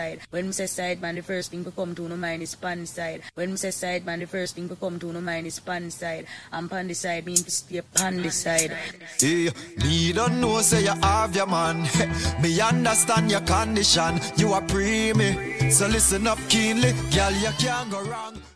Side. 0.00 0.20
When 0.30 0.46
me 0.46 0.52
say 0.52 0.66
side 0.66 1.00
man, 1.02 1.14
the 1.16 1.22
first 1.22 1.50
thing 1.50 1.64
to 1.64 1.70
come 1.70 1.94
to 1.94 2.08
no 2.08 2.16
mind 2.16 2.42
is 2.42 2.54
pan 2.54 2.86
side. 2.86 3.22
When 3.34 3.50
me 3.50 3.56
say 3.56 3.70
side 3.70 4.04
man, 4.06 4.20
the 4.20 4.26
first 4.26 4.54
thing 4.54 4.68
to 4.68 4.76
come 4.76 4.98
to 4.98 5.12
no 5.12 5.20
mind 5.20 5.46
is 5.46 5.60
pan 5.60 5.90
side. 5.90 6.26
And 6.52 6.70
pan 6.70 6.88
the 6.88 6.94
side 6.94 7.26
mean 7.26 7.36
to 7.36 7.50
stay 7.50 7.82
pan 7.94 8.22
the 8.22 8.30
side. 8.30 8.72
Hey, 9.18 9.50
me 9.82 10.12
don't 10.12 10.40
know 10.40 10.60
say 10.60 10.82
you 10.82 10.96
have 11.02 11.34
your 11.36 11.46
man. 11.46 11.88
me 12.42 12.60
understand 12.60 13.30
your 13.30 13.42
condition. 13.42 14.20
You 14.36 14.52
are 14.52 14.62
pre 14.62 15.12
me. 15.12 15.70
So 15.70 15.86
listen 15.86 16.26
up 16.26 16.38
keenly. 16.48 16.92
Girl, 17.14 17.32
you 17.32 17.52
can't 17.58 17.90
go 17.90 18.02
wrong. 18.02 18.49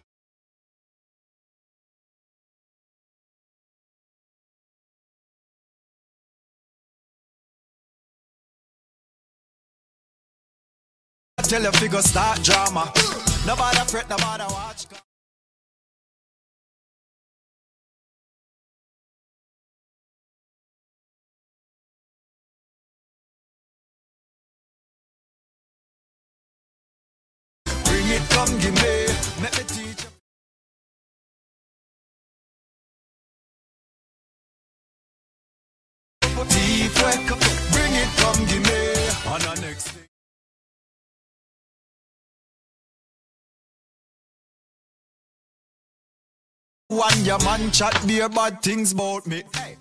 Tell 11.55 11.62
your 11.62 11.70
figure 11.70 12.02
start 12.02 12.42
drama. 12.42 12.92
Nobody 13.47 13.78
fret, 13.89 14.10
nobody 14.10 14.42
watch. 14.52 15.03
One 46.94 47.24
your 47.24 47.40
man 47.40 47.73
chat 47.73 48.00
beer 48.06 48.28
bad 48.28 48.62
things 48.62 48.92
about 48.92 49.26
me. 49.26 49.42
Hey. 49.52 49.76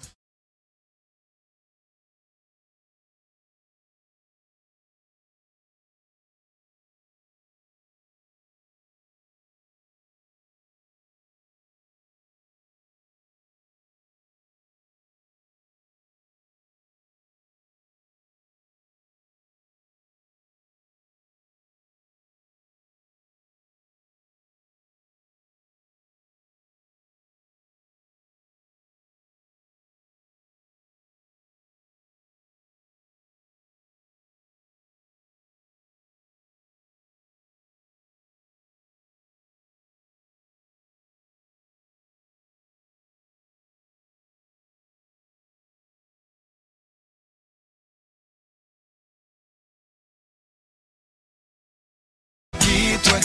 Deep 53.04 53.14
way, 53.14 53.22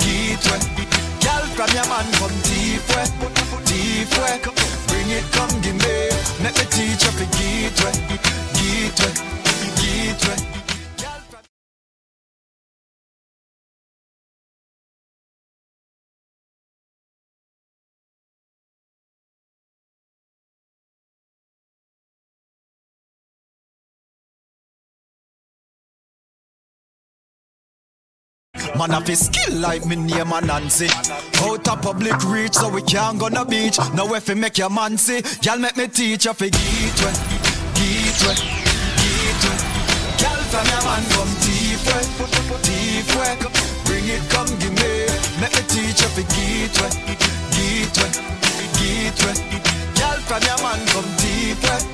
deep 0.00 0.40
way. 0.48 0.60
Girl 1.20 1.44
from 1.54 1.70
your 1.76 1.86
man 1.88 2.06
come 2.16 2.36
deep 2.48 2.88
way, 2.88 3.04
deep 3.66 4.10
way. 4.18 4.40
Bring 4.88 5.10
it, 5.10 5.24
come 5.32 5.60
give 5.60 5.74
me. 5.74 6.08
Let 6.42 6.56
me 6.56 6.64
teach 6.70 7.04
you 7.04 7.12
for 7.12 7.28
deep 7.36 7.76
way, 7.84 7.92
deep 8.54 8.98
way, 9.00 9.12
deep 9.76 10.28
way. 10.28 10.59
Man 28.80 28.90
have 28.92 29.10
a 29.10 29.14
skill 29.14 29.58
like 29.60 29.84
me 29.84 29.94
name 29.94 30.32
Nancy. 30.46 30.88
Out 31.44 31.68
of 31.68 31.82
public 31.82 32.16
reach, 32.24 32.54
so 32.54 32.70
we 32.70 32.80
can't 32.80 33.18
go 33.18 33.28
no 33.28 33.44
beach. 33.44 33.76
Now 33.92 34.08
if 34.14 34.26
you 34.26 34.36
make 34.36 34.56
your 34.56 34.70
man 34.70 34.96
see, 34.96 35.20
y'all 35.42 35.58
make 35.58 35.76
me 35.76 35.86
teach 35.86 36.24
you 36.24 36.32
for 36.32 36.48
get 36.48 36.96
way, 37.04 37.12
get 37.76 38.16
way, 38.24 38.40
get 38.96 39.40
way. 39.44 39.60
Girl 40.16 40.40
from 40.48 40.64
your 40.64 40.80
man 40.80 41.04
come 41.12 41.28
deep 41.44 41.84
way, 41.92 42.08
deep 42.64 43.04
way. 43.20 43.36
Bring 43.84 44.08
it, 44.08 44.24
come 44.32 44.48
give 44.56 44.72
me. 44.72 45.12
Make 45.44 45.52
me 45.52 45.62
teach 45.68 46.00
you 46.00 46.08
for 46.16 46.24
get 46.24 46.72
way, 46.80 46.88
get 47.52 47.92
way, 48.00 48.10
get 48.80 49.20
way. 49.28 49.36
Girl 49.92 50.20
from 50.24 50.40
your 50.40 50.56
man 50.64 50.80
come 50.88 51.10
deep 51.20 51.60
way, 51.68 51.84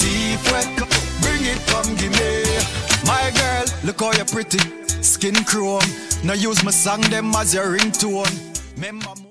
deep 0.00 0.40
way. 0.48 0.64
Bring 1.20 1.44
it, 1.52 1.60
come 1.68 1.90
give 2.00 2.16
me. 2.16 2.40
My 3.04 3.28
girl, 3.36 3.64
look 3.84 4.00
how 4.00 4.12
you're 4.16 4.24
pretty, 4.24 4.60
skin 5.20 5.44
chrome. 5.44 5.82
Now 6.24 6.32
use 6.32 6.64
my 6.64 6.70
song 6.70 7.02
them 7.02 7.34
as 7.36 7.54
your 7.54 7.76
ringtone. 7.76 8.32
Remember 8.76 9.29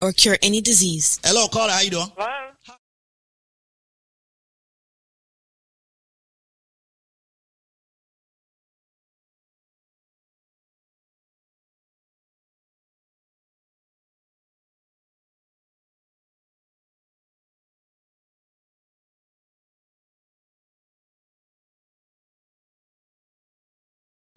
or 0.00 0.12
cure 0.12 0.36
any 0.42 0.60
disease. 0.60 1.20
Hello, 1.24 1.48
caller. 1.48 1.72
How 1.72 1.80
you 1.80 1.90
doing? 1.90 2.12
Hello? 2.16 2.48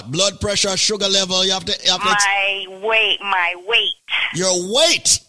Blood 0.08 0.42
pressure, 0.42 0.76
sugar 0.76 1.08
level. 1.08 1.46
You 1.46 1.52
have 1.52 1.64
to. 1.66 1.72
You 1.86 1.92
have 1.92 2.02
to 2.02 2.08
my 2.08 2.66
weight, 2.82 3.22
my 3.22 3.56
weight. 3.68 3.94
Your 4.34 4.74
weight. 4.74 5.20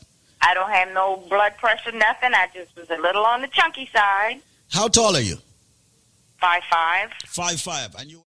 I 0.42 0.54
don't 0.54 0.70
have 0.70 0.92
no 0.92 1.24
blood 1.28 1.56
pressure, 1.58 1.92
nothing. 1.92 2.34
I 2.34 2.48
just 2.52 2.76
was 2.76 2.90
a 2.90 3.00
little 3.00 3.24
on 3.24 3.42
the 3.42 3.48
chunky 3.48 3.88
side. 3.94 4.40
How 4.70 4.88
tall 4.88 5.14
are 5.14 5.20
you? 5.20 5.36
Five 6.40 6.62
five. 6.68 7.10
Five 7.26 7.60
five. 7.60 7.94
And 7.96 8.10
you. 8.10 8.22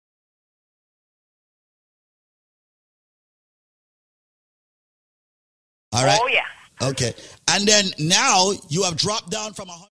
All 5.94 6.06
right. 6.06 6.20
Oh 6.22 6.28
yeah. 6.28 6.88
Okay. 6.90 7.14
And 7.48 7.68
then 7.68 7.86
now 8.00 8.52
you 8.70 8.84
have 8.84 8.98
dropped 8.98 9.30
down 9.30 9.54
from 9.54 9.70
a. 9.70 9.91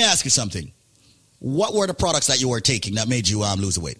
me 0.00 0.06
ask 0.06 0.24
you 0.24 0.30
something. 0.30 0.72
What 1.40 1.74
were 1.74 1.86
the 1.86 1.94
products 1.94 2.26
that 2.26 2.40
you 2.40 2.48
were 2.48 2.60
taking 2.60 2.94
that 2.96 3.08
made 3.08 3.28
you 3.28 3.42
um, 3.42 3.60
lose 3.60 3.74
the 3.76 3.80
weight? 3.80 3.98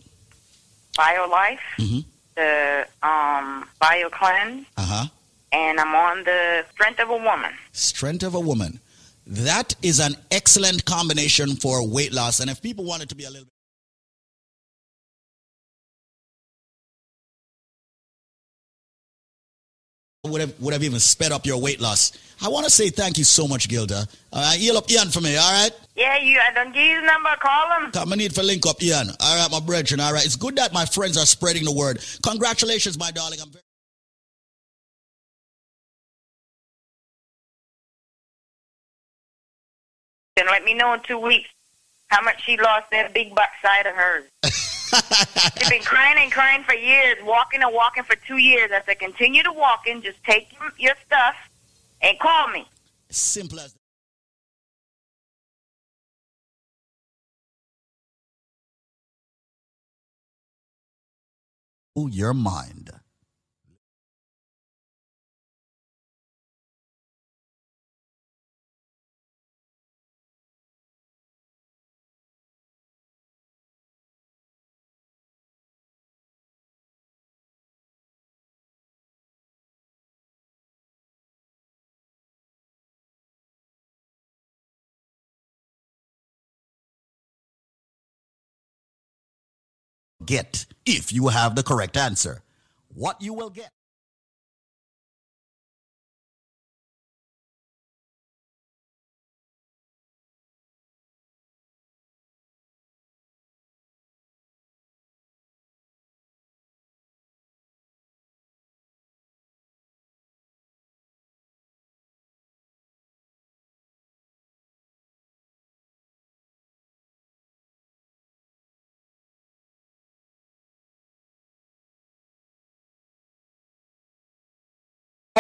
BioLife, 0.99 1.59
Mhm. 1.79 2.05
the 2.37 2.87
um 3.03 3.69
BioCleanse, 3.81 4.67
Uh 4.77 4.83
huh. 4.85 5.07
and 5.53 5.81
I'm 5.81 5.95
on 5.95 6.25
the 6.25 6.65
strength 6.73 7.01
of 7.01 7.09
a 7.11 7.17
woman. 7.17 7.53
Strength 7.73 8.23
of 8.25 8.35
a 8.35 8.41
woman. 8.41 8.81
That 9.27 9.75
is 9.83 10.01
an 10.01 10.17
excellent 10.31 10.85
combination 10.85 11.57
for 11.57 11.87
weight 11.87 12.13
loss. 12.13 12.41
And 12.41 12.51
if 12.51 12.61
people 12.61 12.85
wanted 12.85 13.09
to 13.11 13.15
be 13.15 13.25
a 13.25 13.31
little 13.31 13.47
Would 20.25 20.43
have, 20.43 20.61
would 20.61 20.75
have 20.75 20.83
even 20.83 21.01
sped 21.01 21.33
up 21.33 21.47
your 21.47 21.59
weight 21.59 21.81
loss. 21.81 22.13
I 22.43 22.49
want 22.49 22.65
to 22.67 22.71
say 22.71 22.91
thank 22.91 23.17
you 23.17 23.25
so 23.25 23.49
much, 23.49 23.71
Gilda. 23.71 24.07
Uh, 24.31 24.53
heal 24.53 24.77
up 24.77 24.91
Ian 24.91 25.09
for 25.09 25.23
me, 25.23 25.35
all 25.39 25.51
right? 25.51 25.71
Yeah, 25.97 26.19
you. 26.19 26.39
I 26.39 26.53
don't 26.53 26.75
give 26.75 26.99
his 26.99 27.07
number. 27.07 27.31
Call 27.41 27.81
him. 27.81 27.91
Come, 27.91 28.13
I 28.13 28.17
need 28.17 28.35
for 28.35 28.43
link 28.43 28.67
up 28.67 28.83
Ian. 28.83 29.09
All 29.19 29.37
right, 29.37 29.51
my 29.51 29.61
brethren, 29.61 29.99
all 29.99 30.13
right? 30.13 30.25
It's 30.25 30.37
good 30.37 30.57
that 30.57 30.75
my 30.75 30.85
friends 30.85 31.17
are 31.17 31.25
spreading 31.25 31.65
the 31.65 31.73
word. 31.73 32.05
Congratulations, 32.23 32.99
my 32.99 33.11
darling. 33.11 33.39
I'm 33.41 33.51
very 33.51 33.63
Then 40.37 40.47
let 40.49 40.65
me 40.65 40.75
know 40.75 40.93
in 40.93 41.01
two 41.01 41.19
weeks 41.19 41.49
how 42.09 42.23
much 42.23 42.45
she 42.45 42.59
lost 42.59 42.91
that 42.93 43.15
big 43.15 43.35
butt 43.35 43.49
side 43.63 43.87
of 43.87 43.95
hers. 43.95 44.25
She's 45.59 45.69
been 45.69 45.83
crying 45.83 46.17
and 46.21 46.33
crying 46.33 46.65
for 46.65 46.75
years, 46.75 47.17
walking 47.23 47.63
and 47.63 47.73
walking 47.73 48.03
for 48.03 48.17
two 48.27 48.39
years. 48.39 48.71
I 48.73 48.83
said, 48.85 48.99
continue 48.99 49.43
to 49.43 49.53
walking. 49.53 50.03
Just 50.03 50.23
take 50.25 50.53
your- 50.53 50.73
your 50.79 50.95
stuff 51.07 51.37
and 52.03 52.19
call 52.19 52.49
me. 52.49 52.67
Simple 53.11 53.61
as 53.61 53.73
that. 53.73 53.81
your 62.11 62.33
mind. 62.35 63.00
Get 90.31 90.67
if 90.87 91.13
you 91.13 91.27
have 91.27 91.57
the 91.57 91.65
correct 91.65 91.97
answer. 91.97 92.45
What 92.95 93.21
you 93.21 93.35
will 93.35 93.51
get. 93.51 93.73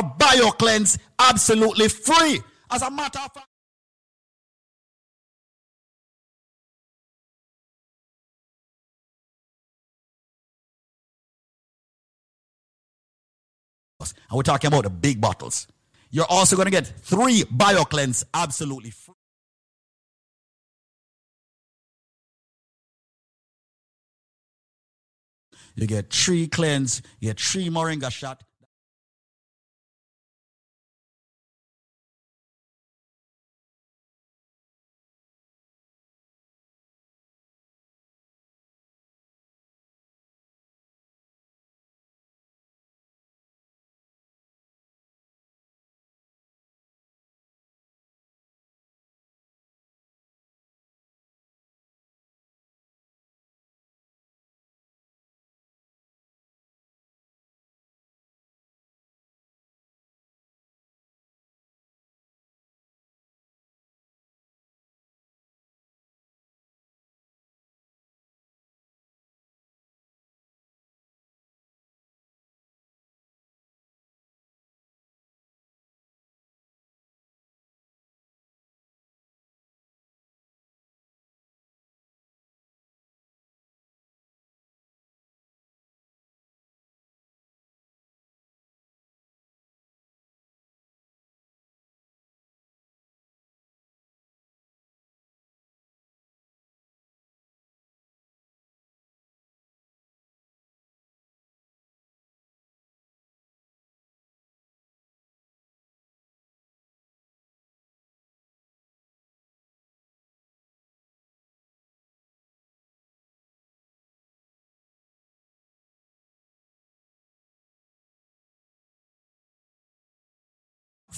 A 0.00 0.02
BioCleanse 0.02 0.96
absolutely 1.18 1.88
free. 1.88 2.40
As 2.70 2.80
a 2.80 2.90
matter 2.90 3.18
of 3.18 3.30
fact, 3.34 3.46
and 14.00 14.08
we're 14.32 14.42
talking 14.42 14.68
about 14.68 14.84
the 14.84 14.90
big 14.90 15.20
bottles. 15.20 15.66
You're 16.10 16.24
also 16.30 16.56
going 16.56 16.64
to 16.64 16.70
get 16.70 16.86
three 16.86 17.42
BioCleanse 17.42 18.24
absolutely 18.32 18.92
free. 18.92 19.14
You 25.74 25.86
get 25.86 26.10
three 26.10 26.48
cleanse, 26.48 27.02
you 27.20 27.28
get 27.28 27.38
three 27.38 27.68
moringa 27.68 28.10
shot. 28.10 28.42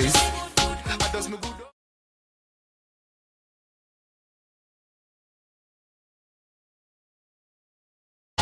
good 0.00 0.32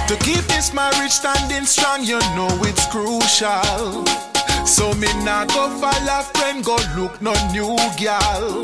To 0.09 0.17
keep 0.25 0.45
this 0.47 0.75
marriage 0.75 1.13
standing 1.13 1.65
strong, 1.65 2.05
you 2.05 2.19
know 2.35 2.49
it's 2.63 2.87
crucial. 2.87 4.05
So 4.67 4.93
me 4.95 5.09
nah 5.25 5.45
go 5.47 5.69
fall 5.79 6.09
a 6.09 6.23
friend, 6.35 6.65
go 6.65 6.77
look 6.97 7.23
no 7.23 7.33
new 7.53 7.77
gal. 7.97 8.61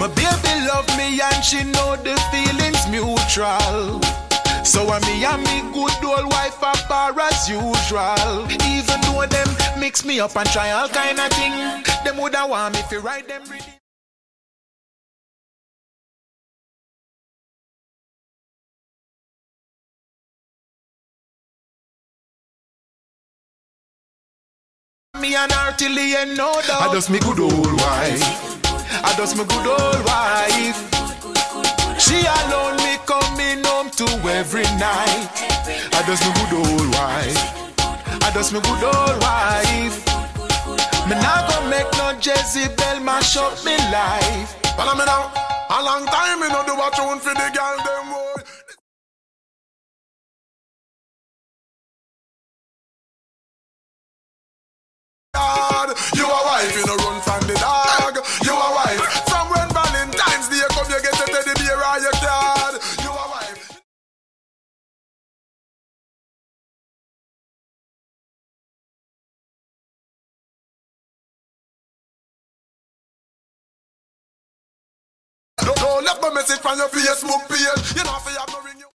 My 0.00 0.08
baby 0.08 0.66
love 0.68 0.88
me 0.98 1.20
and 1.20 1.44
she 1.44 1.64
know 1.64 1.96
the 1.96 2.16
feelings 2.30 2.86
mutual. 2.90 4.21
So 4.64 4.88
I 4.88 5.00
me 5.00 5.24
and 5.24 5.42
me 5.42 5.60
good 5.74 6.04
old 6.04 6.30
wife 6.30 6.58
a 6.62 6.88
bar 6.88 7.18
as 7.20 7.48
usual. 7.48 8.46
Even 8.64 9.00
though 9.02 9.26
them 9.26 9.48
mix 9.78 10.04
me 10.04 10.20
up 10.20 10.36
and 10.36 10.48
try 10.50 10.70
all 10.70 10.88
kind 10.88 11.18
of 11.18 11.30
thing, 11.32 11.52
them 12.04 12.16
woulda 12.16 12.46
want 12.46 12.74
me 12.74 12.82
fi 12.82 12.96
ride 12.96 13.26
them 13.28 13.42
ready. 13.50 13.64
Me 25.20 25.34
and 25.36 25.52
her 25.52 25.72
till 25.76 25.94
the 25.94 26.16
end, 26.16 26.36
no 26.36 26.52
doubt. 26.66 26.82
I 26.82 26.92
just 26.92 27.10
me 27.10 27.18
good 27.20 27.40
old 27.40 27.72
wife. 27.80 28.64
I 29.04 29.12
just 29.16 29.36
me 29.36 29.44
good 29.44 29.66
old 29.66 30.06
wife. 30.06 31.01
She 32.12 32.20
alone 32.28 32.76
me 32.84 32.98
coming 33.06 33.64
home 33.64 33.88
to 33.96 34.04
every 34.28 34.68
night. 34.76 35.32
I 35.96 36.04
just 36.04 36.20
me 36.20 36.32
good 36.36 36.52
old 36.60 36.92
wife. 36.92 37.40
I 38.20 38.30
just 38.34 38.52
me 38.52 38.60
good 38.60 38.84
old 38.84 39.16
wife. 39.24 39.96
Me 41.08 41.16
not 41.16 41.48
gonna 41.48 41.70
make 41.70 41.88
no 41.96 42.12
Jezebel 42.20 43.00
mash 43.00 43.38
up 43.38 43.56
me 43.64 43.78
life. 43.88 44.60
Follow 44.76 44.92
me 44.92 45.06
now. 45.06 45.32
A 45.72 45.80
long 45.82 46.04
time 46.04 46.40
me 46.40 46.48
no 46.52 46.60
do 46.68 46.76
a 46.76 46.88
tune 46.92 47.18
for 47.18 47.32
the 47.32 47.48
girl 47.56 47.76
them 47.80 48.12
boy. 48.12 48.42
You 56.14 56.26
a 56.28 56.40
wife, 56.44 56.76
you 56.76 56.84
no 56.84 56.96
run 56.96 57.20
from 57.22 57.40
the 57.48 57.54
dog. 57.54 58.16
You 58.44 58.52
a 58.52 58.68
wife. 58.76 59.21
Or. 61.82 63.02
You 63.02 63.10
wife. 63.30 63.82
Don't, 75.58 75.76
don't 75.76 76.04
my 76.22 76.30
message 76.34 76.60
from 76.60 76.78
your 76.78 76.88
Facebook 76.88 77.48
page. 77.48 77.96
You 77.96 78.04
know, 78.04 78.18
for 78.20 78.30
have 78.40 78.48
no 78.50 78.62
ring 78.62 78.78
you. 78.78 78.91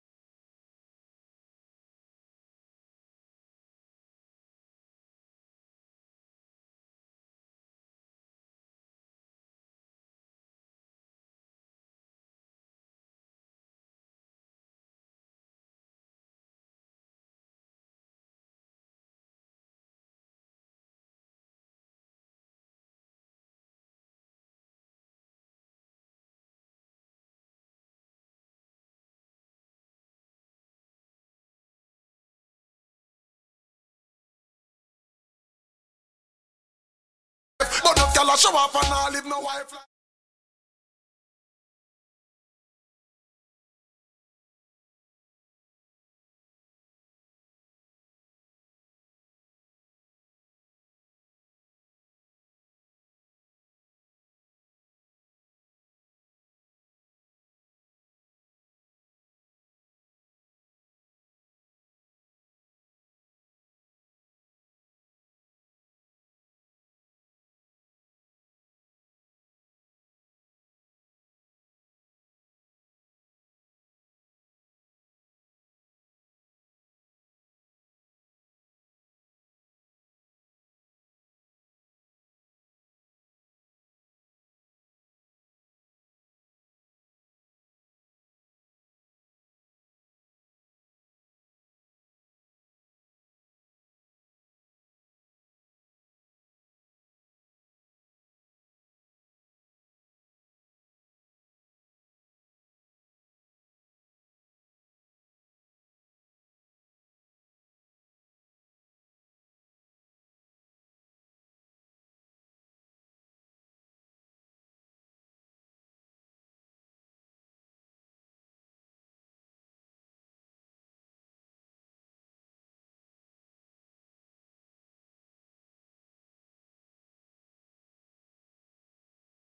A 38.17 38.36
show 38.39 38.57
up 38.57 38.75
and 38.75 38.93
all 38.93 39.12
live 39.12 39.26
no 39.26 39.41
wife. 39.41 39.93